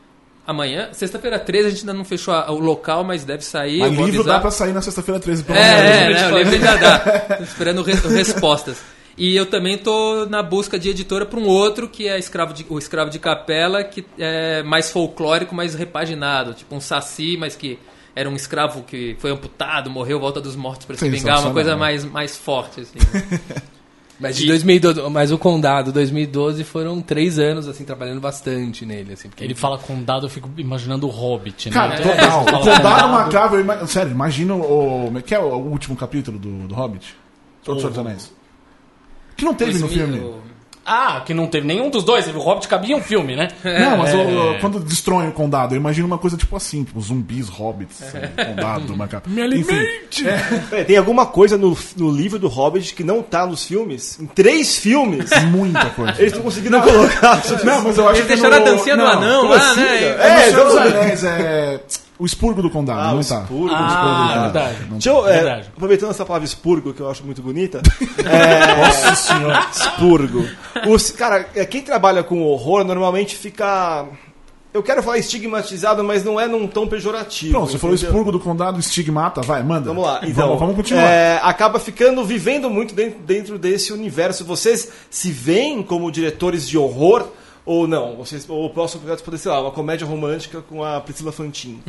amanhã. 0.46 0.90
Sexta-feira 0.92 1.38
13, 1.40 1.68
a 1.68 1.70
gente 1.70 1.80
ainda 1.82 1.94
não 1.94 2.04
fechou 2.06 2.34
a- 2.34 2.52
o 2.52 2.60
local, 2.60 3.04
mas 3.04 3.24
deve 3.24 3.44
sair. 3.44 3.80
Mas 3.80 3.94
vou 3.96 4.06
livro 4.06 4.22
avisar. 4.22 4.36
dá 4.38 4.42
pra 4.42 4.52
sair 4.52 4.74
na 4.74 4.82
sexta-feira 4.82 5.20
13, 5.20 5.44
pelo 5.44 5.58
É, 5.58 6.08
menos. 6.08 6.22
é, 6.22 6.28
né, 6.28 6.34
o 6.34 6.38
livro 6.38 6.54
ainda 6.56 6.78
dá. 6.78 7.00
Tô 7.38 7.44
esperando 7.44 7.82
re- 7.84 7.94
respostas. 7.94 8.78
E 9.18 9.36
eu 9.36 9.46
também 9.46 9.78
tô 9.78 10.26
na 10.26 10.42
busca 10.42 10.80
de 10.80 10.90
editora 10.90 11.26
para 11.26 11.38
um 11.40 11.46
outro, 11.46 11.88
que 11.88 12.08
é 12.08 12.18
Escravo 12.18 12.54
de- 12.54 12.66
o 12.70 12.80
Escravo 12.80 13.10
de 13.12 13.20
Capela, 13.20 13.84
que 13.84 14.06
é 14.18 14.64
mais 14.64 14.90
folclórico, 14.90 15.54
mais 15.54 15.76
repaginado. 15.76 16.54
Tipo 16.54 16.76
um 16.76 16.80
saci, 16.82 17.36
mas 17.38 17.56
que 17.56 17.78
era 18.16 18.30
um 18.30 18.36
escravo 18.36 18.84
que 18.84 19.16
foi 19.20 19.32
amputado, 19.32 19.90
morreu, 19.90 20.20
volta 20.20 20.40
dos 20.42 20.56
mortos 20.56 20.86
para 20.86 20.96
se 20.98 21.10
vingar. 21.10 21.42
Uma 21.42 21.52
coisa 21.52 21.76
mais, 21.76 22.04
mais 22.06 22.38
forte, 22.38 22.82
assim. 22.82 22.98
Mas 24.22 24.38
de 24.38 24.46
2012, 24.48 25.02
mas 25.10 25.32
o 25.32 25.38
Condado 25.38 25.92
2012 25.92 26.64
foram 26.64 27.02
três 27.02 27.40
anos 27.40 27.68
assim 27.68 27.84
trabalhando 27.84 28.22
bastante 28.22 28.86
nele, 28.86 29.14
assim, 29.14 29.28
porque 29.30 29.44
Ele 29.44 29.56
fala 29.56 29.78
condado, 29.80 30.28
eu 30.28 30.30
fico 30.30 30.48
imaginando 30.58 31.08
o 31.08 31.10
Hobbit, 31.10 31.70
né? 31.70 31.74
Cara, 31.74 31.96
É, 31.96 31.98
total. 32.02 32.42
O 32.42 32.46
Condado 32.46 32.78
condado. 32.78 33.10
Macabro, 33.12 33.58
eu 33.58 33.62
ima- 33.62 33.88
sério, 33.88 34.12
imagina 34.12 34.54
o. 34.56 35.06
como 35.06 35.18
é 35.18 35.22
Que 35.22 35.34
é 35.34 35.40
o 35.40 35.56
último 35.56 35.96
capítulo 35.96 36.38
do, 36.38 36.68
do 36.68 36.76
Hobbit? 36.76 37.16
Todo 37.64 37.80
Senhor 37.80 37.90
dos 37.90 38.00
Anéis. 38.00 38.34
Que 39.36 39.44
não 39.44 39.54
teve 39.56 39.74
no 39.74 39.88
2000, 39.88 40.08
filme. 40.08 40.42
Ah, 40.94 41.22
que 41.26 41.34
não 41.34 41.48
teve 41.48 41.66
nenhum 41.66 41.90
dos 41.90 42.04
dois. 42.04 42.26
Teve 42.26 42.38
o 42.38 42.42
Hobbit 42.42 42.68
cabia 42.68 42.96
em 42.96 43.00
um 43.00 43.02
filme, 43.02 43.34
né? 43.36 43.48
Não, 43.64 43.98
mas 43.98 44.14
o- 44.14 44.60
quando 44.60 44.80
destroem 44.80 45.30
o 45.30 45.32
condado, 45.32 45.74
eu 45.74 45.78
imagino 45.78 46.06
uma 46.06 46.18
coisa 46.18 46.36
tipo 46.36 46.54
assim, 46.56 46.84
tipo 46.84 47.00
zumbis, 47.00 47.48
hobbits, 47.48 48.04
condado, 48.46 48.96
macaco. 48.98 49.30
Me 49.30 49.42
alimente! 49.42 50.26
Peraí, 50.70 50.84
tem 50.86 50.98
alguma 50.98 51.26
coisa 51.26 51.58
no, 51.58 51.78
no 51.96 52.12
livro 52.12 52.38
do 52.38 52.48
Hobbit 52.50 52.94
que 52.94 53.04
não 53.06 53.22
tá 53.24 53.46
nos 53.46 53.64
filmes? 53.64 54.20
Em 54.20 54.26
três 54.26 54.76
filmes? 54.78 55.30
Muita 55.50 55.86
coisa. 55.92 56.16
Eles 56.20 56.34
não 56.34 56.42
conseguiram 56.42 56.82
colocar. 56.82 57.42
Não, 57.64 57.82
mas 57.84 57.98
eu 57.98 58.10
acho 58.10 58.20
Eles 58.20 58.28
que 58.28 58.34
deixaram 58.36 58.58
no- 58.60 58.68
a 58.68 58.72
dancinha 58.76 58.98
do 58.98 59.04
não, 59.04 59.12
anão 59.12 59.42
como 59.44 59.54
lá, 59.54 59.72
assim, 59.72 59.80
né? 59.80 59.88
cara? 60.18 60.24
É, 60.24 60.28
É, 60.28 60.46
no 60.46 60.52
Senhor 60.52 60.64
dos 60.66 60.74
exatamente. 60.74 60.98
Anéis, 61.04 61.24
é 61.24 61.80
o 62.22 62.26
expurgo 62.26 62.62
do 62.62 62.70
condado, 62.70 63.00
Ah, 63.00 63.12
não 63.14 63.20
o 63.22 63.26
tá. 63.26 63.42
expurgo. 63.42 63.70
Ah, 63.74 64.32
Não 64.36 64.42
verdade. 64.44 64.78
tá. 64.78 64.86
Deixa 64.92 65.10
eu, 65.10 65.28
é, 65.28 65.34
Verdade. 65.34 65.70
aproveitando 65.76 66.12
essa 66.12 66.24
palavra 66.24 66.46
expurgo, 66.46 66.94
que 66.94 67.00
eu 67.00 67.10
acho 67.10 67.24
muito 67.26 67.42
bonita. 67.42 67.82
Nossa 68.78 69.16
senhora. 69.16 69.68
expurgo. 69.72 70.46
Os, 70.88 71.10
cara, 71.12 71.48
é, 71.56 71.66
quem 71.66 71.82
trabalha 71.82 72.24
com 72.24 72.44
horror 72.44 72.84
normalmente 72.84 73.36
fica. 73.36 74.06
Eu 74.74 74.82
quero 74.82 75.04
falar 75.04 75.18
estigmatizado, 75.18 76.02
mas 76.04 76.24
não 76.24 76.40
é 76.40 76.48
num 76.48 76.66
tom 76.66 76.88
pejorativo. 76.88 77.52
Pronto, 77.52 77.72
você 77.72 77.78
falou 77.78 77.94
expurgo 77.96 78.32
do 78.32 78.40
condado, 78.40 78.80
estigmata, 78.80 79.42
vai, 79.42 79.62
manda. 79.64 79.88
Vamos 79.90 80.06
lá, 80.06 80.22
então. 80.24 80.46
Vamos, 80.46 80.60
vamos 80.60 80.76
continuar. 80.78 81.04
é, 81.04 81.40
acaba 81.44 81.78
ficando, 81.78 82.24
vivendo 82.24 82.70
muito 82.70 82.96
dentro, 82.96 83.20
dentro 83.20 83.60
desse 83.60 83.92
universo. 83.92 84.46
Vocês 84.46 84.90
se 85.10 85.30
veem 85.32 85.84
como 85.84 86.10
diretores 86.10 86.70
de 86.70 86.78
horror 86.78 87.28
ou 87.66 87.88
não? 87.88 88.16
Vocês, 88.16 88.46
ou 88.50 88.66
o 88.66 88.70
próximo 88.70 89.02
projeto 89.02 89.24
pode 89.24 89.38
ser 89.38 89.50
lá, 89.50 89.62
uma 89.62 89.72
comédia 89.72 90.06
romântica 90.06 90.62
com 90.62 90.84
a 90.84 91.00
Priscila 91.00 91.32
Fantin. 91.32 91.82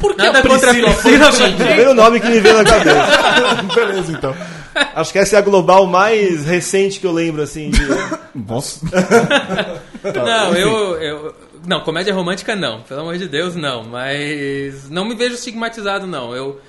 Por 0.00 0.14
que 0.14 0.22
Nada 0.22 0.38
a 0.38 0.42
Priscila 0.42 0.90
Priscila, 0.94 1.26
É 1.26 1.48
o 1.48 1.56
primeiro 1.56 1.94
nome 1.94 2.20
que 2.20 2.28
me 2.28 2.40
veio 2.40 2.56
na 2.58 2.64
cabeça. 2.64 3.62
Beleza, 3.74 4.12
então. 4.12 4.34
Acho 4.94 5.12
que 5.12 5.18
essa 5.18 5.36
é 5.36 5.38
a 5.38 5.42
global 5.42 5.86
mais 5.86 6.44
recente 6.44 7.00
que 7.00 7.06
eu 7.06 7.12
lembro, 7.12 7.42
assim. 7.42 7.70
De... 7.70 7.80
Nossa. 8.34 8.80
Não, 10.02 10.54
eu, 10.54 11.00
eu. 11.00 11.34
Não, 11.64 11.80
comédia 11.80 12.12
romântica 12.12 12.56
não. 12.56 12.80
Pelo 12.80 13.02
amor 13.02 13.16
de 13.16 13.28
Deus, 13.28 13.54
não. 13.54 13.84
Mas 13.84 14.90
não 14.90 15.04
me 15.04 15.14
vejo 15.14 15.34
estigmatizado, 15.34 16.08
não. 16.08 16.34
Eu. 16.34 16.60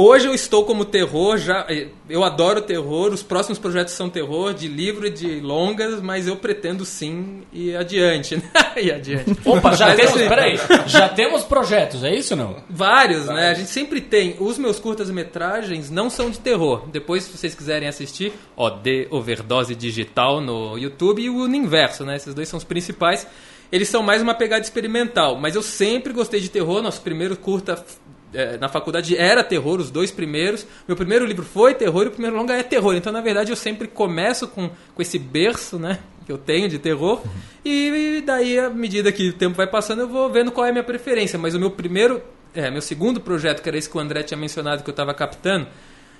Hoje 0.00 0.28
eu 0.28 0.32
estou 0.32 0.64
como 0.64 0.84
terror, 0.84 1.36
já 1.38 1.66
eu 2.08 2.22
adoro 2.22 2.62
terror, 2.62 3.12
os 3.12 3.20
próximos 3.20 3.58
projetos 3.58 3.94
são 3.94 4.08
terror, 4.08 4.54
de 4.54 4.68
livro 4.68 5.08
e 5.08 5.10
de 5.10 5.40
longas, 5.40 6.00
mas 6.00 6.28
eu 6.28 6.36
pretendo 6.36 6.84
sim 6.84 7.42
ir 7.52 7.76
adiante, 7.76 8.36
né? 8.38 8.42
ir 8.76 8.92
adiante. 8.92 9.36
Opa, 9.44 9.74
já 9.74 9.86
Mas, 9.88 9.96
temos. 9.96 10.14
assim, 10.14 10.28
Peraí. 10.28 10.60
Já 10.86 11.08
temos 11.08 11.42
projetos, 11.42 12.04
é 12.04 12.14
isso 12.14 12.34
ou 12.34 12.38
não? 12.38 12.56
Vários, 12.70 13.26
né? 13.26 13.50
A 13.50 13.54
gente 13.54 13.70
sempre 13.70 14.00
tem. 14.00 14.36
Os 14.38 14.56
meus 14.56 14.78
curtas-metragens 14.78 15.90
não 15.90 16.08
são 16.08 16.30
de 16.30 16.38
terror. 16.38 16.88
Depois, 16.92 17.24
se 17.24 17.36
vocês 17.36 17.52
quiserem 17.56 17.88
assistir, 17.88 18.32
ó, 18.56 18.70
The 18.70 19.08
Overdose 19.10 19.74
Digital 19.74 20.40
no 20.40 20.78
YouTube 20.78 21.22
e 21.22 21.28
o 21.28 21.42
Universo, 21.42 22.04
né? 22.04 22.14
Esses 22.14 22.34
dois 22.34 22.48
são 22.48 22.58
os 22.58 22.64
principais. 22.64 23.26
Eles 23.72 23.88
são 23.88 24.02
mais 24.02 24.22
uma 24.22 24.32
pegada 24.32 24.62
experimental. 24.62 25.36
Mas 25.36 25.56
eu 25.56 25.62
sempre 25.62 26.12
gostei 26.12 26.40
de 26.40 26.48
terror. 26.48 26.80
Nosso 26.82 27.00
primeiro 27.02 27.36
curta 27.36 27.84
eh, 28.32 28.58
na 28.58 28.68
faculdade 28.68 29.16
era 29.16 29.42
terror, 29.42 29.80
os 29.80 29.90
dois 29.90 30.10
primeiros. 30.10 30.66
Meu 30.86 30.96
primeiro 30.96 31.24
livro 31.24 31.44
foi 31.44 31.74
terror 31.74 32.04
e 32.04 32.08
o 32.08 32.10
primeiro 32.10 32.36
longa 32.36 32.54
é 32.54 32.62
terror. 32.62 32.94
Então, 32.94 33.12
na 33.12 33.20
verdade, 33.20 33.50
eu 33.50 33.56
sempre 33.56 33.88
começo 33.88 34.48
com, 34.48 34.68
com 34.94 35.02
esse 35.02 35.18
berço, 35.18 35.78
né? 35.78 35.98
Que 36.26 36.32
eu 36.32 36.38
tenho 36.38 36.68
de 36.68 36.78
terror. 36.78 37.22
E, 37.64 38.22
daí, 38.24 38.58
à 38.58 38.68
medida 38.68 39.10
que 39.10 39.30
o 39.30 39.32
tempo 39.32 39.56
vai 39.56 39.66
passando, 39.66 40.02
eu 40.02 40.08
vou 40.08 40.30
vendo 40.30 40.52
qual 40.52 40.66
é 40.66 40.70
a 40.70 40.72
minha 40.72 40.84
preferência. 40.84 41.38
Mas 41.38 41.54
o 41.54 41.58
meu 41.58 41.70
primeiro, 41.70 42.20
é, 42.54 42.70
meu 42.70 42.82
segundo 42.82 43.20
projeto, 43.20 43.62
que 43.62 43.68
era 43.68 43.78
esse 43.78 43.88
que 43.88 43.96
o 43.96 44.00
André 44.00 44.22
tinha 44.22 44.38
mencionado 44.38 44.82
que 44.82 44.90
eu 44.90 44.92
estava 44.92 45.14
captando, 45.14 45.66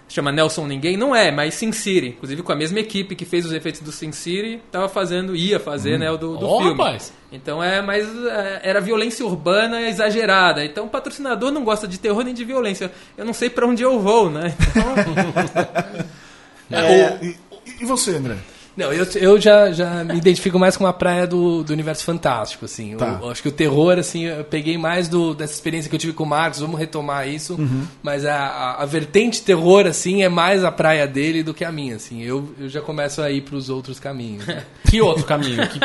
chama 0.09 0.33
Nelson 0.33 0.67
Ninguém, 0.67 0.97
não 0.97 1.15
é, 1.15 1.31
mas 1.31 1.55
Sin 1.55 1.73
City. 1.73 2.09
Inclusive 2.09 2.43
com 2.43 2.53
a 2.53 2.57
mesma 2.57 2.81
equipe 2.81 3.15
que 3.15 3.25
fez 3.25 3.45
os 3.47 3.53
efeitos 3.53 3.81
do 3.81 3.93
Sin 3.93 4.13
City, 4.13 4.61
tava 4.71 4.89
fazendo, 4.89 5.37
ia 5.37 5.61
fazer, 5.61 5.99
né, 5.99 6.11
o 6.11 6.17
do, 6.17 6.37
do 6.37 6.47
Ó, 6.47 6.59
filme. 6.59 6.71
rapaz. 6.73 7.13
Então 7.31 7.63
é 7.63 7.83
mais. 7.83 8.07
é, 8.27 8.61
Era 8.63 8.81
violência 8.81 9.25
urbana 9.25 9.83
exagerada. 9.83 10.65
Então 10.65 10.87
o 10.87 10.89
patrocinador 10.89 11.51
não 11.51 11.63
gosta 11.63 11.87
de 11.87 11.99
terror 11.99 12.25
nem 12.25 12.33
de 12.35 12.45
violência. 12.45 12.91
Eu 13.17 13.25
não 13.25 13.33
sei 13.35 13.51
pra 13.51 13.67
onde 13.67 13.83
eu 13.83 14.01
vou, 14.01 14.31
né? 14.31 14.55
É, 16.71 17.25
e, 17.25 17.37
e 17.81 17.85
você, 17.87 18.17
André? 18.17 18.37
Não, 18.79 18.93
eu, 18.93 19.05
eu 19.17 19.41
já, 19.41 19.73
já 19.73 20.05
me 20.05 20.17
identifico 20.17 20.57
mais 20.57 20.77
com 20.77 20.85
uma 20.85 20.93
praia 20.93 21.27
do, 21.27 21.65
do 21.65 21.73
universo 21.73 22.05
fantástico, 22.05 22.65
assim. 22.65 22.97
Tá. 22.97 23.19
Eu, 23.21 23.29
acho 23.29 23.43
que 23.43 23.49
o 23.49 23.53
terror, 23.53 23.99
assim, 23.99 24.27
eu 24.27 24.45
peguei 24.45 24.79
mais 24.79 25.09
do, 25.09 25.35
dessa 25.35 25.53
experiência 25.53 25.91
que 25.91 25.97
eu 25.97 25.99
tive 25.99 26.13
com 26.13 26.23
o 26.23 26.27
Marcos, 26.27 26.61
vamos 26.61 26.79
retomar 26.79 27.27
isso. 27.29 27.55
Uhum. 27.55 27.83
Mas 28.01 28.25
a, 28.25 28.37
a, 28.37 28.83
a 28.85 28.87
vertente 28.87 29.43
terror, 29.43 29.85
assim, 29.85 30.23
é 30.23 30.29
mais 30.29 30.63
a 30.63 30.71
praia 30.71 31.09
dele 31.09 31.43
do 31.43 31.53
que 31.53 31.65
a 31.65 31.73
minha, 31.73 31.97
assim. 31.97 32.23
Eu, 32.23 32.55
eu 32.57 32.69
já 32.69 32.81
começo 32.81 33.21
a 33.21 33.29
ir 33.33 33.41
pros 33.41 33.69
outros 33.69 33.99
caminhos. 33.99 34.47
né? 34.47 34.63
Que 34.89 35.03
outro 35.03 35.25
caminho? 35.25 35.63
O 35.65 35.69
que, 35.69 35.81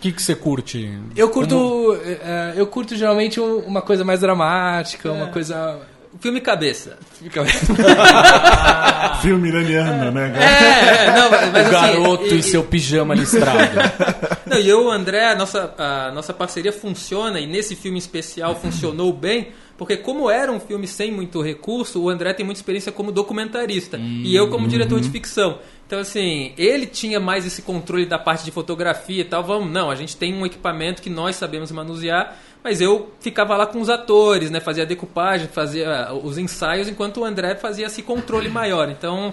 que, 0.00 0.12
que 0.12 0.22
você 0.22 0.34
curte? 0.36 0.92
Eu 1.16 1.30
curto, 1.30 1.98
eh, 2.04 2.52
eu 2.54 2.66
curto 2.66 2.94
geralmente 2.94 3.40
um- 3.40 3.58
uma 3.60 3.80
coisa 3.82 4.04
mais 4.04 4.20
dramática, 4.20 5.10
uma 5.10 5.28
coisa... 5.28 5.78
Filme 6.20 6.40
cabeça. 6.40 6.98
Fica- 7.20 7.44
Filme 9.22 9.48
iraniano, 9.48 10.10
né? 10.10 10.32
É, 10.36 11.06
é, 11.06 11.12
não, 11.16 11.30
mas, 11.30 11.52
o 11.52 11.56
assim, 11.58 11.70
garoto 11.70 12.34
e- 12.34 12.38
e, 12.38 12.42
seu 12.42 12.62
pijama 12.64 13.14
listrado. 13.14 13.58
Não, 14.46 14.58
e 14.60 14.68
eu, 14.68 14.84
o 14.86 14.90
André, 14.90 15.26
a 15.26 15.34
nossa, 15.34 15.74
a 15.76 16.12
nossa 16.12 16.32
parceria 16.32 16.72
funciona, 16.72 17.40
e 17.40 17.46
nesse 17.48 17.74
filme 17.74 17.98
especial 17.98 18.54
funcionou 18.54 19.12
bem, 19.12 19.48
porque 19.76 19.96
como 19.96 20.30
era 20.30 20.52
um 20.52 20.60
filme 20.60 20.86
sem 20.86 21.10
muito 21.10 21.42
recurso, 21.42 22.00
o 22.00 22.08
André 22.08 22.32
tem 22.32 22.46
muita 22.46 22.60
experiência 22.60 22.92
como 22.92 23.10
documentarista, 23.10 23.98
e 23.98 24.34
eu 24.36 24.48
como 24.48 24.68
diretor 24.68 25.00
de 25.00 25.10
ficção. 25.10 25.58
Então, 25.84 25.98
assim, 25.98 26.52
ele 26.56 26.86
tinha 26.86 27.18
mais 27.18 27.44
esse 27.44 27.62
controle 27.62 28.06
da 28.06 28.18
parte 28.18 28.44
de 28.44 28.50
fotografia 28.52 29.20
e 29.20 29.24
tal. 29.24 29.42
Vamos, 29.44 29.70
não, 29.72 29.88
a 29.90 29.94
gente 29.96 30.16
tem 30.16 30.32
um 30.34 30.44
equipamento 30.46 31.00
que 31.02 31.10
nós 31.10 31.36
sabemos 31.36 31.70
manusear, 31.72 32.36
mas 32.66 32.80
eu 32.80 33.12
ficava 33.20 33.56
lá 33.56 33.64
com 33.64 33.80
os 33.80 33.88
atores, 33.88 34.50
né? 34.50 34.58
Fazia 34.58 34.82
a 34.82 34.86
decupagem, 34.86 35.46
fazia 35.46 36.12
os 36.12 36.36
ensaios, 36.36 36.88
enquanto 36.88 37.20
o 37.20 37.24
André 37.24 37.54
fazia 37.54 37.86
esse 37.86 38.02
controle 38.02 38.48
maior. 38.48 38.90
Então, 38.90 39.32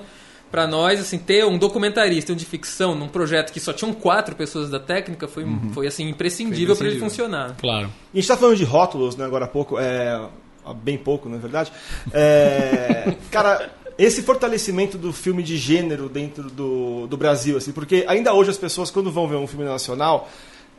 Pra 0.51 0.67
nós, 0.67 0.99
assim, 0.99 1.17
ter 1.17 1.43
um 1.43 1.57
documentarista 1.57 2.31
um 2.31 2.35
de 2.35 2.45
ficção 2.45 2.93
num 2.93 3.07
projeto 3.07 3.51
que 3.51 3.59
só 3.59 3.73
tinham 3.73 3.91
quatro 3.91 4.35
pessoas 4.35 4.69
da 4.69 4.79
técnica 4.79 5.27
foi, 5.27 5.43
foi 5.73 5.87
assim, 5.87 6.07
imprescindível 6.07 6.75
para 6.75 6.85
ele 6.85 6.99
funcionar. 6.99 7.55
Claro. 7.59 7.87
A 8.13 8.15
gente 8.15 8.27
tá 8.27 8.37
falando 8.37 8.55
de 8.55 8.63
rótulos, 8.63 9.15
né, 9.15 9.25
agora 9.25 9.45
há 9.45 9.47
pouco, 9.47 9.79
é, 9.79 10.29
há 10.63 10.71
bem 10.71 10.95
pouco, 10.95 11.27
na 11.27 11.37
verdade. 11.37 11.71
É, 12.13 13.15
cara, 13.31 13.71
esse 13.97 14.21
fortalecimento 14.21 14.95
do 14.95 15.11
filme 15.11 15.41
de 15.41 15.57
gênero 15.57 16.07
dentro 16.07 16.43
do, 16.51 17.07
do 17.07 17.17
Brasil, 17.17 17.57
assim, 17.57 17.71
porque 17.71 18.05
ainda 18.07 18.31
hoje 18.31 18.51
as 18.51 18.57
pessoas, 18.57 18.91
quando 18.91 19.11
vão 19.11 19.27
ver 19.27 19.37
um 19.37 19.47
filme 19.47 19.65
nacional, 19.65 20.29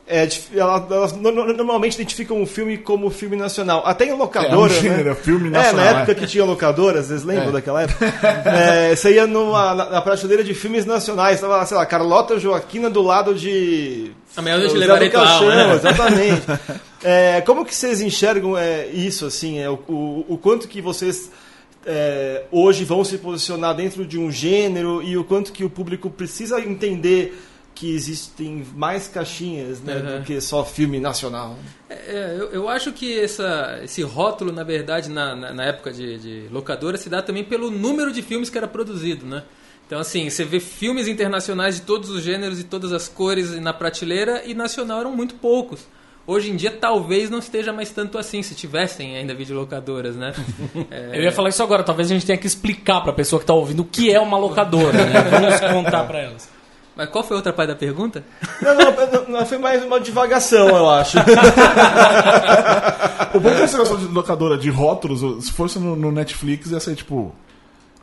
é, 0.07 0.27
elas, 0.55 0.91
elas 0.91 1.13
no- 1.13 1.31
no- 1.31 1.53
normalmente 1.53 1.95
identificam 1.95 2.41
o 2.41 2.45
filme 2.45 2.77
como 2.77 3.09
filme 3.09 3.35
nacional. 3.35 3.81
Até 3.85 4.05
em 4.05 4.13
locadora. 4.13 4.71
É, 4.73 4.77
um 4.77 4.81
gênero, 4.81 5.03
né? 5.05 5.11
é 5.11 5.15
filme 5.15 5.47
É, 5.47 5.51
nacional, 5.51 5.85
na 5.85 5.91
época 5.91 6.11
é. 6.11 6.15
que 6.15 6.27
tinha 6.27 6.45
locadora, 6.45 7.01
vocês 7.01 7.23
lembram 7.23 7.49
É. 7.49 7.51
daquela 7.53 7.81
época? 7.83 8.05
É, 8.45 8.95
você 8.95 9.13
ia 9.15 9.25
numa, 9.25 9.73
na, 9.73 9.89
na 9.89 10.01
prateleira 10.01 10.43
de 10.43 10.53
filmes 10.53 10.85
nacionais, 10.85 11.41
tava, 11.41 11.65
sei 11.65 11.75
lá, 11.77 11.85
Carlota 11.85 12.39
Joaquina 12.39 12.89
do 12.89 13.01
lado 13.01 13.33
de. 13.33 14.11
Amanhã 14.37 14.57
eu 14.57 14.69
te 14.69 14.77
levarei 14.77 15.09
do 15.09 15.11
tua 15.13 15.21
Caixão, 15.23 15.49
alma, 15.49 15.65
né? 15.67 15.75
Exatamente. 15.75 16.41
É, 17.07 17.39
como 17.41 17.63
que 17.63 17.75
vocês 17.75 18.01
enxergam 18.01 18.57
é, 18.57 18.87
isso, 18.87 19.27
assim, 19.27 19.59
é, 19.59 19.69
o, 19.69 19.73
o, 19.87 20.25
o 20.27 20.37
quanto 20.39 20.67
que 20.67 20.81
vocês 20.81 21.29
é, 21.85 22.43
hoje 22.51 22.83
vão 22.83 23.03
se 23.03 23.19
posicionar 23.19 23.75
dentro 23.75 24.03
de 24.03 24.17
um 24.17 24.31
gênero 24.31 25.03
e 25.03 25.15
o 25.15 25.23
quanto 25.23 25.51
que 25.51 25.63
o 25.63 25.69
público 25.69 26.09
precisa 26.09 26.59
entender 26.59 27.39
que 27.75 27.93
existem 27.93 28.65
mais 28.73 29.07
caixinhas 29.07 29.81
né, 29.81 29.95
Uhum. 29.97 30.19
do 30.19 30.25
que 30.25 30.39
só 30.39 30.63
filme 30.63 30.99
nacional. 30.99 31.57
É, 31.89 32.35
eu, 32.39 32.49
eu 32.51 32.69
acho 32.69 32.93
que 32.93 33.19
essa, 33.19 33.79
esse 33.83 34.01
rótulo, 34.01 34.51
na 34.51 34.63
verdade, 34.63 35.09
na, 35.09 35.35
na, 35.35 35.53
na 35.53 35.63
época 35.65 35.91
de, 35.91 36.17
de 36.17 36.47
locadora, 36.49 36.95
se 36.97 37.09
dá 37.09 37.21
também 37.21 37.43
pelo 37.43 37.69
número 37.69 38.11
de 38.13 38.21
filmes 38.21 38.49
que 38.49 38.57
era 38.57 38.67
produzido, 38.67 39.25
né? 39.25 39.43
Então, 39.85 39.99
assim, 39.99 40.27
você 40.29 40.43
vê 40.43 40.59
filmes 40.59 41.07
internacionais 41.07 41.75
de 41.75 41.81
todos 41.81 42.09
os 42.09 42.23
gêneros 42.23 42.59
e 42.59 42.63
todas 42.63 42.91
as 42.91 43.07
cores 43.07 43.51
na 43.59 43.71
prateleira 43.73 44.41
e 44.45 44.53
nacional 44.55 45.01
eram 45.01 45.11
muito 45.11 45.35
poucos. 45.35 45.85
Hoje 46.25 46.49
em 46.49 46.55
dia, 46.55 46.71
talvez 46.71 47.29
não 47.29 47.37
esteja 47.37 47.71
mais 47.71 47.91
tanto 47.91 48.17
assim, 48.17 48.41
se 48.41 48.55
tivessem 48.55 49.15
ainda 49.15 49.35
videolocadoras, 49.35 50.15
né? 50.15 50.33
É, 50.89 51.19
Eu 51.19 51.23
ia 51.23 51.31
falar 51.31 51.49
isso 51.49 51.61
agora, 51.61 51.83
talvez 51.83 52.09
a 52.09 52.13
gente 52.15 52.25
tenha 52.25 52.37
que 52.37 52.47
explicar 52.47 53.01
pra 53.01 53.13
pessoa 53.13 53.39
que 53.39 53.45
tá 53.45 53.53
ouvindo 53.53 53.81
o 53.81 53.85
que 53.85 54.11
é 54.11 54.19
uma 54.19 54.37
locadora, 54.39 55.05
né? 55.05 55.21
Vamos 55.29 55.59
contar 55.83 56.03
pra 56.05 56.19
elas. 56.19 56.49
Mas 56.95 57.09
qual 57.09 57.23
foi 57.23 57.35
a 57.35 57.39
outra 57.39 57.51
parte 57.51 57.69
da 57.69 57.75
pergunta? 57.75 58.23
Não, 58.61 58.73
não, 58.73 58.85
não, 58.85 59.39
não, 59.39 59.45
foi 59.45 59.57
mais 59.57 59.83
uma 59.83 59.99
divagação, 59.99 60.69
eu 60.69 60.89
acho. 60.89 61.17
O 63.33 63.39
bom 63.39 63.49
desse 63.49 63.73
negócio 63.73 63.97
de 63.97 64.05
locadora 64.05 64.57
de 64.57 64.69
rótulos, 64.69 65.45
se 65.45 65.51
fosse 65.51 65.77
no, 65.77 65.95
no 65.95 66.11
Netflix, 66.11 66.71
ia 66.71 66.79
ser 66.79 66.95
tipo 66.95 67.35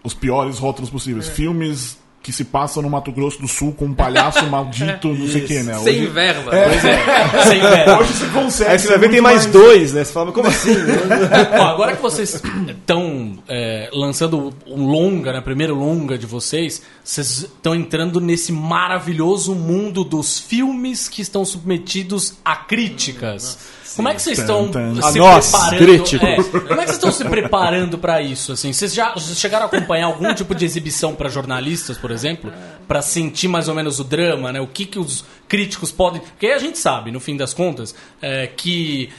os 0.04 0.12
piores 0.12 0.58
rótulos 0.58 0.90
possíveis. 0.90 1.28
Filmes 1.28 2.02
que 2.22 2.32
se 2.32 2.44
passa 2.44 2.80
no 2.80 2.88
Mato 2.88 3.10
Grosso 3.10 3.40
do 3.40 3.48
Sul 3.48 3.72
com 3.72 3.86
um 3.86 3.94
palhaço 3.94 4.46
maldito, 4.46 5.08
não 5.08 5.26
sei 5.26 5.42
o 5.42 5.46
que, 5.46 5.62
né? 5.62 5.74
Sem 5.78 6.02
Hoje- 6.02 6.06
verba. 6.06 6.50
Pois 6.50 6.84
é, 6.84 6.98
sem 7.44 7.60
verba. 7.60 7.98
Hoje 7.98 8.12
você 8.12 8.26
consegue. 8.26 8.70
Aí 8.70 8.78
você 8.78 8.98
vai 8.98 9.08
tem 9.08 9.20
mais 9.20 9.46
dois, 9.46 9.92
né? 9.92 10.04
Você 10.04 10.12
fala, 10.12 10.26
mas 10.26 10.34
como 10.34 10.48
assim? 10.48 10.76
Ó, 11.58 11.62
agora 11.62 11.96
que 11.96 12.02
vocês 12.02 12.40
estão 12.68 13.38
é, 13.48 13.90
lançando 13.92 14.54
um 14.68 14.86
longa, 14.86 15.32
né? 15.32 15.40
Primeiro 15.40 15.74
longa 15.74 16.16
de 16.16 16.26
vocês, 16.26 16.82
vocês 17.04 17.42
estão 17.42 17.74
entrando 17.74 18.20
nesse 18.20 18.52
maravilhoso 18.52 19.54
mundo 19.54 20.04
dos 20.04 20.38
filmes 20.38 21.08
que 21.08 21.20
estão 21.20 21.44
submetidos 21.44 22.34
a 22.44 22.54
críticas. 22.54 23.58
Como 23.96 24.08
é 24.08 24.14
que 24.14 24.22
vocês 24.22 24.38
estão 24.38 24.70
se 24.72 25.18
nós, 25.18 25.50
preparando? 25.50 26.16
é, 26.24 26.60
como 26.60 26.80
é 26.80 26.84
que 26.84 26.84
vocês 26.84 26.90
estão 26.92 27.12
se 27.12 27.24
preparando 27.24 27.98
para 27.98 28.22
isso? 28.22 28.52
Assim, 28.52 28.72
vocês 28.72 28.94
já 28.94 29.14
chegaram 29.16 29.64
a 29.64 29.66
acompanhar 29.66 30.06
algum 30.06 30.32
tipo 30.32 30.54
de 30.54 30.64
exibição 30.64 31.14
para 31.14 31.28
jornalistas, 31.28 31.98
por 31.98 32.10
exemplo, 32.10 32.52
para 32.88 33.02
sentir 33.02 33.48
mais 33.48 33.68
ou 33.68 33.74
menos 33.74 34.00
o 34.00 34.04
drama, 34.04 34.52
né? 34.52 34.60
O 34.60 34.66
que 34.66 34.86
que 34.86 34.98
os 34.98 35.24
críticos 35.46 35.92
podem? 35.92 36.22
Porque 36.22 36.46
aí 36.46 36.52
a 36.52 36.58
gente 36.58 36.78
sabe, 36.78 37.10
no 37.10 37.20
fim 37.20 37.36
das 37.36 37.52
contas, 37.52 37.94
é, 38.22 38.46
que 38.46 39.10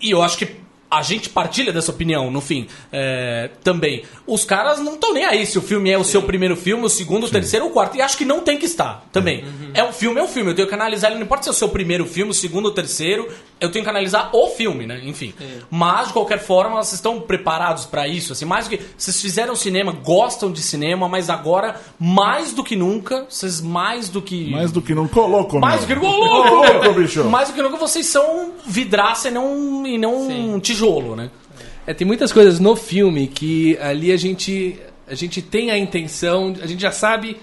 e 0.00 0.10
eu 0.10 0.22
acho 0.22 0.38
que 0.38 0.65
a 0.96 1.02
gente 1.02 1.28
partilha 1.28 1.72
dessa 1.72 1.90
opinião, 1.90 2.30
no 2.30 2.40
fim, 2.40 2.66
é, 2.92 3.50
também. 3.62 4.02
Os 4.26 4.44
caras 4.44 4.80
não 4.80 4.94
estão 4.94 5.12
nem 5.12 5.24
aí 5.24 5.46
se 5.46 5.58
o 5.58 5.62
filme 5.62 5.90
é 5.90 5.98
o 5.98 6.04
seu 6.04 6.22
primeiro 6.22 6.56
filme, 6.56 6.84
o 6.84 6.88
segundo, 6.88 7.26
o 7.26 7.30
terceiro 7.30 7.66
ou 7.66 7.70
o 7.70 7.74
quarto. 7.74 7.96
E 7.96 8.02
acho 8.02 8.16
que 8.16 8.24
não 8.24 8.40
tem 8.40 8.58
que 8.58 8.66
estar 8.66 9.06
também. 9.12 9.44
É 9.74 9.84
um 9.84 9.92
filme, 9.92 10.20
é 10.20 10.22
um 10.22 10.28
filme. 10.28 10.50
Eu 10.50 10.54
tenho 10.54 10.68
que 10.68 10.74
analisar 10.74 11.08
ele, 11.08 11.16
não 11.16 11.24
importa 11.24 11.44
se 11.44 11.48
é 11.48 11.52
o 11.52 11.54
seu 11.54 11.68
primeiro 11.68 12.06
filme, 12.06 12.30
o 12.30 12.34
segundo 12.34 12.66
ou 12.66 12.72
terceiro, 12.72 13.28
eu 13.60 13.70
tenho 13.70 13.84
que 13.84 13.90
analisar 13.90 14.30
o 14.32 14.48
filme, 14.48 14.86
né? 14.86 15.00
Enfim. 15.04 15.34
Mas, 15.70 16.08
de 16.08 16.12
qualquer 16.12 16.38
forma, 16.38 16.76
vocês 16.82 16.94
estão 16.94 17.20
preparados 17.20 17.84
pra 17.84 18.06
isso? 18.08 18.32
Assim, 18.32 18.44
mais 18.44 18.66
do 18.66 18.76
que. 18.76 18.80
Vocês 18.96 19.20
fizeram 19.20 19.54
cinema, 19.54 19.92
gostam 19.92 20.50
de 20.50 20.62
cinema, 20.62 21.08
mas 21.08 21.30
agora, 21.30 21.80
mais 21.98 22.52
do 22.52 22.62
que 22.62 22.76
nunca, 22.76 23.26
vocês 23.28 23.60
mais 23.60 24.08
do 24.08 24.22
que. 24.22 24.50
Mais 24.50 24.72
do 24.72 24.80
que 24.80 24.94
não 24.94 25.08
colocou, 25.08 25.60
Mais 25.60 25.82
do 25.82 25.86
que 25.86 25.94
Louco, 25.94 26.92
bicho. 26.94 27.24
Mais 27.24 27.48
do 27.48 27.54
que 27.54 27.62
nunca 27.62 27.76
vocês 27.76 28.06
são 28.06 28.52
vidraça 28.66 29.28
e 29.28 29.30
não, 29.30 29.86
e 29.86 29.98
não 29.98 30.60
tijolo, 30.60 30.85
né? 31.16 31.30
É, 31.86 31.94
tem 31.94 32.06
muitas 32.06 32.32
coisas 32.32 32.58
no 32.58 32.74
filme 32.74 33.26
que 33.28 33.78
ali 33.80 34.12
a 34.12 34.16
gente 34.16 34.78
a 35.06 35.14
gente 35.14 35.40
tem 35.40 35.70
a 35.70 35.78
intenção, 35.78 36.54
a 36.60 36.66
gente 36.66 36.82
já 36.82 36.90
sabe 36.90 37.36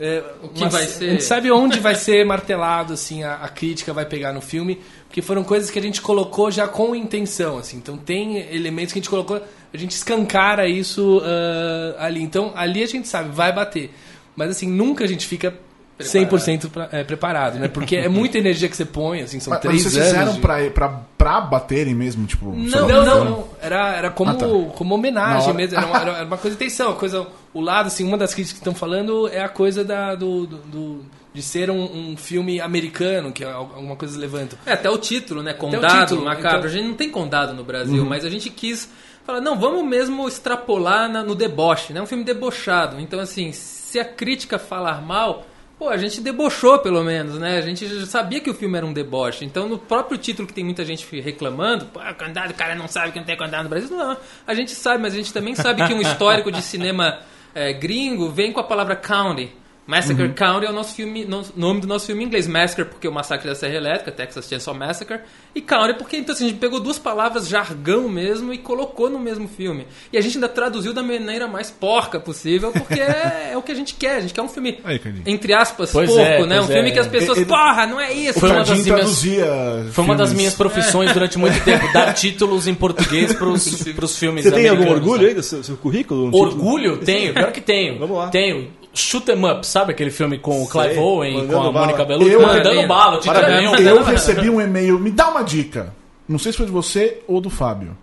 é, 0.00 0.24
o 0.42 0.48
que 0.48 0.66
vai 0.68 0.84
ser. 0.84 1.04
A 1.04 1.10
gente 1.12 1.24
sabe 1.24 1.50
onde 1.50 1.78
vai 1.78 1.94
ser 1.96 2.24
martelado 2.26 2.92
assim 2.92 3.22
a, 3.22 3.34
a 3.36 3.48
crítica 3.48 3.92
vai 3.92 4.04
pegar 4.04 4.32
no 4.32 4.40
filme, 4.40 4.80
porque 5.06 5.22
foram 5.22 5.44
coisas 5.44 5.70
que 5.70 5.78
a 5.78 5.82
gente 5.82 6.00
colocou 6.00 6.50
já 6.50 6.66
com 6.66 6.94
intenção, 6.94 7.58
assim. 7.58 7.76
Então 7.76 7.96
tem 7.96 8.38
elementos 8.52 8.92
que 8.92 8.98
a 8.98 9.02
gente 9.02 9.10
colocou, 9.10 9.40
a 9.72 9.76
gente 9.76 9.92
escancara 9.92 10.68
isso 10.68 11.22
ah, 11.24 12.06
ali. 12.06 12.20
Então 12.20 12.52
ali 12.56 12.82
a 12.82 12.86
gente 12.86 13.06
sabe 13.06 13.34
vai 13.34 13.52
bater, 13.52 13.90
mas 14.34 14.50
assim 14.50 14.68
nunca 14.68 15.04
a 15.04 15.06
gente 15.06 15.26
fica 15.26 15.54
100% 15.98 16.70
pra, 16.70 16.88
é, 16.92 17.04
preparado, 17.04 17.58
né? 17.58 17.68
Porque 17.68 17.96
é 17.96 18.08
muita 18.08 18.36
energia 18.38 18.68
que 18.68 18.76
você 18.76 18.84
põe, 18.84 19.22
assim, 19.22 19.38
são 19.40 19.50
Mas, 19.52 19.62
mas 19.64 19.70
três 19.70 19.82
vocês 19.82 19.96
anos. 19.96 20.08
fizeram 20.12 20.32
de- 20.34 20.40
pra, 20.40 20.70
pra, 20.88 21.00
pra 21.16 21.40
baterem 21.40 21.94
mesmo, 21.94 22.26
tipo... 22.26 22.46
não, 22.52 22.88
não, 22.88 23.04
não, 23.04 23.24
não. 23.24 23.44
Era, 23.60 23.94
era 23.96 24.10
como, 24.10 24.30
Ah, 24.30 24.34
tá. 24.34 24.46
como 24.74 24.90
Na 24.90 24.94
homenagem 24.96 25.44
hora- 25.48 25.54
mesmo. 25.54 25.76
Era 25.78 25.86
uma, 25.86 25.98
era 26.00 26.24
uma 26.24 26.36
coisa 26.36 26.56
de 26.56 26.64
intenção. 26.64 26.88
Uma 26.90 26.96
coisa, 26.98 27.26
o 27.52 27.60
lado, 27.60 27.86
assim, 27.86 28.04
uma 28.04 28.18
das 28.18 28.34
críticas 28.34 28.58
que 28.58 28.60
estão 28.60 28.74
falando 28.74 29.28
é 29.28 29.40
a 29.40 29.48
coisa 29.48 29.84
da, 29.84 30.14
do, 30.14 30.46
do- 30.46 30.56
do- 30.58 31.04
de 31.32 31.42
ser 31.42 31.68
um, 31.70 32.10
um 32.12 32.16
filme 32.16 32.60
americano, 32.60 33.32
que 33.32 33.42
é 33.44 33.50
alguma 33.50 33.96
coisa 33.96 34.18
levanta. 34.18 34.56
É, 34.66 34.72
até 34.72 34.88
o 34.90 34.98
título, 34.98 35.42
né? 35.42 35.52
Condado, 35.52 36.00
título, 36.00 36.24
macabro. 36.24 36.58
então- 36.58 36.64
A 36.64 36.72
gente 36.72 36.86
não 36.88 36.94
tem 36.94 37.10
condado 37.10 37.52
no 37.54 37.64
Brasil, 37.64 38.04
mas 38.04 38.24
a 38.24 38.30
gente 38.30 38.50
quis 38.50 38.88
falar, 39.24 39.40
não, 39.40 39.58
vamos 39.58 39.84
mesmo 39.84 40.28
extrapolar 40.28 41.08
na- 41.10 41.22
no 41.24 41.34
deboche, 41.34 41.92
né? 41.92 42.00
Um 42.02 42.06
filme 42.06 42.22
debochado. 42.24 43.00
Então, 43.00 43.18
assim, 43.18 43.50
se 43.52 43.98
a 43.98 44.04
crítica 44.04 44.58
falar 44.58 45.00
mal, 45.02 45.44
pô, 45.84 45.90
a 45.90 45.98
gente 45.98 46.20
debochou 46.22 46.78
pelo 46.78 47.04
menos, 47.04 47.38
né? 47.38 47.58
A 47.58 47.60
gente 47.60 47.86
já 47.86 48.06
sabia 48.06 48.40
que 48.40 48.48
o 48.48 48.54
filme 48.54 48.76
era 48.76 48.86
um 48.86 48.92
deboche. 48.92 49.44
Então, 49.44 49.68
no 49.68 49.78
próprio 49.78 50.16
título 50.16 50.48
que 50.48 50.54
tem 50.54 50.64
muita 50.64 50.82
gente 50.82 51.04
reclamando, 51.20 51.84
pô, 51.86 52.00
o 52.00 52.54
cara 52.54 52.74
não 52.74 52.88
sabe 52.88 53.12
que 53.12 53.18
não 53.18 53.26
tem 53.26 53.36
condado 53.36 53.64
no 53.64 53.68
Brasil. 53.68 53.94
Não, 53.94 54.16
a 54.46 54.54
gente 54.54 54.70
sabe, 54.70 55.02
mas 55.02 55.12
a 55.12 55.16
gente 55.16 55.32
também 55.32 55.54
sabe 55.54 55.86
que 55.86 55.92
um 55.92 56.00
histórico 56.00 56.50
de 56.50 56.62
cinema 56.62 57.20
é, 57.54 57.72
gringo 57.74 58.30
vem 58.30 58.50
com 58.50 58.60
a 58.60 58.64
palavra 58.64 58.96
county. 58.96 59.52
Massacre 59.86 60.30
County 60.30 60.64
é 60.66 60.70
o 60.70 60.72
nosso 60.72 60.94
filme, 60.94 61.26
no- 61.26 61.44
nome 61.54 61.80
do 61.82 61.86
nosso 61.86 62.06
filme 62.06 62.22
em 62.22 62.26
inglês. 62.26 62.46
Massacre 62.46 62.86
porque 62.86 63.06
é 63.06 63.10
o 63.10 63.12
massacre 63.12 63.46
da 63.48 63.54
Serra 63.54 63.74
Elétrica, 63.74 64.10
Texas 64.10 64.48
Chainsaw 64.48 64.74
Massacre. 64.74 65.18
E 65.54 65.60
County 65.60 65.94
porque 65.98 66.16
então, 66.16 66.34
assim, 66.34 66.46
a 66.46 66.48
gente 66.48 66.58
pegou 66.58 66.80
duas 66.80 66.98
palavras 66.98 67.46
jargão 67.48 68.08
mesmo 68.08 68.52
e 68.52 68.58
colocou 68.58 69.10
no 69.10 69.18
mesmo 69.18 69.46
filme. 69.46 69.86
E 70.12 70.16
a 70.16 70.20
gente 70.22 70.36
ainda 70.38 70.48
traduziu 70.48 70.94
da 70.94 71.02
maneira 71.02 71.46
mais 71.46 71.70
porca 71.70 72.18
possível, 72.18 72.72
porque 72.72 72.94
é, 73.00 73.50
é 73.52 73.56
o 73.58 73.62
que 73.62 73.72
a 73.72 73.74
gente 73.74 73.94
quer. 73.94 74.16
A 74.16 74.20
gente 74.20 74.32
quer 74.32 74.40
um 74.42 74.48
filme, 74.48 74.78
Aí, 74.84 74.98
entre 75.26 75.52
aspas, 75.52 75.90
Pois 75.92 76.08
porco, 76.08 76.22
é, 76.22 76.46
né? 76.46 76.60
Um 76.62 76.66
filme 76.66 76.88
é. 76.88 76.92
que 76.92 76.98
as 76.98 77.06
pessoas, 77.06 77.36
Ele- 77.38 77.46
porra, 77.46 77.86
não 77.86 78.00
é 78.00 78.10
isso. 78.12 78.40
Foi 78.40 78.48
uma 78.50 78.58
das 78.64 78.70
minhas- 78.70 78.86
traduzia 78.86 79.46
Foi 79.92 80.04
uma 80.04 80.14
das 80.16 80.32
minhas 80.32 80.54
profissões 80.54 81.12
durante 81.12 81.38
muito 81.38 81.60
tempo, 81.64 81.92
dar 81.92 82.14
títulos 82.14 82.66
em 82.66 82.74
português 82.74 83.34
pros, 83.34 83.82
pros 83.94 84.18
filmes 84.18 84.44
Você 84.44 84.50
tem 84.52 84.68
algum 84.68 84.88
orgulho 84.88 85.22
né? 85.22 85.28
aí 85.28 85.34
do 85.34 85.42
seu, 85.42 85.62
seu 85.62 85.76
currículo? 85.76 86.28
Um 86.28 86.30
título? 86.30 86.42
Orgulho? 86.48 86.96
Tenho, 86.98 87.34
pior 87.34 87.52
que 87.52 87.60
tenho. 87.60 87.98
Vamos 87.98 88.16
lá. 88.16 88.28
Tenho. 88.28 88.82
Shoot 88.94 89.28
'em 89.30 89.44
Up, 89.50 89.66
sabe 89.66 89.92
aquele 89.92 90.10
filme 90.10 90.38
com 90.38 90.62
o 90.62 90.68
Clive 90.68 90.94
Sei, 90.94 91.02
Owen, 91.02 91.46
com 91.48 91.56
a 91.60 91.72
bala. 91.72 91.86
Mônica 91.86 92.04
Bellucci? 92.04 92.30
Eu- 92.32 92.42
Mandando 92.42 92.62
Parabéns. 92.62 92.88
bala, 92.88 93.16
é 93.18 93.24
Parabéns. 93.24 93.80
Eu 93.80 94.02
recebi 94.04 94.50
um 94.50 94.60
e-mail, 94.60 94.98
me 94.98 95.10
dá 95.10 95.28
uma 95.28 95.42
dica. 95.42 95.92
Não 96.28 96.38
sei 96.38 96.52
se 96.52 96.58
foi 96.58 96.66
de 96.66 96.72
você 96.72 97.22
ou 97.26 97.40
do 97.40 97.50
Fábio. 97.50 97.96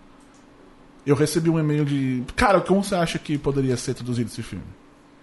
Eu 1.06 1.16
recebi 1.16 1.50
um 1.50 1.58
e-mail 1.60 1.84
de. 1.86 2.24
Cara, 2.36 2.62
como 2.62 2.84
você 2.84 2.94
acha 2.96 3.18
que 3.18 3.38
poderia 3.38 3.76
ser 3.78 3.94
traduzido 3.96 4.30
esse 4.32 4.44
filme? 4.44 4.64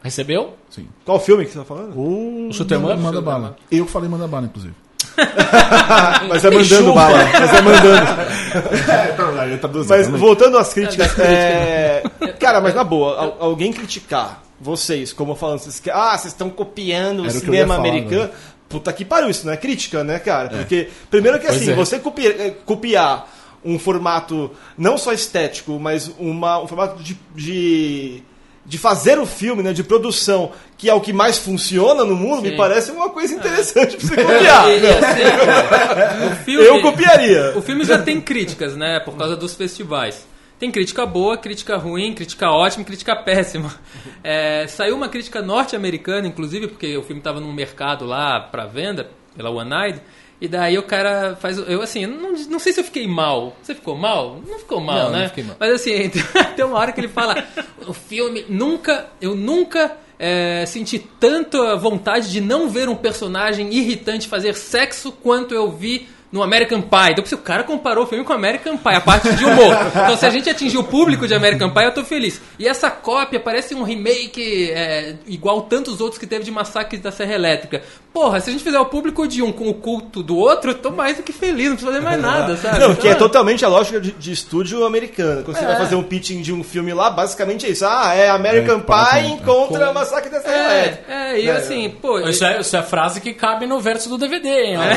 Recebeu? 0.03 0.55
Sim. 0.71 0.89
Qual 1.05 1.21
filme 1.21 1.45
que 1.45 1.53
você 1.53 1.59
tá 1.59 1.65
falando? 1.65 1.93
O 1.99 2.51
Shoot 2.53 2.73
'em 2.73 2.79
manda, 2.79 2.95
Up? 2.95 3.03
manda 3.03 3.17
Shoot 3.17 3.23
'em 3.23 3.25
bala. 3.33 3.57
Eu 3.71 3.87
falei 3.87 4.09
manda 4.09 4.27
bala, 4.27 4.47
inclusive. 4.47 4.75
Mas 6.29 6.45
é 6.45 6.51
mandando 6.51 6.93
bala. 6.95 7.19
Mas 7.33 7.55
é 7.55 7.63
mandando. 7.63 8.29
É, 9.39 9.41
aí 9.43 9.53
eu 9.53 9.59
traduzi, 9.59 9.89
Mas 9.89 10.09
voltando 10.09 10.57
às 10.59 10.73
críticas, 10.73 11.17
é... 11.19 12.03
cara, 12.41 12.61
mas 12.61 12.75
na 12.75 12.83
boa, 12.83 13.17
al- 13.19 13.37
alguém 13.41 13.73
criticar 13.73 14.43
vocês, 14.61 15.13
como 15.13 15.35
falando, 15.35 15.61
vocês, 15.61 15.79
que- 15.81 15.91
ah, 15.91 16.17
vocês 16.17 16.33
estão 16.33 16.51
copiando 16.51 17.21
o 17.21 17.27
Era 17.27 17.37
o 17.37 17.41
cinema 17.41 17.75
falar, 17.77 17.83
né? 17.85 17.89
americano. 17.91 18.31
Puta 18.69 18.93
que 18.93 19.05
pariu, 19.05 19.31
isso 19.31 19.47
não 19.47 19.53
é 19.53 19.57
crítica, 19.57 20.05
né, 20.05 20.19
cara? 20.19 20.49
Porque, 20.51 20.89
primeiro 21.11 21.39
que 21.39 21.47
Pois 21.47 21.57
assim, 21.63 21.71
é. 21.71 21.75
você 21.75 21.99
copiar, 21.99 22.33
eh, 22.39 22.55
copiar 22.67 23.33
um 23.65 23.79
formato 23.79 24.51
não 24.77 24.99
só 24.99 25.13
estético, 25.13 25.79
mas 25.81 26.11
uma, 26.19 26.63
um 26.63 26.67
formato 26.67 27.03
de, 27.03 27.19
de, 27.35 28.23
de 28.67 28.77
fazer 28.79 29.19
o 29.19 29.25
filme, 29.25 29.63
né, 29.63 29.73
de 29.73 29.83
produção, 29.83 30.53
que 30.77 30.89
é 30.91 30.93
o 30.95 31.01
que 31.01 31.13
mais 31.15 31.39
funciona 31.39 32.05
no 32.05 32.15
mundo, 32.15 32.43
me 32.43 32.51
Sim. 32.51 32.57
parece 32.57 32.91
uma 32.91 33.09
coisa 33.09 33.35
interessante 33.35 33.97
pra 33.97 34.07
você 34.07 34.17
copiar. 34.23 34.65
Assim, 34.67 36.27
o 36.31 36.37
filme, 36.45 36.67
Eu 36.67 36.83
copiaria. 36.83 37.53
O 37.57 37.63
filme 37.63 37.85
já 37.85 37.99
tem 38.03 38.21
críticas, 38.21 38.77
né? 38.77 39.01
Por 39.01 39.17
causa 39.17 39.35
dos 39.35 39.55
festivais. 39.55 40.27
Tem 40.59 40.71
crítica 40.71 41.07
boa, 41.07 41.37
crítica 41.37 41.77
ruim, 41.77 42.13
crítica 42.15 42.51
ótima, 42.51 42.85
crítica 42.85 43.15
péssima. 43.17 43.75
É, 44.25 44.67
saiu 44.67 44.97
uma 44.97 45.09
crítica 45.09 45.41
norte-americana, 45.41 46.27
inclusive, 46.27 46.67
porque 46.67 46.97
o 46.97 47.03
filme 47.03 47.21
estava 47.21 47.41
num 47.41 47.53
mercado 47.53 48.05
lá 48.05 48.41
para 48.41 48.67
venda, 48.67 49.09
pela 49.37 49.49
One 49.49 49.73
Eyed, 49.73 50.03
e 50.41 50.49
daí 50.49 50.77
o 50.77 50.83
cara 50.83 51.37
faz. 51.37 51.57
Eu 51.57 51.81
assim, 51.81 52.05
não, 52.05 52.33
não 52.33 52.59
sei 52.59 52.73
se 52.73 52.81
eu 52.81 52.85
fiquei 52.85 53.07
mal. 53.07 53.57
Você 53.63 53.75
ficou 53.77 53.97
mal? 53.97 54.41
Não 54.47 54.59
ficou 54.59 54.81
mal, 54.81 55.05
Não, 55.05 55.11
né? 55.13 55.21
não 55.21 55.29
fiquei 55.29 55.45
mal. 55.45 55.57
Mas 55.59 55.73
assim, 55.73 56.11
tem 56.57 56.65
uma 56.65 56.77
hora 56.79 56.93
que 56.93 57.01
ele 57.01 57.09
fala: 57.09 57.43
o 57.87 57.93
filme 57.95 58.45
nunca. 58.49 59.07
Eu 59.21 59.35
nunca. 59.37 59.97
é, 60.19 60.67
senti 60.67 60.99
tanta 60.99 61.77
vontade 61.77 62.31
de 62.31 62.41
não 62.41 62.69
ver 62.69 62.89
um 62.89 62.97
personagem 62.97 63.73
irritante 63.73 64.27
fazer 64.29 64.55
sexo 64.55 65.13
quanto 65.13 65.55
eu 65.55 65.71
vi 65.71 66.09
no 66.31 66.43
American 66.43 66.83
Pie. 66.83 67.13
Então, 67.13 67.25
o 67.33 67.43
cara 67.43 67.65
comparou 67.65 68.05
o 68.05 68.07
filme 68.07 68.25
com 68.25 68.33
American 68.33 68.77
Pie, 68.77 68.95
a 68.95 69.01
parte 69.01 69.33
de 69.35 69.45
humor. 69.45 69.75
Então, 69.91 70.17
se 70.17 70.27
a 70.27 70.31
gente 70.31 70.49
atingir 70.49 70.79
o 70.79 70.85
público 70.85 71.27
de 71.27 71.35
American 71.35 71.71
Pie, 71.73 71.85
eu 71.85 71.95
tô 71.95 72.05
feliz. 72.05 72.41
E 72.59 72.67
essa 72.67 72.91
cópia 72.91 73.41
parece 73.41 73.75
um 73.75 73.83
remake 73.83 74.71
é, 74.71 75.15
igual 75.27 75.63
tantos 75.63 76.01
outros 76.01 76.19
que 76.19 76.27
teve 76.27 76.45
de 76.45 76.51
Massacre 76.51 76.99
da 76.99 77.11
Serra 77.11 77.35
Elétrica. 77.35 77.83
Porra, 78.13 78.41
se 78.41 78.49
a 78.51 78.53
gente 78.53 78.65
fizer 78.65 78.81
o 78.81 78.87
público 78.87 79.29
de 79.29 79.43
um 79.43 79.53
com 79.53 79.69
o 79.69 79.75
culto 79.75 80.23
do 80.25 80.37
outro, 80.37 80.71
eu 80.73 80.75
tô 80.75 80.91
mais 80.91 81.17
do 81.19 81.23
que 81.23 81.33
feliz, 81.33 81.69
não 81.69 81.77
preciso 81.77 81.93
fazer 81.93 82.05
mais 82.05 82.21
nada, 82.23 82.57
sabe? 82.57 82.79
Não, 82.81 82.95
que 82.95 83.07
é 83.07 83.13
Então, 83.13 83.29
totalmente 83.29 83.65
a 83.65 83.69
lógica 83.69 84.01
de, 84.01 84.11
de 84.13 84.33
estúdio 84.33 84.85
americano. 84.85 85.45
Quando 85.45 85.57
você 85.57 85.65
vai 85.65 85.77
fazer 85.77 85.95
um 85.95 86.03
pitching 86.03 86.41
de 86.43 86.53
um 86.53 86.65
filme 86.65 86.93
lá, 86.93 87.11
basicamente 87.11 87.67
é 87.67 87.69
isso. 87.69 87.85
Ah, 87.87 88.13
é 88.15 88.29
American 88.31 88.79
É, 88.79 88.81
Pie 88.81 89.37
com- 89.45 89.67
contra 89.69 89.93
Massacre 89.93 90.31
da 90.31 90.41
Serra 90.41 90.75
Elétrica. 90.75 91.13
É, 91.13 91.33
é, 91.33 91.41
e 91.41 91.51
assim, 91.51 91.91
pô. 92.03 92.19
Isso 92.21 92.45
é, 92.45 92.61
isso 92.61 92.77
é 92.77 92.83
frase 92.83 93.21
que 93.21 93.33
cabe 93.35 93.67
no 93.67 93.79
verso 93.79 94.09
do 94.09 94.19
DVD, 94.19 94.49
hein? 94.49 94.79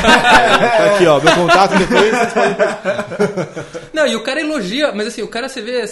Tá 0.00 0.84
aqui, 0.94 1.06
ó, 1.06 1.20
meu 1.20 1.34
contato 1.34 1.74
depois. 1.76 2.10
vocês 2.10 2.32
podem- 2.32 2.56
Não, 3.92 4.06
e 4.06 4.16
o 4.16 4.22
cara 4.22 4.40
elogia, 4.40 4.92
mas 4.94 5.08
assim, 5.08 5.22
o 5.22 5.28
cara 5.28 5.48
você 5.48 5.60
vê. 5.60 5.84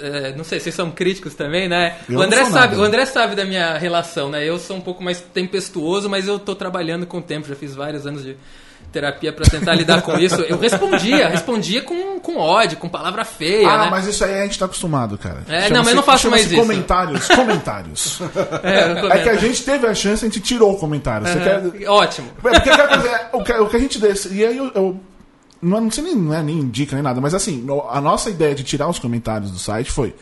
É, 0.00 0.34
não 0.36 0.44
sei, 0.44 0.60
vocês 0.60 0.74
são 0.74 0.90
críticos 0.90 1.34
também, 1.34 1.68
né? 1.68 1.96
Eu 2.08 2.18
o 2.18 2.22
André 2.22 2.40
não 2.40 2.46
sou 2.46 2.54
sabe, 2.54 2.68
nada. 2.74 2.82
o 2.82 2.84
André 2.84 3.06
sabe 3.06 3.34
da 3.34 3.44
minha 3.44 3.76
relação, 3.78 4.30
né? 4.30 4.44
Eu 4.48 4.58
sou 4.58 4.76
um 4.76 4.80
pouco 4.80 5.02
mais 5.02 5.20
tempestuoso, 5.20 6.08
mas 6.08 6.26
eu 6.26 6.38
tô 6.38 6.54
trabalhando 6.54 7.06
com 7.06 7.18
o 7.18 7.22
tempo, 7.22 7.48
já 7.48 7.54
fiz 7.54 7.74
vários 7.74 8.06
anos 8.06 8.22
de, 8.22 8.36
terapia 8.92 9.32
pra 9.32 9.44
tentar 9.46 9.74
lidar 9.74 10.02
com 10.02 10.18
isso. 10.18 10.40
Eu 10.42 10.58
respondia, 10.58 11.28
respondia 11.28 11.82
com, 11.82 12.18
com 12.20 12.38
ódio, 12.38 12.78
com 12.78 12.88
palavra 12.88 13.24
feia, 13.24 13.68
Ah, 13.68 13.84
né? 13.84 13.88
mas 13.90 14.06
isso 14.06 14.24
aí 14.24 14.40
a 14.40 14.44
gente 14.44 14.58
tá 14.58 14.64
acostumado, 14.64 15.18
cara. 15.18 15.42
É, 15.48 15.70
não, 15.70 15.80
mas 15.80 15.88
eu 15.88 15.96
não 15.96 16.02
faço 16.02 16.30
mais 16.30 16.46
isso. 16.46 16.56
comentários, 16.56 17.28
comentários. 17.28 18.20
É, 18.62 19.18
É 19.18 19.22
que 19.22 19.28
a 19.28 19.36
gente 19.36 19.62
teve 19.62 19.86
a 19.86 19.94
chance, 19.94 20.24
a 20.24 20.28
gente 20.28 20.40
tirou 20.40 20.72
o 20.72 20.76
comentário. 20.76 21.26
Você 21.26 21.38
quer... 21.38 21.88
Ótimo. 21.88 22.30
É, 22.38 22.40
Porque 22.40 22.70
que, 23.44 23.52
o 23.52 23.68
que 23.68 23.76
a 23.76 23.80
gente 23.80 23.98
desse. 23.98 24.32
E 24.34 24.44
aí 24.44 24.56
eu. 24.56 24.70
eu 24.74 25.00
não, 25.60 25.80
não 25.80 25.90
sei 25.90 26.04
nem, 26.04 26.14
não 26.16 26.34
é 26.34 26.42
nem 26.42 26.68
dica 26.68 26.94
nem 26.94 27.02
nada, 27.02 27.20
mas 27.20 27.34
assim, 27.34 27.66
a 27.90 28.00
nossa 28.00 28.30
ideia 28.30 28.54
de 28.54 28.62
tirar 28.62 28.88
os 28.88 28.98
comentários 28.98 29.50
do 29.50 29.58
site 29.58 29.90
foi. 29.90 30.14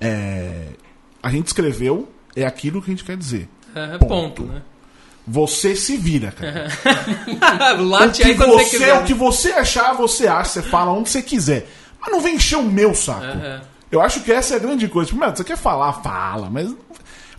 é, 0.00 0.68
a 1.22 1.30
gente 1.30 1.46
escreveu, 1.46 2.08
é 2.36 2.44
aquilo 2.44 2.82
que 2.82 2.90
a 2.90 2.94
gente 2.94 3.04
quer 3.04 3.16
dizer. 3.16 3.48
É, 3.74 3.98
Ponto. 3.98 4.06
ponto, 4.06 4.42
né? 4.44 4.62
Você 5.26 5.74
se 5.74 5.96
vira, 5.96 6.30
cara. 6.32 6.68
o 7.80 7.84
Late 7.88 8.22
que, 8.22 8.28
aí 8.28 8.34
você 8.34 8.64
quiser. 8.64 9.00
o 9.00 9.04
que 9.04 9.14
você 9.14 9.52
achar, 9.52 9.94
você 9.94 10.26
acha, 10.28 10.50
você 10.50 10.62
fala 10.62 10.92
onde 10.92 11.08
você 11.08 11.22
quiser. 11.22 11.66
Mas 11.98 12.12
não 12.12 12.20
vem 12.20 12.34
encher 12.34 12.56
o 12.58 12.62
meu 12.62 12.94
saco. 12.94 13.24
Aham. 13.24 13.62
Eu 13.90 14.02
acho 14.02 14.20
que 14.20 14.32
essa 14.32 14.54
é 14.54 14.56
a 14.56 14.60
grande 14.60 14.86
coisa. 14.88 15.08
Tipo, 15.08 15.20
mano, 15.20 15.34
você 15.36 15.44
quer 15.44 15.56
falar, 15.56 15.92
fala, 15.94 16.50
mas. 16.50 16.74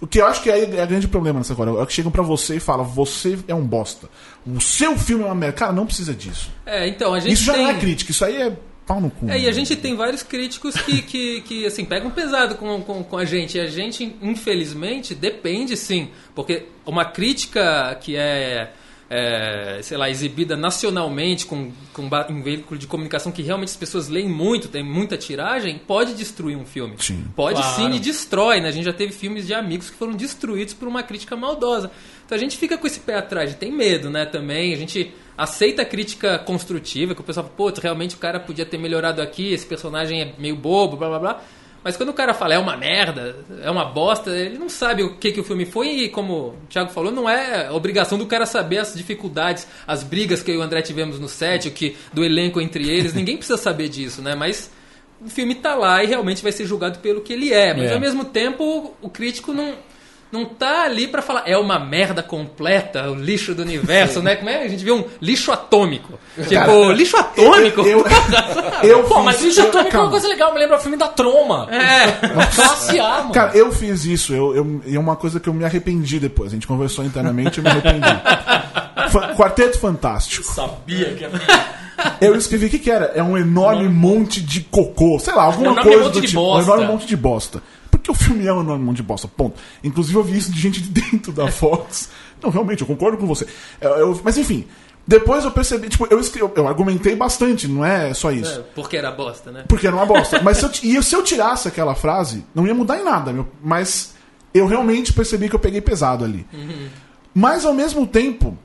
O 0.06 0.08
que 0.08 0.22
eu 0.22 0.28
acho 0.28 0.43
que 0.43 0.51
é, 0.51 0.60
é 0.60 0.84
o 0.84 0.88
grande 0.88 1.08
problema 1.08 1.39
nessa 1.39 1.56
coisa. 1.56 1.82
É 1.82 1.86
que 1.88 1.91
chegam 1.91 2.12
pra 2.12 2.22
você 2.22 2.58
e 2.58 2.60
falam, 2.60 2.86
você 2.86 3.39
é 3.47 3.56
um 3.56 3.66
bosta. 3.66 4.08
O 4.45 4.62
seu 4.62 4.95
filme 4.99 5.24
é 5.24 5.26
uma 5.26 5.34
merda. 5.34 5.58
Cara, 5.58 5.74
não 5.74 5.88
precisa 5.88 6.14
disso. 6.14 6.51
É, 6.64 6.88
então, 6.88 7.12
a 7.12 7.20
gente 7.20 7.34
Isso 7.34 7.43
já 7.43 7.53
tem... 7.53 7.64
não 7.64 7.72
é 7.72 7.74
crítica, 7.74 8.12
isso 8.12 8.24
aí 8.24 8.39
é 8.39 8.56
pau 8.86 9.01
no 9.01 9.10
cu. 9.10 9.28
É, 9.28 9.39
e 9.39 9.49
a 9.49 9.51
gente 9.51 9.76
tem 9.76 9.95
vários 9.95 10.22
críticos 10.22 10.76
que, 10.76 11.01
que, 11.01 11.41
que 11.41 11.66
assim, 11.66 11.84
pegam 11.84 12.12
pesado 12.12 12.53
com, 12.53 12.84
com, 12.84 13.03
com 13.03 13.18
a 13.18 13.26
gente. 13.26 13.58
E 13.58 13.60
a 13.60 13.66
gente, 13.66 14.16
infelizmente, 14.22 15.16
depende 15.16 15.76
sim. 15.76 16.10
Porque 16.36 16.68
uma 16.86 17.06
crítica 17.06 17.97
que 17.99 18.16
é, 18.16 18.74
é, 19.10 19.80
sei 19.84 19.97
lá, 19.97 20.10
exibida 20.10 20.58
nacionalmente 20.58 21.45
com, 21.45 21.72
com 21.93 22.10
em 22.30 22.41
veículo 22.41 22.80
de 22.80 22.88
comunicação 22.88 23.32
que 23.32 23.41
realmente 23.41 23.70
as 23.70 23.76
pessoas 23.76 24.08
leem 24.10 24.28
muito, 24.28 24.68
tem 24.68 24.84
muita 24.84 25.16
tiragem, 25.18 25.78
pode 25.78 26.14
destruir 26.14 26.58
um 26.58 26.66
filme. 26.66 26.95
Sim. 26.97 27.26
Pode 27.36 27.62
Claro. 27.62 27.76
sim 27.76 27.95
e 27.95 27.99
destrói, 27.99 28.60
né? 28.62 28.70
A 28.70 28.72
gente 28.72 28.86
já 28.86 28.93
teve 28.93 29.12
filmes 29.12 29.45
de 29.45 29.53
amigos 29.53 29.89
que 29.89 29.97
foram 29.97 30.14
destruídos 30.14 30.74
por 30.74 30.88
uma 30.88 31.03
crítica 31.03 31.36
maldosa. 31.36 31.91
Então 32.26 32.36
a 32.36 32.39
gente 32.39 32.58
fica 32.58 32.78
com 32.78 32.88
esse 32.88 32.99
pé 32.99 33.16
atrás, 33.18 33.49
a 33.49 33.51
gente 33.51 33.60
tem 33.60 33.72
medo, 33.72 34.10
né, 34.10 34.26
também. 34.26 34.74
A 34.74 34.78
gente 34.78 35.14
aceita 35.38 35.84
a 35.84 35.86
crítica 35.86 36.39
construtiva, 36.39 37.14
que 37.14 37.22
o 37.22 37.24
pessoal 37.24 37.45
fala, 37.45 37.56
pô, 37.56 37.80
realmente 37.80 38.16
o 38.16 38.18
cara 38.18 38.39
podia 38.39 38.66
ter 38.66 38.78
melhorado 38.80 39.22
aqui, 39.22 39.53
esse 39.53 39.66
personagem 39.66 40.22
é 40.22 40.34
meio 40.39 40.56
bobo, 40.56 40.97
blá 40.97 41.10
blá 41.10 41.20
blá. 41.20 41.41
Mas 41.86 41.95
quando 41.95 42.09
o 42.09 42.13
cara 42.13 42.33
fala 42.33 42.55
é 42.55 42.57
uma 42.57 42.75
merda, 42.75 43.36
é 43.61 43.69
uma 43.69 43.86
bosta, 43.86 44.31
ele 44.31 44.57
não 44.57 44.67
sabe 44.67 45.03
o 45.03 45.17
que, 45.17 45.31
que 45.31 45.39
o 45.39 45.43
filme 45.43 45.67
foi 45.67 45.88
e, 45.89 46.09
como 46.09 46.33
o 46.33 46.55
Thiago 46.67 46.89
falou, 46.89 47.11
não 47.11 47.29
é 47.29 47.69
obrigação 47.69 48.17
do 48.17 48.25
cara 48.25 48.47
saber 48.47 48.79
as 48.79 48.95
dificuldades, 48.95 49.67
as 49.86 50.01
brigas 50.01 50.41
que 50.41 50.49
eu 50.49 50.55
e 50.55 50.57
o 50.57 50.63
André 50.63 50.81
tivemos 50.81 51.19
no 51.19 51.29
set, 51.29 51.67
o 51.67 51.71
que 51.71 51.95
do 52.11 52.25
elenco 52.25 52.59
entre 52.59 52.89
eles. 52.89 53.13
Ninguém 53.15 53.38
precisa 53.38 53.55
saber 53.55 53.88
disso, 53.88 54.19
né? 54.23 54.33
Mas 54.33 54.71
o 55.23 55.29
filme 55.29 55.53
tá 55.53 55.75
lá 55.75 56.03
e 56.03 56.07
realmente 56.07 56.41
vai 56.41 56.51
ser 56.51 56.65
julgado 56.65 56.97
pelo 56.97 57.21
que 57.21 57.31
ele 57.31 57.53
é. 57.53 57.71
Mas 57.75 57.91
É. 57.91 57.93
ao 57.93 57.99
mesmo 57.99 58.25
tempo, 58.25 58.95
o 58.99 59.07
crítico 59.07 59.53
não, 59.53 59.75
não 60.32 60.43
tá 60.45 60.84
ali 60.84 61.07
pra 61.07 61.21
falar 61.21 61.43
é 61.45 61.57
uma 61.57 61.80
merda 61.80 62.21
completa, 62.21 63.09
o 63.09 63.15
lixo 63.15 63.53
do 63.55 63.61
universo, 63.61 64.21
né? 64.21 64.36
Como 64.36 64.49
é? 64.49 64.63
A 64.63 64.67
gente 64.67 64.84
vê 64.84 64.91
um 64.91 65.03
lixo 65.21 65.51
atômico. 65.51 66.19
Tipo, 66.47 66.91
lixo 66.91 67.15
atômico? 67.15 67.82
Eu, 67.82 68.03
eu 68.84 69.03
Pô, 69.05 69.23
mas 69.23 69.39
já 69.55 69.63
eu- 69.63 69.71
também 69.71 69.86
é 69.88 69.89
uma 69.89 69.91
calma. 69.91 70.09
coisa 70.11 70.28
legal. 70.28 70.53
Me 70.53 70.59
lembra 70.59 70.76
o 70.78 70.80
filme 70.82 70.97
da 70.97 71.07
Troma. 71.07 71.67
É. 71.71 72.11
Classe 72.53 72.99
A, 72.99 73.09
mano. 73.19 73.32
Cara, 73.32 73.55
eu 73.57 73.71
fiz 73.71 74.03
isso. 74.03 74.34
Eu, 74.34 74.53
eu, 74.55 74.82
e 74.86 74.95
é 74.95 74.99
uma 74.99 75.15
coisa 75.15 75.39
que 75.39 75.47
eu 75.47 75.53
me 75.53 75.63
arrependi 75.63 76.19
depois. 76.19 76.51
A 76.51 76.55
gente 76.55 76.67
conversou 76.67 77.05
internamente 77.05 77.57
e 77.57 77.59
eu 77.59 77.63
me 77.63 77.69
arrependi. 77.69 78.05
Quarteto 79.38 79.80
Fantástico. 79.80 80.43
sabia 80.45 81.13
que 81.13 81.23
ia... 81.23 81.32
Eu 82.19 82.36
escrevi 82.36 82.65
o 82.65 82.69
que, 82.69 82.80
que 82.80 82.91
era? 82.91 83.05
É 83.15 83.23
um 83.23 83.38
enorme 83.38 83.88
monte 83.88 84.41
de 84.41 84.59
cocô. 84.61 85.17
Sei 85.19 85.34
lá, 85.34 85.43
alguma 85.43 85.69
Um 85.69 85.73
enorme 85.73 85.84
coisa 85.91 86.03
monte 86.05 86.13
do 86.15 86.21
de 86.21 86.28
tipo. 86.28 86.41
bosta. 86.41 86.59
Um 86.59 86.73
enorme 86.76 86.91
monte 86.91 87.07
de 87.07 87.15
bosta. 87.17 87.63
Porque 88.06 88.12
o 88.12 88.14
filme 88.14 88.45
é 88.45 88.53
um 88.53 88.62
enorme 88.62 88.86
monte 88.86 88.97
de 88.97 89.03
bosta, 89.03 89.28
ponto. 89.28 89.60
Inclusive 89.84 90.16
eu 90.16 90.24
vi 90.24 90.38
isso 90.38 90.51
de 90.51 90.60
gente 90.60 90.80
de 90.80 90.89
dentro 90.89 91.32
da 91.32 91.47
Fox. 91.51 92.10
Não, 92.41 92.51
realmente, 92.51 92.82
eu 92.82 92.88
concordo 92.88 93.18
com 93.18 93.26
você. 93.26 93.47
Eu- 93.82 93.89
eu- 93.91 94.22
mas 94.24 94.38
enfim, 94.38 94.66
depois 95.08 95.43
eu 95.43 95.49
percebi, 95.49 95.89
tipo, 95.89 96.06
eu, 96.12 96.20
escrevi, 96.20 96.51
eu 96.56 96.68
argumentei 96.68 97.16
bastante, 97.16 97.68
não 97.68 97.84
é 97.84 98.14
só 98.14 98.32
isso. 98.32 98.60
É, 98.60 98.64
Porque 98.76 98.95
era 98.95 99.10
bosta, 99.12 99.51
né? 99.51 99.66
Porque 99.68 99.88
era 99.88 99.95
uma 99.95 100.06
bosta. 100.06 100.39
Mas 100.43 100.58
se 100.58 100.66
eu, 100.66 100.72
e 100.99 101.01
se 101.03 101.16
eu 101.16 101.24
tirasse 101.24 101.68
aquela 101.68 101.95
frase, 101.95 102.45
não 102.53 102.68
ia 102.68 102.76
mudar 102.76 102.99
em 102.99 103.03
nada, 103.03 103.34
meu. 103.34 103.47
Mas 103.64 104.14
eu 104.53 104.68
realmente 104.68 105.12
percebi 105.12 105.49
que 105.49 105.56
eu 105.56 105.60
peguei 105.60 105.82
pesado 105.82 106.24
ali. 106.24 106.45
Mas 107.34 107.66
ao 107.66 107.74
mesmo 107.74 108.06
tempo, 108.06 108.56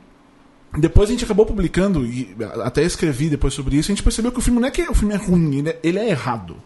depois 0.78 1.08
a 1.08 1.12
gente 1.12 1.24
acabou 1.24 1.46
publicando, 1.46 2.04
e 2.04 2.36
até 2.62 2.82
escrevi 2.82 3.28
depois 3.30 3.54
sobre 3.54 3.76
isso, 3.76 3.90
a 3.90 3.94
gente 3.94 4.02
percebeu 4.04 4.30
que 4.30 4.38
o 4.38 4.42
filme 4.42 4.60
não 4.60 4.68
é 4.68 4.70
que 4.70 4.82
o 4.82 4.94
filme 4.94 5.14
é 5.14 5.16
ruim, 5.16 5.56
ele 5.58 5.70
é, 5.70 5.78
ele 5.82 5.98
é 5.98 6.10
errado. 6.10 6.56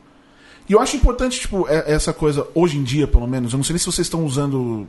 E 0.69 0.73
eu 0.73 0.81
acho 0.81 0.97
importante, 0.97 1.41
tipo, 1.41 1.69
é- 1.69 1.93
essa 1.93 2.13
coisa, 2.13 2.47
hoje 2.55 2.79
em 2.79 2.83
dia, 2.83 3.07
pelo 3.07 3.27
menos, 3.27 3.53
eu 3.53 3.57
não 3.57 3.65
sei 3.65 3.75
nem 3.75 3.79
se 3.79 3.87
vocês 3.87 4.07
estão 4.07 4.25
usando. 4.25 4.89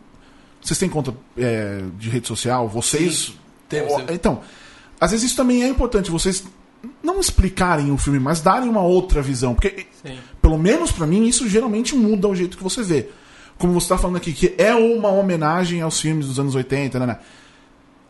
Vocês 0.62 0.80
têm 0.80 0.90
conta 0.90 1.14
é, 1.38 1.84
de 1.98 2.10
rede 2.10 2.28
social? 2.28 2.68
Vocês. 2.68 3.34
temos, 3.70 3.94
temos. 3.94 4.12
Então, 4.12 4.42
às 5.00 5.12
vezes 5.12 5.28
isso 5.28 5.36
também 5.36 5.64
é 5.64 5.68
importante, 5.68 6.10
vocês 6.10 6.44
não 7.04 7.20
explicarem 7.20 7.92
o 7.92 7.98
filme, 7.98 8.20
mas 8.20 8.42
darem 8.42 8.70
uma 8.70 8.82
outra 8.82 9.22
visão. 9.22 9.54
Porque, 9.54 9.86
Sim. 10.04 10.18
pelo 10.42 10.58
menos 10.58 10.92
pra 10.92 11.06
mim, 11.06 11.26
isso 11.28 11.48
geralmente 11.50 11.96
muda 11.96 12.28
o 12.28 12.36
jeito 12.36 12.58
que 12.58 12.64
você 12.64 12.82
vê. 12.84 13.10
Como 13.58 13.74
você 13.74 13.90
tá 13.90 13.98
falando 13.98 14.18
aqui, 14.18 14.34
que 14.34 14.54
é 14.58 14.74
uma 14.76 15.10
homenagem 15.10 15.82
aos 15.82 16.00
filmes 16.00 16.28
dos 16.28 16.40
anos 16.40 16.56
80, 16.56 17.00
né? 17.00 17.06
né? 17.06 17.20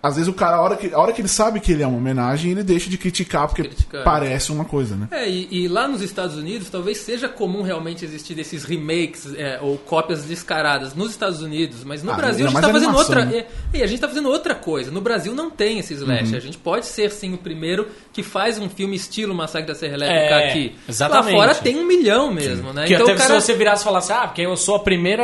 Às 0.05 0.15
vezes 0.15 0.27
o 0.29 0.33
cara, 0.33 0.57
a 0.57 0.61
hora, 0.61 0.75
que, 0.75 0.93
a 0.93 0.99
hora 0.99 1.11
que 1.13 1.21
ele 1.21 1.27
sabe 1.27 1.59
que 1.59 1.71
ele 1.71 1.83
é 1.83 1.87
uma 1.87 1.97
homenagem, 1.97 2.51
ele 2.51 2.63
deixa 2.63 2.89
de 2.89 2.97
criticar 2.97 3.47
porque 3.47 3.63
Criticar. 3.63 4.03
parece 4.03 4.51
uma 4.51 4.65
coisa, 4.65 4.95
né? 4.95 5.07
É, 5.11 5.27
e, 5.29 5.47
e 5.51 5.67
lá 5.67 5.87
nos 5.87 6.01
Estados 6.01 6.35
Unidos 6.35 6.69
talvez 6.69 6.97
seja 6.99 7.27
comum 7.27 7.61
realmente 7.61 8.05
existir 8.05 8.35
desses 8.35 8.63
remakes 8.63 9.33
é, 9.35 9.59
ou 9.61 9.77
cópias 9.77 10.23
descaradas 10.23 10.93
nos 10.93 11.11
Estados 11.11 11.41
Unidos, 11.41 11.83
mas 11.83 12.03
no 12.03 12.11
Ah, 12.11 12.15
Brasil 12.15 12.45
a 12.45 12.49
gente 12.49 12.61
tá 12.61 12.67
fazendo 12.67 12.89
animação, 12.89 13.15
outra. 13.17 13.25
né? 13.25 13.45
É, 13.73 13.83
a 13.83 13.87
gente 13.87 13.99
tá 13.99 14.07
fazendo 14.07 14.29
outra 14.29 14.53
coisa. 14.55 14.91
No 14.91 15.01
Brasil 15.01 15.33
não 15.33 15.49
tem 15.49 15.79
esse 15.79 15.93
slash. 15.93 16.31
Uhum. 16.31 16.37
A 16.37 16.39
gente 16.41 16.57
pode 16.57 16.85
ser 16.85 17.09
sim 17.11 17.33
o 17.33 17.37
primeiro 17.37 17.87
que 18.13 18.21
faz 18.21 18.59
um 18.59 18.69
filme 18.69 18.95
estilo 18.95 19.33
Massacre 19.33 19.67
da 19.67 19.75
Serra 19.75 19.95
Elétrica 19.95 20.35
É, 20.35 20.49
aqui. 20.49 20.75
exatamente. 20.87 21.33
Lá 21.35 21.39
fora 21.47 21.55
tem 21.55 21.77
um 21.77 21.85
milhão 21.87 22.31
mesmo, 22.31 22.71
né? 22.73 22.85
Que 22.85 22.93
então 22.93 23.05
até 23.05 23.13
o 23.15 23.17
cara. 23.17 23.39
se 23.41 23.47
você 23.47 23.53
virasse 23.55 23.81
e 23.81 23.85
falasse, 23.85 24.11
ah, 24.13 24.27
porque 24.27 24.41
eu 24.41 24.55
sou 24.55 24.75
a 24.75 24.79
primeira. 24.79 25.23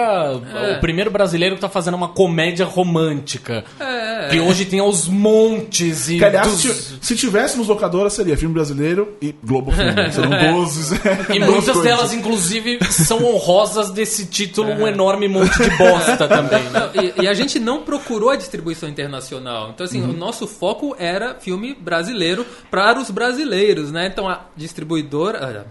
É. 0.53 0.77
O 0.77 0.79
primeiro 0.79 1.11
brasileiro 1.11 1.55
que 1.55 1.61
tá 1.61 1.69
fazendo 1.69 1.95
uma 1.95 2.09
comédia 2.09 2.65
romântica. 2.65 3.63
É, 3.79 4.29
Que 4.29 4.39
hoje 4.39 4.65
tem 4.71 4.79
aos 4.79 5.07
montes 5.07 6.09
e. 6.09 6.17
Que, 6.17 6.25
aliás, 6.25 6.47
dos- 6.47 6.61
se, 6.61 6.97
se 7.01 7.15
tivéssemos 7.15 7.67
locadora, 7.67 8.09
seria 8.09 8.35
filme 8.35 8.53
brasileiro 8.55 9.15
e 9.21 9.35
Globo 9.43 9.71
Filme. 9.71 9.91
Seriam 10.11 10.53
12. 10.55 10.95
E 11.35 11.39
muitas 11.39 11.65
coisas. 11.65 11.83
delas, 11.83 12.13
inclusive, 12.13 12.79
são 12.89 13.23
honrosas 13.23 13.91
desse 13.91 14.25
título, 14.25 14.69
um 14.71 14.87
enorme 14.87 15.27
monte 15.27 15.55
de 15.61 15.69
bosta 15.77 16.27
também. 16.27 16.63
né? 16.63 16.69
Não, 16.93 17.03
e, 17.03 17.23
e 17.23 17.27
a 17.27 17.33
gente 17.33 17.59
não 17.59 17.83
procurou 17.83 18.29
a 18.31 18.35
distribuição 18.35 18.89
internacional. 18.89 19.69
Então, 19.73 19.85
assim, 19.85 20.01
Uhum. 20.01 20.09
o 20.11 20.13
nosso 20.13 20.47
foco 20.47 20.95
era 20.97 21.35
filme 21.35 21.75
brasileiro 21.75 22.45
para 22.71 22.97
os 22.99 23.11
brasileiros, 23.11 23.91
né? 23.91 24.07
Então, 24.07 24.27
a 24.27 24.45
distribuidora, 24.55 25.65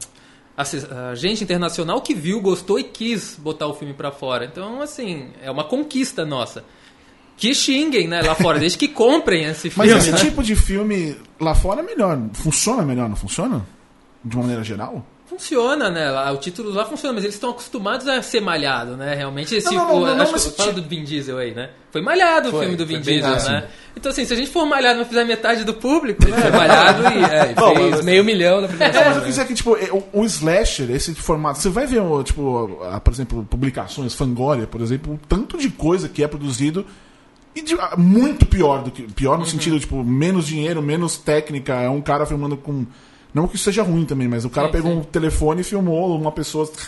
a 0.56 1.14
gente 1.14 1.42
internacional 1.42 2.00
que 2.02 2.14
viu, 2.14 2.40
gostou 2.40 2.78
e 2.78 2.84
quis 2.84 3.34
botar 3.38 3.66
o 3.66 3.74
filme 3.74 3.94
para 3.94 4.10
fora. 4.10 4.44
Então, 4.44 4.82
assim, 4.82 5.28
é 5.42 5.50
uma 5.50 5.64
conquista 5.64 6.24
nossa. 6.26 6.62
Que 7.40 7.54
xinguem, 7.54 8.06
né, 8.06 8.20
lá 8.22 8.34
fora, 8.34 8.58
desde 8.58 8.76
que 8.76 8.86
comprem 8.86 9.44
esse 9.46 9.70
filme. 9.70 9.90
Mas 9.90 10.02
esse 10.02 10.12
né? 10.12 10.18
tipo 10.18 10.42
de 10.42 10.54
filme 10.54 11.16
lá 11.40 11.54
fora 11.54 11.80
é 11.80 11.82
melhor. 11.82 12.18
Funciona 12.34 12.82
melhor, 12.84 13.08
não 13.08 13.16
funciona? 13.16 13.64
De 14.22 14.36
uma 14.36 14.42
maneira 14.42 14.62
geral? 14.62 15.04
Funciona, 15.26 15.88
né? 15.88 16.10
Lá, 16.10 16.30
o 16.32 16.36
título 16.36 16.70
lá 16.70 16.84
funciona, 16.84 17.14
mas 17.14 17.22
eles 17.24 17.36
estão 17.36 17.50
acostumados 17.50 18.06
a 18.08 18.20
ser 18.20 18.40
malhado, 18.40 18.96
né? 18.96 19.14
Realmente, 19.14 19.54
esse, 19.54 19.72
Não, 19.72 19.74
não, 19.88 19.94
o- 20.02 20.06
não, 20.06 20.16
não, 20.16 20.22
acho 20.24 20.32
mas 20.32 20.46
fala 20.48 20.72
do 20.72 20.82
Vin 20.82 21.02
Diesel 21.04 21.38
aí, 21.38 21.54
né? 21.54 21.70
Foi 21.90 22.02
malhado 22.02 22.48
o 22.48 22.50
Foi, 22.50 22.60
filme 22.62 22.76
do 22.76 22.84
Vin 22.84 23.00
Diesel, 23.00 23.32
assim. 23.32 23.48
né? 23.52 23.68
Então, 23.96 24.10
assim, 24.10 24.24
se 24.26 24.34
a 24.34 24.36
gente 24.36 24.50
for 24.50 24.66
malhado 24.66 24.96
e 24.96 24.98
não 25.02 25.08
fizer 25.08 25.24
metade 25.24 25.64
do 25.64 25.72
público, 25.72 26.28
né? 26.28 26.36
Foi 26.36 26.50
malhado 26.50 27.02
e, 27.04 27.24
é, 27.24 27.50
e 27.52 27.54
Bom, 27.56 27.74
fez 27.74 27.90
mas- 27.92 28.04
meio 28.04 28.22
milhão 28.24 28.60
na 28.60 28.68
primeira 28.68 28.98
É, 28.98 29.04
mas 29.06 29.16
eu 29.16 29.22
quis 29.22 29.30
dizer 29.30 29.46
que, 29.46 29.54
tipo, 29.54 29.70
o, 30.12 30.20
o 30.20 30.24
slasher, 30.26 30.90
esse 30.90 31.14
formato, 31.14 31.58
você 31.60 31.70
vai 31.70 31.86
ver, 31.86 32.00
o, 32.02 32.22
tipo, 32.22 32.82
a- 32.82 33.00
por 33.00 33.12
exemplo, 33.14 33.46
publicações, 33.48 34.12
Fangoria, 34.14 34.66
por 34.66 34.82
exemplo, 34.82 35.14
o 35.14 35.20
tanto 35.26 35.56
de 35.56 35.70
coisa 35.70 36.06
que 36.08 36.22
é 36.22 36.28
produzido 36.28 36.84
e 37.54 37.62
de- 37.62 37.74
ah, 37.74 37.94
muito 37.96 38.46
pior 38.46 38.82
do 38.82 38.90
que. 38.90 39.02
Pior 39.12 39.38
no 39.38 39.46
sentido, 39.46 39.78
tipo, 39.80 40.02
menos 40.04 40.46
dinheiro, 40.46 40.80
menos 40.82 41.16
técnica. 41.16 41.74
É 41.74 41.88
um 41.90 42.00
cara 42.00 42.24
filmando 42.26 42.56
com. 42.56 42.86
Não 43.32 43.46
que 43.46 43.54
isso 43.56 43.64
seja 43.64 43.82
ruim 43.82 44.04
também, 44.04 44.26
mas 44.28 44.44
o 44.44 44.50
cara 44.50 44.66
Sim, 44.68 44.72
pegou 44.72 44.92
sim. 44.92 44.98
um 44.98 45.02
telefone 45.04 45.60
e 45.60 45.64
filmou 45.64 46.16
uma 46.16 46.32
pessoa. 46.32 46.70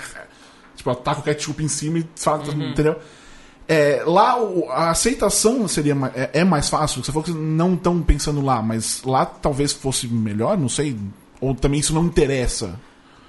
Tipo, 0.74 0.88
ela 0.90 0.98
tá 0.98 1.14
com 1.14 1.22
ketchup 1.22 1.62
em 1.62 1.68
cima 1.68 1.98
e 1.98 2.06
fala, 2.16 2.42
entendeu? 2.52 2.96
É, 3.68 4.02
lá 4.06 4.42
o- 4.42 4.68
a 4.70 4.90
aceitação 4.90 5.68
seria 5.68 5.94
é, 6.14 6.40
é 6.40 6.44
mais 6.44 6.68
fácil. 6.68 7.04
Você 7.04 7.12
falou 7.12 7.22
que 7.22 7.30
não 7.30 7.74
estão 7.74 8.02
pensando 8.02 8.40
lá, 8.40 8.60
mas 8.62 9.02
lá 9.04 9.24
talvez 9.24 9.70
fosse 9.72 10.08
melhor, 10.08 10.56
não 10.58 10.68
sei. 10.70 10.96
Ou 11.40 11.54
também 11.54 11.78
isso 11.78 11.94
não 11.94 12.04
interessa. 12.06 12.80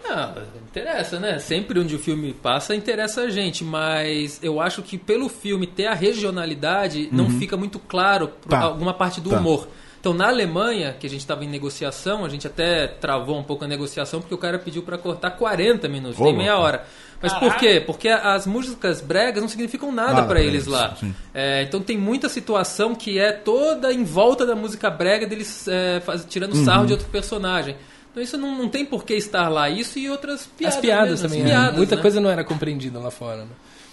Não, 0.07 0.33
interessa, 0.81 1.19
né? 1.19 1.37
Sempre 1.39 1.79
onde 1.79 1.95
o 1.95 1.99
filme 1.99 2.33
passa, 2.33 2.75
interessa 2.75 3.21
a 3.21 3.29
gente, 3.29 3.63
mas 3.63 4.39
eu 4.41 4.59
acho 4.59 4.81
que 4.81 4.97
pelo 4.97 5.29
filme 5.29 5.67
ter 5.67 5.85
a 5.85 5.93
regionalidade, 5.93 7.09
não 7.11 7.29
fica 7.29 7.55
muito 7.55 7.77
claro 7.79 8.29
pra 8.47 8.59
Tá. 8.59 8.65
alguma 8.65 8.93
parte 8.93 9.21
do 9.21 9.29
Tá. 9.29 9.37
humor. 9.37 9.67
Então, 9.99 10.13
na 10.13 10.27
Alemanha, 10.27 10.93
que 10.99 11.07
a 11.07 11.09
gente 11.09 11.21
estava 11.21 11.45
em 11.45 11.47
negociação, 11.47 12.25
a 12.25 12.29
gente 12.29 12.45
até 12.45 12.87
travou 12.87 13.37
um 13.39 13.43
pouco 13.43 13.63
a 13.63 13.67
negociação, 13.67 14.19
porque 14.19 14.33
o 14.35 14.37
cara 14.37 14.59
pediu 14.59 14.81
para 14.83 14.97
cortar 14.97 15.31
40 15.31 15.87
minutos, 15.87 16.19
Ô, 16.19 16.25
nem 16.25 16.35
meia 16.35 16.57
hora. 16.57 16.83
Mas 17.21 17.31
por 17.35 17.55
quê? 17.55 17.81
Porque 17.85 18.09
as 18.09 18.45
músicas 18.45 18.99
bregas 18.99 19.41
não 19.41 19.47
significam 19.47 19.93
nada 19.93 20.09
Nada 20.09 20.21
para 20.23 20.31
pra 20.35 20.41
eles 20.41 20.63
eles, 20.63 20.67
lá. 20.67 20.97
É, 21.33 21.61
então 21.63 21.79
tem 21.81 21.97
muita 21.97 22.27
situação 22.27 22.93
que 22.93 23.17
é 23.17 23.31
toda 23.31 23.93
em 23.93 24.03
volta 24.03 24.45
da 24.45 24.55
música 24.57 24.89
brega 24.89 25.25
deles 25.25 25.65
é, 25.69 26.01
faz- 26.01 26.25
tirando 26.29 26.53
sarro 26.65 26.81
Uhum. 26.81 26.85
de 26.87 26.93
outro 26.93 27.07
personagem. 27.07 27.77
Então 28.13 28.23
isso 28.23 28.37
não, 28.37 28.55
não 28.57 28.69
tem 28.69 28.85
por 28.85 29.03
que 29.03 29.15
estar 29.15 29.49
lá. 29.49 29.69
Isso 29.69 29.97
e 29.99 30.09
outras 30.09 30.45
piadas. 30.45 30.75
As 30.77 30.81
piadas 30.81 31.09
mesmo, 31.09 31.25
as 31.25 31.31
também. 31.31 31.41
é. 31.41 31.45
piadas, 31.49 31.77
Muita 31.77 31.95
né? 31.95 32.01
coisa 32.01 32.21
não 32.21 32.29
era 32.29 32.43
compreendida 32.43 32.99
lá 32.99 33.09
fora. 33.11 33.45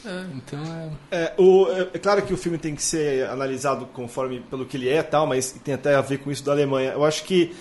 Né? 0.05 0.27
Então 0.37 0.59
é. 1.11 1.16
É, 1.25 1.35
o- 1.39 1.66
é- 1.73 1.89
é 1.95 1.99
claro 1.99 2.23
que 2.23 2.33
o 2.33 2.37
filme 2.37 2.57
tem 2.59 2.75
que 2.75 2.83
ser 2.83 3.27
analisado 3.29 3.87
conforme 3.93 4.41
pelo 4.41 4.64
que 4.66 4.77
ele 4.77 4.89
é 4.89 4.99
e 4.99 5.03
tal, 5.03 5.27
mas 5.27 5.53
tem 5.64 5.75
até 5.75 5.95
a 5.95 6.01
ver 6.03 6.18
com 6.18 6.31
isso 6.31 6.45
da 6.45 6.53
Alemanha. 6.53 6.93
Eu 6.93 7.05
acho 7.05 7.25
que 7.25 7.55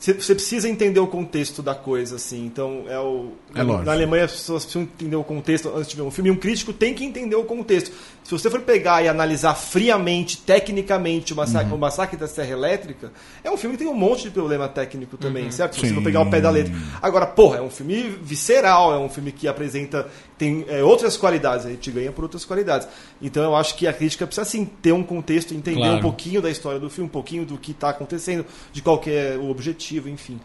você 0.00 0.34
precisa 0.34 0.66
entender 0.66 0.98
o 0.98 1.06
contexto 1.06 1.62
da 1.62 1.74
coisa, 1.74 2.16
assim. 2.16 2.46
Então, 2.46 2.84
é 2.88 2.98
o. 2.98 3.32
É 3.54 3.58
na, 3.58 3.62
lógico. 3.64 3.84
na 3.84 3.92
Alemanha 3.92 4.24
as 4.24 4.32
pessoas 4.32 4.64
precisam 4.64 4.82
entender 4.82 5.16
o 5.16 5.22
contexto 5.22 5.70
antes 5.76 5.90
de 5.90 5.96
ver 5.96 6.02
um 6.02 6.10
filme. 6.10 6.30
E 6.30 6.32
um 6.32 6.36
crítico 6.36 6.72
tem 6.72 6.94
que 6.94 7.04
entender 7.04 7.36
o 7.36 7.44
contexto. 7.44 7.92
Se 8.24 8.30
você 8.30 8.48
for 8.48 8.60
pegar 8.62 9.02
e 9.04 9.08
analisar 9.08 9.54
friamente, 9.54 10.38
tecnicamente, 10.38 11.32
o 11.32 11.36
massacre, 11.36 11.68
Uhum. 11.70 11.76
o 11.76 11.78
massacre 11.78 12.16
da 12.16 12.26
Serra 12.26 12.50
Elétrica, 12.52 13.12
é 13.44 13.50
um 13.50 13.56
filme 13.58 13.76
que 13.76 13.84
tem 13.84 13.92
um 13.92 13.96
monte 13.96 14.22
de 14.22 14.30
problema 14.30 14.68
técnico 14.68 15.16
também, 15.18 15.44
Uhum. 15.44 15.50
certo? 15.52 15.74
Se 15.74 15.80
você 15.86 15.92
for 15.94 16.02
pegar 16.02 16.22
o 16.22 16.30
pé 16.30 16.40
da 16.40 16.48
letra. 16.50 16.72
Agora, 17.02 17.26
porra, 17.26 17.58
é 17.58 17.62
um 17.62 17.70
filme 17.70 18.02
visceral, 18.22 18.94
é 18.94 18.98
um 18.98 19.08
filme 19.08 19.32
que 19.32 19.46
apresenta. 19.46 20.08
Tem 20.40 20.64
é, 20.68 20.82
outras 20.82 21.18
qualidades, 21.18 21.66
a 21.66 21.68
gente 21.68 21.90
ganha 21.90 22.10
por 22.10 22.24
outras 22.24 22.46
qualidades. 22.46 22.88
Então 23.20 23.42
eu 23.42 23.54
acho 23.54 23.74
que 23.74 23.86
a 23.86 23.92
crítica 23.92 24.26
precisa 24.26 24.46
sim 24.46 24.64
ter 24.64 24.90
um 24.90 25.02
contexto, 25.02 25.52
entender 25.52 25.80
Claro. 25.80 25.98
um 25.98 26.00
pouquinho 26.00 26.40
da 26.40 26.50
história 26.50 26.80
do 26.80 26.88
filme, 26.88 27.08
um 27.08 27.12
pouquinho 27.12 27.44
do 27.44 27.58
que 27.58 27.72
está 27.72 27.90
acontecendo, 27.90 28.46
de 28.72 28.80
qual 28.80 28.98
que 28.98 29.10
é 29.10 29.36
o 29.36 29.50
objetivo, 29.50 30.08
enfim. 30.08 30.40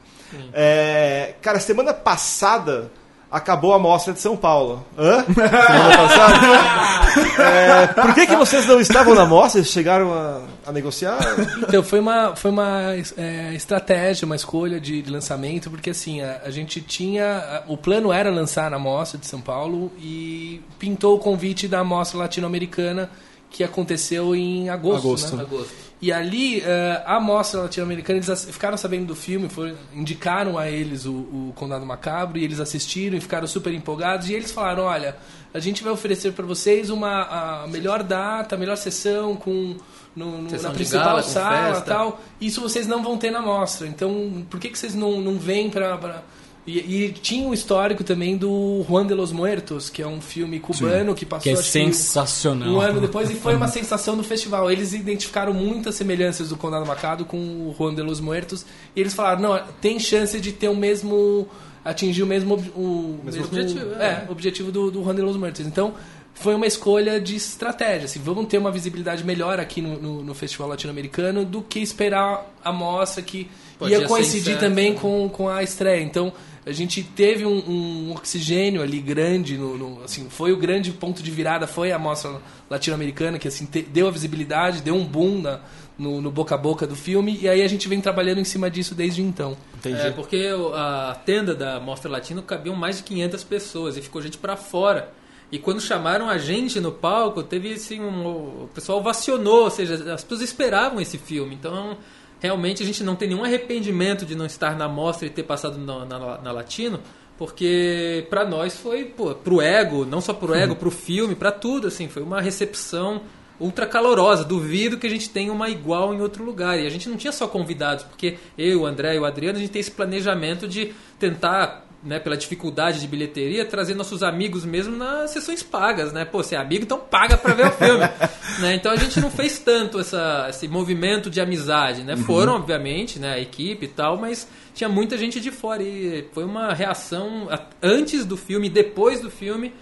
É, 0.51 1.35
cara, 1.41 1.61
semana 1.61 1.93
passada 1.93 2.91
acabou 3.35 3.73
a 3.73 3.79
mostra 3.79 4.13
de 4.13 4.19
São 4.21 4.35
Paulo. 4.37 4.85
Hã? 4.97 5.23
Semana 5.25 5.97
passada? 5.97 6.95
É, 7.39 7.87
por 7.87 8.13
que, 8.13 8.27
que 8.27 8.35
vocês 8.35 8.65
não 8.65 8.77
estavam 8.79 9.15
na 9.15 9.25
mostra? 9.25 9.61
Vocês 9.61 9.67
chegaram 9.71 10.13
a, 10.13 10.41
a 10.67 10.71
negociar? 10.73 11.17
Então 11.59 11.81
foi 11.81 11.99
uma, 12.01 12.35
foi 12.35 12.51
uma 12.51 12.93
é, 13.17 13.53
estratégia, 13.53 14.25
uma 14.25 14.35
escolha 14.35 14.81
de, 14.81 15.01
de 15.01 15.09
lançamento, 15.09 15.69
porque 15.69 15.91
assim, 15.91 16.21
a, 16.21 16.41
a 16.45 16.51
gente 16.51 16.81
tinha. 16.81 17.37
a- 17.37 17.63
o 17.71 17.77
plano 17.77 18.11
era 18.11 18.29
lançar 18.29 18.69
na 18.69 18.77
Mostra 18.77 19.17
de 19.17 19.27
São 19.27 19.39
Paulo 19.39 19.91
e 19.97 20.61
pintou 20.77 21.15
o 21.15 21.19
convite 21.19 21.67
da 21.69 21.83
Mostra 21.85 22.19
Latino-Americana 22.19 23.09
que 23.49 23.63
aconteceu 23.63 24.35
em 24.35 24.67
agosto. 24.69 25.07
Agosto. 25.07 25.35
né? 25.37 25.43
Agosto. 25.43 25.73
E 26.05 26.11
ali, 26.11 26.61
eh, 26.61 27.01
a 27.03 27.19
mostra 27.19 27.61
latino-americana, 27.61 28.19
eles 28.19 28.45
ficaram 28.45 28.77
sabendo 28.77 29.07
do 29.07 29.15
filme, 29.15 29.49
foram, 29.49 29.73
indicaram 29.91 30.55
a 30.55 30.69
eles 30.69 31.05
o, 31.07 31.11
o 31.13 31.53
Condado 31.55 31.83
Macabro, 31.83 32.37
e 32.37 32.43
eles 32.43 32.59
assistiram 32.59 33.17
e 33.17 33.21
ficaram 33.21 33.47
super 33.47 33.73
empolgados. 33.73 34.29
E 34.29 34.33
eles 34.35 34.51
falaram: 34.51 34.83
olha, 34.83 35.15
a 35.51 35.59
gente 35.59 35.83
vai 35.83 35.91
oferecer 35.91 36.33
para 36.33 36.45
vocês 36.45 36.91
uma 36.91 37.63
a 37.63 37.67
melhor 37.67 38.03
data, 38.03 38.53
a 38.53 38.57
melhor 38.57 38.77
sessão 38.77 39.35
com. 39.35 39.75
No, 40.15 40.37
no- 40.43 40.49
na 40.63 40.69
principal 40.75 41.03
gala, 41.05 41.23
sala 41.23 41.81
tal. 41.81 42.21
Isso 42.39 42.61
vocês 42.61 42.85
não 42.87 43.01
vão 43.03 43.17
ter 43.17 43.31
na 43.31 43.41
mostra. 43.41 43.87
Então, 43.87 44.45
por 44.49 44.59
que, 44.59 44.69
que 44.69 44.77
vocês 44.77 44.93
não, 44.93 45.19
não 45.19 45.39
vêm 45.39 45.69
para. 45.71 46.23
E, 46.67 46.79
e 46.79 47.11
tinha 47.11 47.47
um 47.47 47.53
histórico 47.53 48.03
também 48.03 48.35
do 48.35 48.83
Juan 48.89 49.05
de 49.05 49.13
los 49.13 49.31
Muertos, 49.31 49.87
que 49.87 50.01
é 50.01 50.07
um 50.07 50.19
filme 50.19 50.59
cubano 50.59 51.13
que 51.13 51.23
passou 51.23 51.43
Que 51.43 51.49
é 51.51 51.61
sensacional. 51.61 52.69
um 52.69 52.81
ano 52.81 52.99
depois 52.99 53.29
e 53.29 53.35
foi 53.35 53.55
uma 53.55 53.67
sensação 53.67 54.17
do 54.17 54.23
festival. 54.23 54.71
Eles 54.71 54.93
identificaram 54.93 55.53
muitas 55.53 55.93
semelhanças 55.93 56.49
do 56.49 56.57
Condado 56.57 56.85
Macado 56.85 57.23
com 57.23 57.37
o 57.37 57.75
Juan 57.77 57.93
de 57.93 58.01
los 58.01 58.19
Muertos 58.19 58.65
e 58.95 58.99
eles 58.99 59.13
falaram: 59.13 59.41
não, 59.41 59.63
tem 59.79 59.99
chance 59.99 60.39
de 60.41 60.51
ter 60.51 60.67
o 60.67 60.75
mesmo. 60.75 61.47
atingir 61.83 62.23
o 62.23 62.27
mesmo, 62.27 62.55
o 62.75 63.19
Mesmo 63.23 63.45
objetivo, 63.45 63.93
é, 63.99 64.05
é. 64.05 64.25
objetivo 64.27 64.71
do, 64.71 64.89
do 64.89 65.03
Juan 65.03 65.15
de 65.15 65.21
los 65.21 65.37
Muertos. 65.37 65.65
Então. 65.65 65.93
Foi 66.37 66.53
uma 66.53 66.67
escolha 66.67 67.17
de 67.17 67.37
estratégia. 67.37 68.07
Assim, 68.07 68.19
vamos 68.19 68.47
ter 68.47 68.57
uma 68.57 68.69
visibilidade 68.69 69.23
melhor 69.23 69.57
aqui 69.57 69.81
no, 69.81 69.97
no, 69.97 70.21
no 70.21 70.33
Festival 70.35 70.67
Latino-Americano 70.67 71.45
do 71.45 71.61
que 71.61 71.79
esperar 71.79 72.53
a 72.61 72.73
mostra 72.73 73.23
que 73.23 73.49
Podia 73.79 73.99
ia 73.99 74.05
coincidir 74.05 74.59
também 74.59 74.91
né? 74.91 74.99
com, 74.99 75.29
com 75.29 75.47
a 75.47 75.63
estreia. 75.63 76.03
Então, 76.03 76.33
a 76.65 76.71
gente 76.71 77.03
teve 77.03 77.45
um, 77.45 77.57
um 77.69 78.11
oxigênio 78.13 78.81
ali 78.81 78.99
grande, 78.99 79.57
no, 79.57 79.77
no- 79.77 80.03
assim, 80.03 80.27
foi 80.29 80.51
o 80.51 80.57
grande 80.57 80.91
ponto 80.91 81.21
de 81.21 81.29
virada, 81.29 81.67
foi 81.67 81.91
a 81.91 81.99
mostra 81.99 82.41
latino-americana, 82.69 83.37
que 83.39 83.47
assim, 83.47 83.65
te- 83.65 83.83
deu 83.83 84.07
a 84.07 84.11
visibilidade, 84.11 84.81
deu 84.81 84.95
um 84.95 85.05
boom 85.05 85.41
na- 85.41 85.59
no, 85.97 86.19
no 86.21 86.29
boca 86.31 86.55
a 86.55 86.57
boca 86.57 86.85
do 86.85 86.95
filme, 86.95 87.37
e 87.41 87.47
aí 87.47 87.61
a 87.61 87.67
gente 87.67 87.87
vem 87.87 88.01
trabalhando 88.01 88.39
em 88.39 88.43
cima 88.43 88.69
disso 88.69 88.93
desde 88.95 89.21
então. 89.21 89.55
É, 90.01 90.11
porque 90.11 90.49
a 90.73 91.15
tenda 91.25 91.55
da 91.55 91.79
Mostra 91.79 92.09
Latino 92.11 92.41
cabiam 92.41 92.75
mais 92.75 92.97
de 92.97 93.03
500 93.03 93.43
pessoas 93.43 93.95
e 93.95 94.01
ficou 94.01 94.21
gente 94.21 94.37
pra 94.37 94.57
fora. 94.57 95.13
E 95.51 95.59
quando 95.59 95.79
chamaram 95.79 96.27
a 96.27 96.37
gente 96.39 96.79
no 96.81 96.91
palco, 96.91 97.43
teve 97.43 97.71
assim 97.73 98.01
um, 98.01 98.25
o 98.63 98.69
pessoal 98.73 98.97
ovacionou, 98.97 99.65
ou 99.65 99.69
seja, 99.69 99.93
as 100.13 100.23
pessoas 100.23 100.41
esperavam 100.41 100.99
esse 100.99 101.17
filme. 101.19 101.53
Então, 101.55 101.95
realmente 102.39 102.83
a 102.83 102.85
gente 102.85 103.03
não 103.03 103.15
tem 103.15 103.29
nenhum 103.29 103.43
arrependimento 103.43 104.25
de 104.25 104.35
não 104.35 104.45
estar 104.45 104.77
na 104.77 104.87
mostra 104.87 105.27
e 105.27 105.29
ter 105.29 105.43
passado 105.43 105.77
na, 105.77 106.05
na, 106.05 106.37
na 106.39 106.51
Latino, 106.51 106.99
porque 107.37 108.25
pra 108.29 108.45
nós 108.45 108.77
foi, 108.77 109.05
pô, 109.05 109.35
pro 109.35 109.61
ego, 109.61 110.05
não 110.05 110.21
só 110.21 110.33
pro 110.33 110.53
ego, 110.53 110.75
pro 110.75 110.91
filme, 110.91 111.35
pra 111.35 111.51
tudo, 111.51 111.87
assim, 111.87 112.07
foi 112.07 112.23
uma 112.23 112.41
recepção 112.41 113.21
ultra 113.59 113.85
calorosa. 113.85 114.43
Duvido 114.43 114.97
que 114.97 115.07
a 115.07 115.09
gente 115.09 115.29
tenha 115.29 115.51
uma 115.51 115.69
igual 115.69 116.13
em 116.13 116.21
outro 116.21 116.43
lugar. 116.43 116.79
E 116.79 116.85
a 116.85 116.89
gente 116.89 117.09
não 117.09 117.17
tinha 117.17 117.31
só 117.31 117.47
convidados, 117.47 118.03
porque 118.05 118.37
eu, 118.57 118.81
o 118.81 118.85
André 118.85 119.15
e 119.15 119.19
o 119.19 119.25
Adriano, 119.25 119.57
a 119.57 119.61
gente 119.61 119.71
tem 119.71 119.79
esse 119.79 119.91
planejamento 119.91 120.67
de 120.67 120.93
tentar, 121.19 121.84
né, 122.05 122.19
pela 122.19 122.37
dificuldade 122.37 123.01
de 123.01 123.07
bilheteria, 123.07 123.65
trazer 123.65 123.95
nossos 123.95 124.21
amigos 124.21 124.63
mesmo 124.63 124.95
nas 124.95 125.31
sessões 125.31 125.63
pagas, 125.63 126.13
né? 126.13 126.23
Pô, 126.23 126.43
você 126.43 126.55
é 126.55 126.59
amigo, 126.59 126.83
então 126.83 126.99
paga 126.99 127.35
pra 127.35 127.53
ver 127.53 127.67
o 127.67 127.71
filme. 127.71 128.05
né? 128.61 128.75
Então 128.75 128.91
a 128.91 128.95
gente 128.95 129.19
não 129.19 129.31
fez 129.31 129.57
tanto 129.57 129.99
essa, 129.99 130.47
esse 130.49 130.67
movimento 130.67 131.29
de 131.29 131.41
amizade, 131.41 132.03
né? 132.03 132.15
Foram, 132.15 132.53
obviamente, 132.53 133.17
né, 133.19 133.33
a 133.33 133.39
equipe 133.39 133.85
e 133.85 133.89
tal, 133.89 134.17
mas 134.17 134.47
tinha 134.73 134.87
muita 134.87 135.17
gente 135.17 135.39
de 135.39 135.49
fora 135.49 135.81
e 135.81 136.27
foi 136.31 136.43
uma 136.43 136.73
reação 136.73 137.49
antes 137.81 138.23
do 138.23 138.37
filme 138.37 138.69
depois 138.69 139.21
do 139.21 139.31
filme 139.31 139.73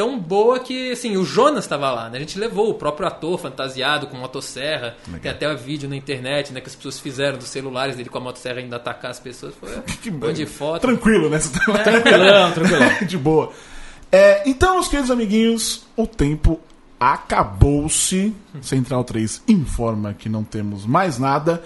tão 0.00 0.18
boa 0.18 0.58
que, 0.58 0.92
assim, 0.92 1.18
o 1.18 1.26
Jonas 1.26 1.64
estava 1.64 1.90
lá, 1.90 2.08
né? 2.08 2.16
A 2.16 2.20
gente 2.20 2.38
levou 2.38 2.70
o 2.70 2.74
próprio 2.74 3.06
ator 3.06 3.38
fantasiado 3.38 4.06
com 4.06 4.16
motosserra. 4.16 4.96
Tem 5.20 5.30
até 5.30 5.54
vídeo 5.54 5.90
na 5.90 5.94
internet, 5.94 6.54
né? 6.54 6.62
Que 6.62 6.68
as 6.68 6.74
pessoas 6.74 6.98
fizeram 6.98 7.36
dos 7.36 7.48
celulares 7.48 7.96
dele 7.96 8.08
com 8.08 8.16
a 8.16 8.20
motosserra 8.22 8.60
ainda 8.60 8.76
atacar 8.76 9.10
as 9.10 9.20
pessoas. 9.20 9.54
Foi 9.60 9.68
um 9.68 10.12
monte 10.12 10.36
de 10.36 10.46
foto. 10.46 10.80
Tranquilo, 10.80 11.28
né? 11.28 11.38
Tranquilão, 11.38 12.52
tranquilão. 12.56 12.88
de 13.06 13.18
boa. 13.18 13.52
É, 14.10 14.48
então, 14.48 14.76
meus 14.76 14.88
queridos 14.88 15.10
amiguinhos, 15.10 15.84
o 15.94 16.06
tempo 16.06 16.58
acabou-se. 16.98 18.34
Central 18.62 19.04
3 19.04 19.42
informa 19.48 20.14
que 20.14 20.30
não 20.30 20.42
temos 20.42 20.86
mais 20.86 21.18
nada. 21.18 21.62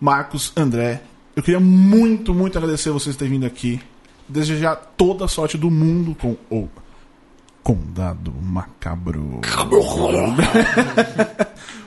Marcos, 0.00 0.54
André, 0.56 1.02
eu 1.36 1.42
queria 1.42 1.60
muito, 1.60 2.32
muito 2.32 2.56
agradecer 2.56 2.88
vocês 2.88 3.14
terem 3.14 3.34
vindo 3.34 3.44
aqui. 3.44 3.78
Desejar 4.26 4.74
toda 4.96 5.26
a 5.26 5.28
sorte 5.28 5.58
do 5.58 5.70
mundo 5.70 6.14
com 6.14 6.34
o 6.48 6.66
Condado 7.62 8.32
Macabro. 8.42 9.40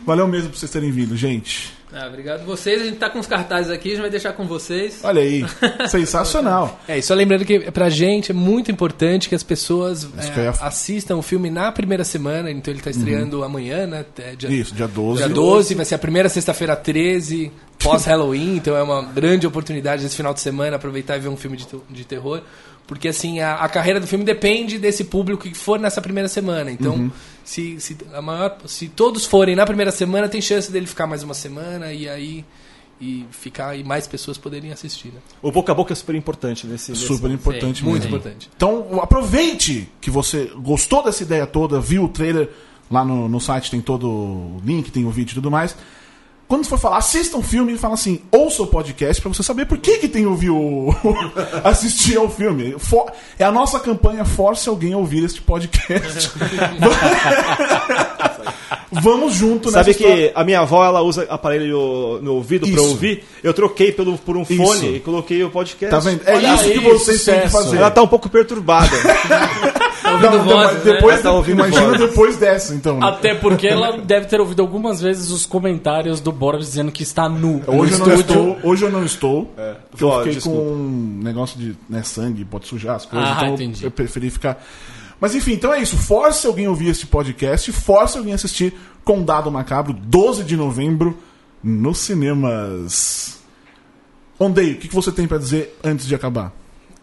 Valeu 0.06 0.28
mesmo 0.28 0.50
por 0.52 0.58
vocês 0.58 0.72
terem 0.72 0.92
vindo, 0.92 1.18
gente. 1.18 1.74
Ah, 1.92 2.08
obrigado 2.08 2.46
vocês. 2.46 2.82
A 2.82 2.86
gente 2.86 2.98
tá 2.98 3.10
com 3.10 3.20
os 3.20 3.26
cartazes 3.28 3.72
aqui, 3.72 3.90
a 3.90 3.92
gente 3.94 4.02
vai 4.02 4.10
deixar 4.10 4.34
com 4.34 4.46
vocês. 4.46 5.00
Olha 5.04 5.22
aí, 5.22 5.46
sensacional. 5.88 6.80
É, 6.88 6.98
e 6.98 7.02
só 7.02 7.14
lembrando 7.14 7.46
que 7.46 7.72
pra 7.72 7.90
gente 7.90 8.32
é 8.32 8.34
muito 8.34 8.70
importante 8.72 9.30
que 9.30 9.36
as 9.36 9.44
pessoas 9.44 10.08
é, 10.18 10.30
que 10.30 10.40
eu 10.40 10.44
ia- 10.44 10.50
assistam 10.62 11.16
o 11.16 11.22
filme 11.22 11.50
na 11.50 11.72
primeira 11.72 12.04
semana, 12.04 12.52
então 12.52 12.74
ele 12.74 12.82
tá 12.82 12.90
estreando 12.92 13.44
amanhã, 13.44 13.88
né? 13.88 14.06
É, 14.20 14.36
dia, 14.36 14.50
Isso, 14.50 14.76
dia 14.76 14.88
12. 14.88 15.24
Dia 15.24 15.30
12, 15.34 15.76
vai 15.76 15.86
ser 15.86 15.96
a 15.96 16.00
primeira 16.00 16.28
sexta-feira 16.30 16.76
13, 16.76 17.52
pós-Halloween, 17.80 18.58
então 18.58 18.76
é 18.76 18.84
uma 18.84 19.02
grande 19.02 19.48
oportunidade 19.48 20.06
esse 20.06 20.16
final 20.18 20.34
de 20.34 20.42
semana 20.42 20.76
aproveitar 20.76 21.16
e 21.16 21.20
ver 21.22 21.30
um 21.30 21.38
filme 21.38 21.56
de, 21.58 21.66
de 21.90 22.04
terror. 22.06 22.42
Porque 22.88 23.08
assim, 23.08 23.40
a, 23.40 23.56
a 23.56 23.70
carreira 23.70 24.00
do 24.00 24.06
filme 24.06 24.24
depende 24.24 24.78
desse 24.78 25.06
público 25.06 25.44
que 25.44 25.56
for 25.56 25.80
nessa 25.80 26.02
primeira 26.02 26.30
semana. 26.30 26.72
Então, 26.72 27.12
se, 27.44 27.80
se, 27.80 27.98
a 28.14 28.22
maior, 28.22 28.58
se 28.68 28.88
todos 28.90 29.26
forem 29.26 29.56
na 29.56 29.66
primeira 29.66 29.92
semana, 29.92 30.30
tem 30.30 30.40
chance 30.42 30.72
dele 30.72 30.86
ficar 30.86 31.08
mais 31.08 31.24
uma 31.24 31.34
semana 31.34 31.92
e 31.92 32.08
aí 32.08 32.46
e 33.02 33.26
ficar 33.32 33.78
e 33.78 33.84
mais 33.84 34.08
pessoas 34.08 34.38
poderem 34.38 34.72
assistir. 34.72 35.10
Né? 35.10 35.20
O 35.42 35.52
boca 35.52 35.72
a 35.72 35.76
boca 35.76 35.94
é 35.94 35.96
super 35.96 36.16
importante 36.16 36.66
nesse. 36.66 36.92
nesse- 36.92 37.06
Super 37.06 37.30
importante 37.32 37.80
Sim, 37.80 37.86
mesmo. 37.86 37.90
Muito 37.92 38.08
importante. 38.08 38.50
Então, 38.56 39.00
aproveite 39.02 39.90
que 40.00 40.10
você 40.10 40.52
gostou 40.58 41.04
dessa 41.04 41.24
ideia 41.24 41.46
toda, 41.46 41.80
viu 41.82 42.06
o 42.06 42.08
trailer 42.10 42.50
lá 42.90 43.04
no, 43.04 43.28
no 43.28 43.40
site, 43.42 43.72
tem 43.72 43.82
todo 43.82 44.08
o 44.08 44.62
link, 44.64 44.92
tem 44.92 45.06
o 45.06 45.10
vídeo 45.12 45.32
e 45.34 45.36
tudo 45.36 45.52
mais. 45.52 45.76
Quando 46.48 46.66
for 46.68 46.78
falar, 46.78 46.98
assista 46.98 47.36
um 47.38 47.42
filme 47.44 47.74
e 47.74 47.78
fala 47.78 47.96
assim, 47.96 48.22
ouça 48.32 48.62
o 48.62 48.68
podcast 48.68 49.22
pra 49.22 49.34
você 49.34 49.42
saber 49.42 49.66
por 49.66 49.78
que, 49.80 49.98
que 49.98 50.08
tem 50.08 50.22
que 50.24 50.28
ouvir 50.28 50.52
o. 50.52 50.94
assistir 51.64 52.18
ao 52.18 52.30
filme. 52.30 52.76
For- 52.78 53.12
é 53.40 53.44
a 53.44 53.52
nossa 53.52 53.80
campanha 53.80 54.24
Force 54.26 54.68
alguém 54.70 54.94
a 54.94 54.98
ouvir 54.98 55.24
este 55.24 55.42
podcast. 55.42 56.32
Vamos 58.92 59.34
junto 59.34 59.66
nessa 59.68 59.80
Sabe 59.80 59.92
história. 59.92 60.30
que 60.30 60.40
a 60.40 60.44
minha 60.44 60.60
avó 60.62 60.84
ela 60.86 61.02
usa 61.02 61.26
aparelho 61.30 62.20
no 62.22 62.36
ouvido 62.36 62.66
pra 62.68 62.76
Isso. 62.82 62.90
ouvir? 62.90 63.26
Eu 63.44 63.54
troquei 63.54 63.92
pelo, 63.92 64.18
por 64.18 64.38
um 64.38 64.44
Isso. 64.44 64.56
fone 64.56 64.96
e 64.96 65.00
coloquei 65.00 65.44
o 65.44 65.50
podcast. 65.50 65.90
Tá 65.92 66.00
vendo? 66.00 66.22
É 66.26 66.36
Olha 66.36 66.54
isso 66.56 66.64
que 66.72 66.80
vocês 66.80 67.24
têm 67.24 67.42
que 67.42 67.50
fazer. 67.50 67.78
Ela 67.78 67.92
tá 67.92 68.02
um 68.02 68.08
pouco 68.08 68.30
perturbada. 68.30 68.90
ouvindo 70.04 70.32
Não, 70.38 70.44
vozes, 70.44 70.74
mas 70.76 70.86
né? 70.86 70.94
depois, 70.94 71.22
Tá 71.22 71.32
ouvindo 71.32 71.60
imagina 71.60 71.86
vozes. 71.88 72.00
depois 72.02 72.38
dessa, 72.38 72.74
então. 72.76 73.00
né? 73.00 73.08
Até 73.08 73.36
porque 73.36 73.68
ela 73.68 73.98
deve 73.98 74.26
ter 74.28 74.40
ouvido 74.40 74.62
algumas 74.62 75.02
vezes 75.02 75.30
os 75.32 75.46
comentários 75.46 76.20
do 76.20 76.32
Boris 76.32 76.66
dizendo 76.68 76.92
que 76.92 77.04
está 77.04 77.28
nu. 77.30 77.62
Hoje 77.68 77.94
eu, 77.94 78.00
não 78.00 78.14
estou, 78.14 78.58
hoje 78.64 78.86
eu 78.86 78.92
não 78.92 79.06
estou. 79.06 79.54
porque 79.90 80.04
eu 80.04 80.08
Ó, 80.10 80.18
fiquei 80.20 80.34
desculpa. 80.34 80.60
com 80.60 80.66
um 80.74 81.20
negócio 81.24 81.60
de 81.60 81.76
né, 81.90 82.04
sangue, 82.04 82.44
pode 82.46 82.68
sujar 82.68 82.96
as 82.96 83.06
coisas. 83.06 83.30
Ah, 83.30 83.34
então 83.42 83.54
entendi. 83.56 83.84
eu 83.84 83.92
preferi 83.92 84.30
ficar. 84.30 84.64
Mas 85.20 85.34
enfim, 85.34 85.54
então 85.54 85.74
é 85.74 85.82
isso. 85.82 85.96
Force 85.98 86.46
alguém 86.46 86.68
ouvir 86.68 86.90
este 86.90 87.08
podcast, 87.08 87.72
force 87.72 88.18
alguém 88.18 88.34
assistir 88.34 88.74
Condado 89.04 89.50
Macabro, 89.52 89.94
12 89.94 90.44
de 90.44 90.58
novembro, 90.58 91.18
nos 91.64 92.00
cinemas. 92.00 93.40
Ondei, 94.38 94.74
o 94.74 94.78
que 94.78 94.88
que 94.90 94.94
você 94.96 95.12
tem 95.12 95.26
pra 95.28 95.38
dizer 95.38 95.78
antes 95.84 96.06
de 96.06 96.14
acabar? 96.14 96.52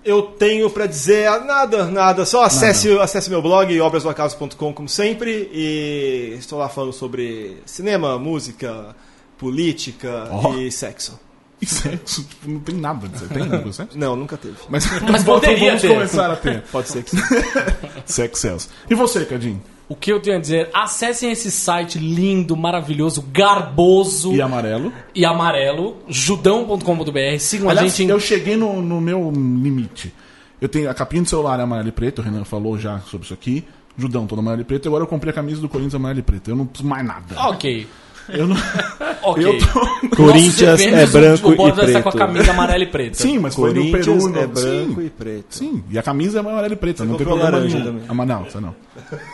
Eu 0.05 0.23
tenho 0.23 0.69
pra 0.69 0.87
dizer 0.87 1.31
nada, 1.45 1.87
nada. 1.87 2.25
Só 2.27 2.43
acesse, 2.43 2.91
acesse 2.99 3.31
meu 3.31 3.41
blog, 3.41 3.81
obrasdoacaso.com, 3.81 4.73
como 4.73 4.89
sempre. 4.89 5.49
E 5.53 6.35
estou 6.39 6.59
lá 6.59 6.69
falando 6.69 6.93
sobre 6.93 7.59
cinema, 7.65 8.19
música, 8.19 8.97
política 9.39 10.29
Ó. 10.31 10.55
e 10.57 10.71
sexo. 10.73 11.19
E 11.61 11.67
sexo, 11.67 12.25
tipo, 12.25 12.51
não 12.51 12.59
tem 12.59 12.75
nada. 12.75 13.09
Você 13.17 13.27
tem 13.27 13.47
nada, 13.47 13.73
sexo? 13.73 13.97
Não, 13.99 14.17
nunca 14.17 14.37
teve. 14.37 14.57
Mas, 14.69 14.85
Mas 15.09 15.23
então 15.23 15.35
poderia 15.39 15.67
vamos 15.69 15.83
ter. 15.83 15.89
começar 15.95 16.31
a 16.33 16.35
ter. 16.37 16.63
Pode 16.73 16.89
ser 16.89 17.05
que 17.05 17.11
sim. 17.11 17.23
Sex 18.05 18.39
Cells. 18.41 18.69
E 18.91 18.95
você, 18.97 19.25
Cadinho? 19.25 19.63
O 19.93 19.95
que 19.95 20.11
eu 20.11 20.21
tenho 20.21 20.39
a 20.39 20.41
dizer? 20.41 20.71
Acessem 20.73 21.31
esse 21.31 21.51
site 21.51 21.99
lindo, 21.99 22.57
maravilhoso, 22.57 23.23
garboso 23.31 24.33
E 24.33 24.37
e, 24.37 24.41
amarelo? 24.41 24.91
amarelo, 25.27 25.99
judão.com.br. 26.09 27.39
Sigam 27.39 27.69
a 27.69 27.73
Aliás, 27.73 27.95
gente 27.95 28.07
em 28.07 28.11
eu 28.11 28.19
cheguei 28.19 28.57
no, 28.57 28.81
no 28.81 29.03
meu 29.03 29.31
limite. 29.31 30.11
Eu 30.59 30.69
tenho 30.71 30.89
a 30.89 30.95
capinha 30.95 31.23
do 31.23 31.29
celular 31.29 31.61
é 31.61 31.63
amarelo 31.63 31.91
e 31.91 31.93
preto, 31.93 32.21
o 32.21 32.23
Renan 32.25 32.43
falou 32.43 32.79
já 32.79 33.01
sobre 33.01 33.27
isso 33.27 33.35
aqui. 33.35 33.67
Judão 33.95 34.27
todo 34.27 34.39
amarelo 34.39 34.63
e 34.63 34.65
preto, 34.65 34.89
agora 34.89 35.03
eu 35.03 35.07
comprei 35.07 35.31
a 35.31 35.35
camisa 35.35 35.61
do 35.61 35.69
Corinthians 35.69 35.95
amarelo 35.95 36.21
e 36.21 36.23
preto. 36.23 36.49
Eu 36.49 36.57
não 36.57 36.65
preciso 36.65 36.89
mais 36.89 37.05
nada. 37.05 37.39
Ok. 37.49 37.87
Eu 38.29 38.47
não... 38.47 38.57
Ok. 39.25 39.45
Eu 39.45 39.57
tô- 39.59 40.17
Corinthians 40.17 40.81
é 40.81 41.07
branco 41.07 41.53
e 41.53 41.85
está 41.87 42.03
com 42.03 42.09
a 42.09 42.13
preto. 42.13 42.19
camisa 42.19 42.51
amarela 42.51 42.83
e 42.83 42.87
preta. 42.89 43.15
Sim, 43.15 43.39
mas 43.39 43.55
foi 43.55 43.73
no 43.73 43.93
Peru. 43.93 44.13
É 44.37 44.47
branco 44.47 45.01
sim, 45.01 45.07
e 45.07 45.11
preto. 45.11 45.47
sim, 45.51 45.85
e 45.91 45.97
a 45.99 46.03
camisa 46.03 46.39
é 46.39 46.41
amarela 46.41 46.73
e 46.73 46.77
preta, 46.77 47.05
não 47.05 47.15
tem 47.17 47.25
problema 47.27 47.51
laranja 47.51 47.79
nenhum. 47.79 47.87
também. 47.93 48.05
Ah, 48.09 48.15
mas 48.15 48.27
não, 48.29 48.45
você 48.45 48.61
não. 48.61 48.75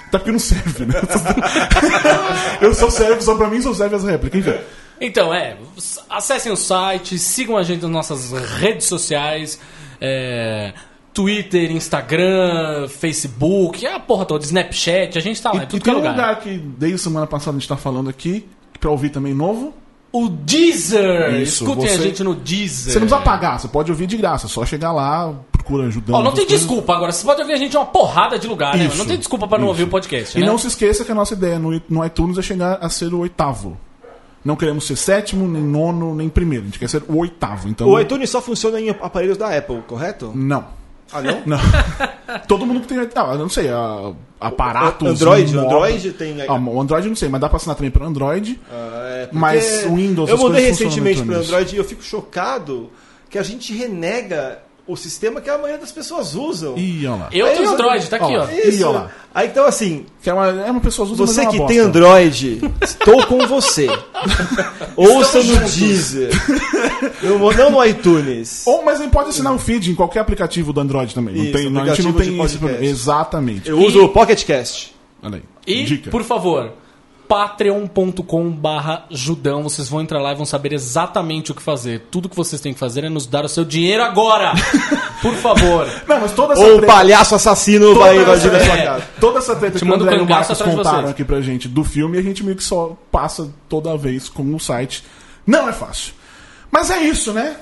Até 0.08 0.18
porque 0.18 0.30
não 0.32 0.38
serve, 0.38 0.84
né? 0.84 0.94
eu 2.60 2.74
só 2.74 2.90
serve, 2.90 3.22
só 3.22 3.34
pra 3.34 3.48
mim 3.48 3.60
só 3.62 3.72
serve 3.72 3.96
as 3.96 4.04
réplicas. 4.04 4.40
Enfim. 4.46 4.58
Então, 5.00 5.32
é, 5.32 5.56
acessem 6.10 6.50
o 6.52 6.56
site, 6.56 7.18
sigam 7.18 7.56
a 7.56 7.62
gente 7.62 7.82
nas 7.82 7.90
nossas 7.90 8.32
redes 8.58 8.86
sociais, 8.86 9.58
é, 10.00 10.72
Twitter, 11.14 11.70
Instagram, 11.70 12.88
Facebook, 12.88 13.86
a 13.86 14.00
porra 14.00 14.24
toda, 14.24 14.44
Snapchat, 14.44 15.16
a 15.16 15.20
gente 15.20 15.40
tá 15.40 15.52
lá, 15.52 15.60
E, 15.60 15.64
em 15.64 15.66
tudo 15.66 15.76
e 15.78 15.80
que 15.80 15.88
é 15.88 15.92
tem 15.92 16.02
lugar. 16.02 16.10
lugar 16.16 16.40
que 16.40 16.58
desde 16.58 16.98
semana 16.98 17.26
passada 17.26 17.56
a 17.56 17.60
gente 17.60 17.68
tá 17.68 17.76
falando 17.76 18.10
aqui, 18.10 18.44
pra 18.80 18.90
ouvir 18.90 19.10
também 19.10 19.34
novo. 19.34 19.74
O 20.10 20.28
Deezer! 20.28 21.40
Isso, 21.42 21.64
Escutem 21.64 21.86
a 21.86 21.92
você- 21.96 22.02
gente 22.02 22.24
no 22.24 22.34
Deezer. 22.34 22.92
Você 22.94 22.98
não 22.98 23.06
precisa 23.06 23.20
pagar, 23.24 23.58
você 23.60 23.68
pode 23.68 23.90
ouvir 23.90 24.06
de 24.06 24.16
graça, 24.16 24.46
é 24.46 24.48
só 24.48 24.64
chegar 24.64 24.90
lá, 24.92 25.34
procura 25.52 25.86
ajudando. 25.86 26.14
Ó, 26.16 26.22
não 26.22 26.32
tem 26.32 26.46
coisas. 26.46 26.60
desculpa 26.60 26.94
agora, 26.94 27.12
você 27.12 27.24
pode 27.26 27.40
ouvir 27.42 27.52
a 27.52 27.56
gente 27.56 27.74
em 27.74 27.76
uma 27.76 27.84
porrada 27.86 28.38
de 28.38 28.46
lugar, 28.46 28.74
né? 28.76 28.86
Isso, 28.86 28.96
Não 28.96 29.04
tem 29.04 29.18
desculpa 29.18 29.46
pra 29.46 29.58
não 29.58 29.66
isso. 29.66 29.72
ouvir 29.72 29.82
o 29.84 29.88
podcast, 29.88 30.36
E 30.36 30.40
né? 30.40 30.46
não 30.46 30.56
se 30.56 30.66
esqueça 30.66 31.04
que 31.04 31.12
a 31.12 31.14
nossa 31.14 31.34
ideia 31.34 31.58
no, 31.58 31.80
no 31.90 32.04
iTunes 32.06 32.38
é 32.38 32.42
chegar 32.42 32.78
a 32.80 32.88
ser 32.88 33.12
o 33.12 33.18
oitavo. 33.18 33.76
Não 34.44 34.56
queremos 34.56 34.86
ser 34.86 34.96
sétimo, 34.96 35.46
nem 35.46 35.62
nono, 35.62 36.14
nem 36.14 36.28
primeiro. 36.28 36.62
A 36.64 36.66
gente 36.68 36.78
quer 36.78 36.88
ser 36.88 37.02
o 37.06 37.18
oitavo. 37.18 37.68
Então, 37.68 37.88
O 37.88 38.00
iTunes 38.00 38.30
só 38.30 38.40
funciona 38.40 38.80
em 38.80 38.88
aparelhos 38.88 39.36
da 39.36 39.54
Apple, 39.54 39.82
correto? 39.86 40.32
Não. 40.34 40.64
Ah, 41.12 41.22
não? 41.22 41.42
Não. 41.46 41.58
Todo 42.46 42.66
mundo 42.66 42.80
que 42.80 42.86
tem. 42.88 42.98
Ah, 42.98 43.32
eu 43.32 43.38
não 43.38 43.48
sei, 43.48 43.68
a, 43.68 44.12
aparatos. 44.40 45.08
Android? 45.08 45.56
Android 45.56 46.12
tem. 46.12 46.36
Ah, 46.46 46.54
o 46.54 46.80
Android 46.80 47.06
eu 47.06 47.10
não 47.10 47.16
sei, 47.16 47.28
mas 47.28 47.40
dá 47.40 47.48
pra 47.48 47.56
assinar 47.56 47.76
também 47.76 47.90
pelo 47.90 48.06
Android. 48.06 48.60
Ah, 48.70 49.06
é, 49.08 49.28
Mas 49.32 49.84
o 49.86 49.94
Windows, 49.94 50.28
Eu 50.28 50.38
mudei 50.38 50.66
recentemente 50.66 51.22
para. 51.22 51.38
Android 51.38 51.74
e 51.74 51.78
eu 51.78 51.84
fico 51.84 52.02
chocado 52.02 52.90
que 53.30 53.38
a 53.38 53.42
gente 53.42 53.74
renega 53.74 54.60
o 54.88 54.96
sistema 54.96 55.40
que 55.40 55.50
a 55.50 55.54
maioria 55.58 55.78
das 55.78 55.92
pessoas 55.92 56.34
usam. 56.34 56.76
Ih, 56.76 57.06
olha 57.06 57.16
lá. 57.16 57.28
Eu 57.30 57.46
Aí 57.46 57.52
tenho 57.56 57.66
eu- 57.66 57.72
Android, 57.74 58.08
tá 58.08 58.16
aqui, 58.16 58.36
Ó, 58.36 58.42
ó. 58.44 58.48
Ih, 58.50 58.82
olha 58.82 58.88
lá. 58.88 59.10
Aí 59.34 59.46
então 59.48 59.66
assim, 59.66 60.06
Que 60.22 60.30
é 60.30 60.32
uma, 60.32 60.46
é 60.48 60.70
uma 60.70 60.80
pessoa 60.80 61.06
usa, 61.06 61.14
você 61.26 61.40
é 61.40 61.42
uma 61.44 61.50
que 61.52 61.58
bosta. 61.58 61.72
tem 61.74 61.82
Android, 61.82 62.60
estou 62.82 63.26
com 63.26 63.46
você. 63.46 63.86
Ouça 64.96 65.42
no 65.42 65.56
Deezer. 65.68 66.30
Não, 67.22 67.38
não 67.52 67.70
no 67.70 67.84
iTunes. 67.84 68.62
Ou, 68.66 68.84
mas 68.84 69.00
ele 69.00 69.10
pode 69.10 69.28
assinar 69.30 69.54
o 69.54 69.58
feed 69.58 69.90
em 69.90 69.94
qualquer 69.94 70.20
aplicativo 70.20 70.72
do 70.72 70.80
Android 70.80 71.14
também. 71.14 71.34
Não 71.34 71.44
Isso, 71.44 71.52
tem, 71.52 71.70
não, 71.70 71.82
a 71.82 71.86
gente 71.88 72.02
não 72.02 72.12
tem 72.12 72.40
esse 72.42 72.58
problema. 72.58 72.84
Exatamente. 72.84 73.68
Eu 73.68 73.78
uso 73.78 74.02
o 74.04 74.08
Pocket 74.08 74.44
Cast. 74.44 74.94
Olha 75.22 75.36
aí. 75.36 75.42
E, 75.66 75.84
Dica. 75.84 76.10
por 76.10 76.22
favor, 76.24 76.72
patreon.com 77.28 78.50
barra 78.50 79.04
judão. 79.10 79.62
Vocês 79.62 79.88
vão 79.88 80.00
entrar 80.00 80.20
lá 80.20 80.32
e 80.32 80.34
vão 80.34 80.46
saber 80.46 80.72
exatamente 80.72 81.52
o 81.52 81.54
que 81.54 81.62
fazer. 81.62 82.06
Tudo 82.10 82.28
que 82.28 82.34
vocês 82.36 82.60
têm 82.60 82.72
que 82.72 82.78
fazer 82.80 83.04
é 83.04 83.08
nos 83.08 83.26
dar 83.26 83.44
o 83.44 83.48
seu 83.48 83.64
dinheiro 83.64 84.02
agora. 84.02 84.52
por 85.20 85.34
favor. 85.34 85.86
Não, 86.08 86.20
mas 86.20 86.32
toda 86.32 86.54
essa 86.54 86.62
Ou 86.62 86.74
o 86.74 86.78
treta- 86.78 86.92
palhaço 86.92 87.34
assassino 87.34 87.86
toda 87.92 88.00
vai 88.00 88.16
invadir 88.16 88.54
a 88.54 88.64
sua 88.64 88.74
é. 88.78 88.84
casa. 88.84 89.04
Toda 89.20 89.38
essa 89.38 89.54
treta 89.56 89.78
Te 89.78 89.84
que 89.84 89.90
o 89.90 89.94
André 89.94 90.16
um 90.16 90.20
e 90.20 90.22
o 90.22 90.28
Marcos 90.28 90.58
contaram 90.62 90.98
vocês. 91.00 91.10
aqui 91.10 91.24
pra 91.24 91.40
gente 91.40 91.68
do 91.68 91.84
filme, 91.84 92.16
a 92.18 92.22
gente 92.22 92.42
meio 92.42 92.56
que 92.56 92.64
só 92.64 92.96
passa 93.12 93.50
toda 93.68 93.96
vez 93.96 94.28
como 94.28 94.50
no 94.50 94.58
site. 94.58 95.04
Não 95.46 95.68
é 95.68 95.72
fácil. 95.72 96.14
Mas 96.70 96.90
é 96.90 96.98
isso, 97.00 97.32
né? 97.32 97.56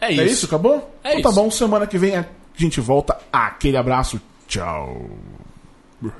É 0.00 0.06
É 0.08 0.12
isso. 0.14 0.24
isso, 0.24 0.46
acabou? 0.46 0.92
É 1.04 1.10
então 1.10 1.22
tá 1.22 1.28
isso. 1.30 1.40
bom, 1.40 1.50
semana 1.50 1.86
que 1.86 1.96
vem 1.98 2.16
a 2.16 2.26
gente 2.56 2.80
volta. 2.80 3.16
Aquele 3.32 3.76
abraço. 3.76 4.20
Tchau. 4.48 5.00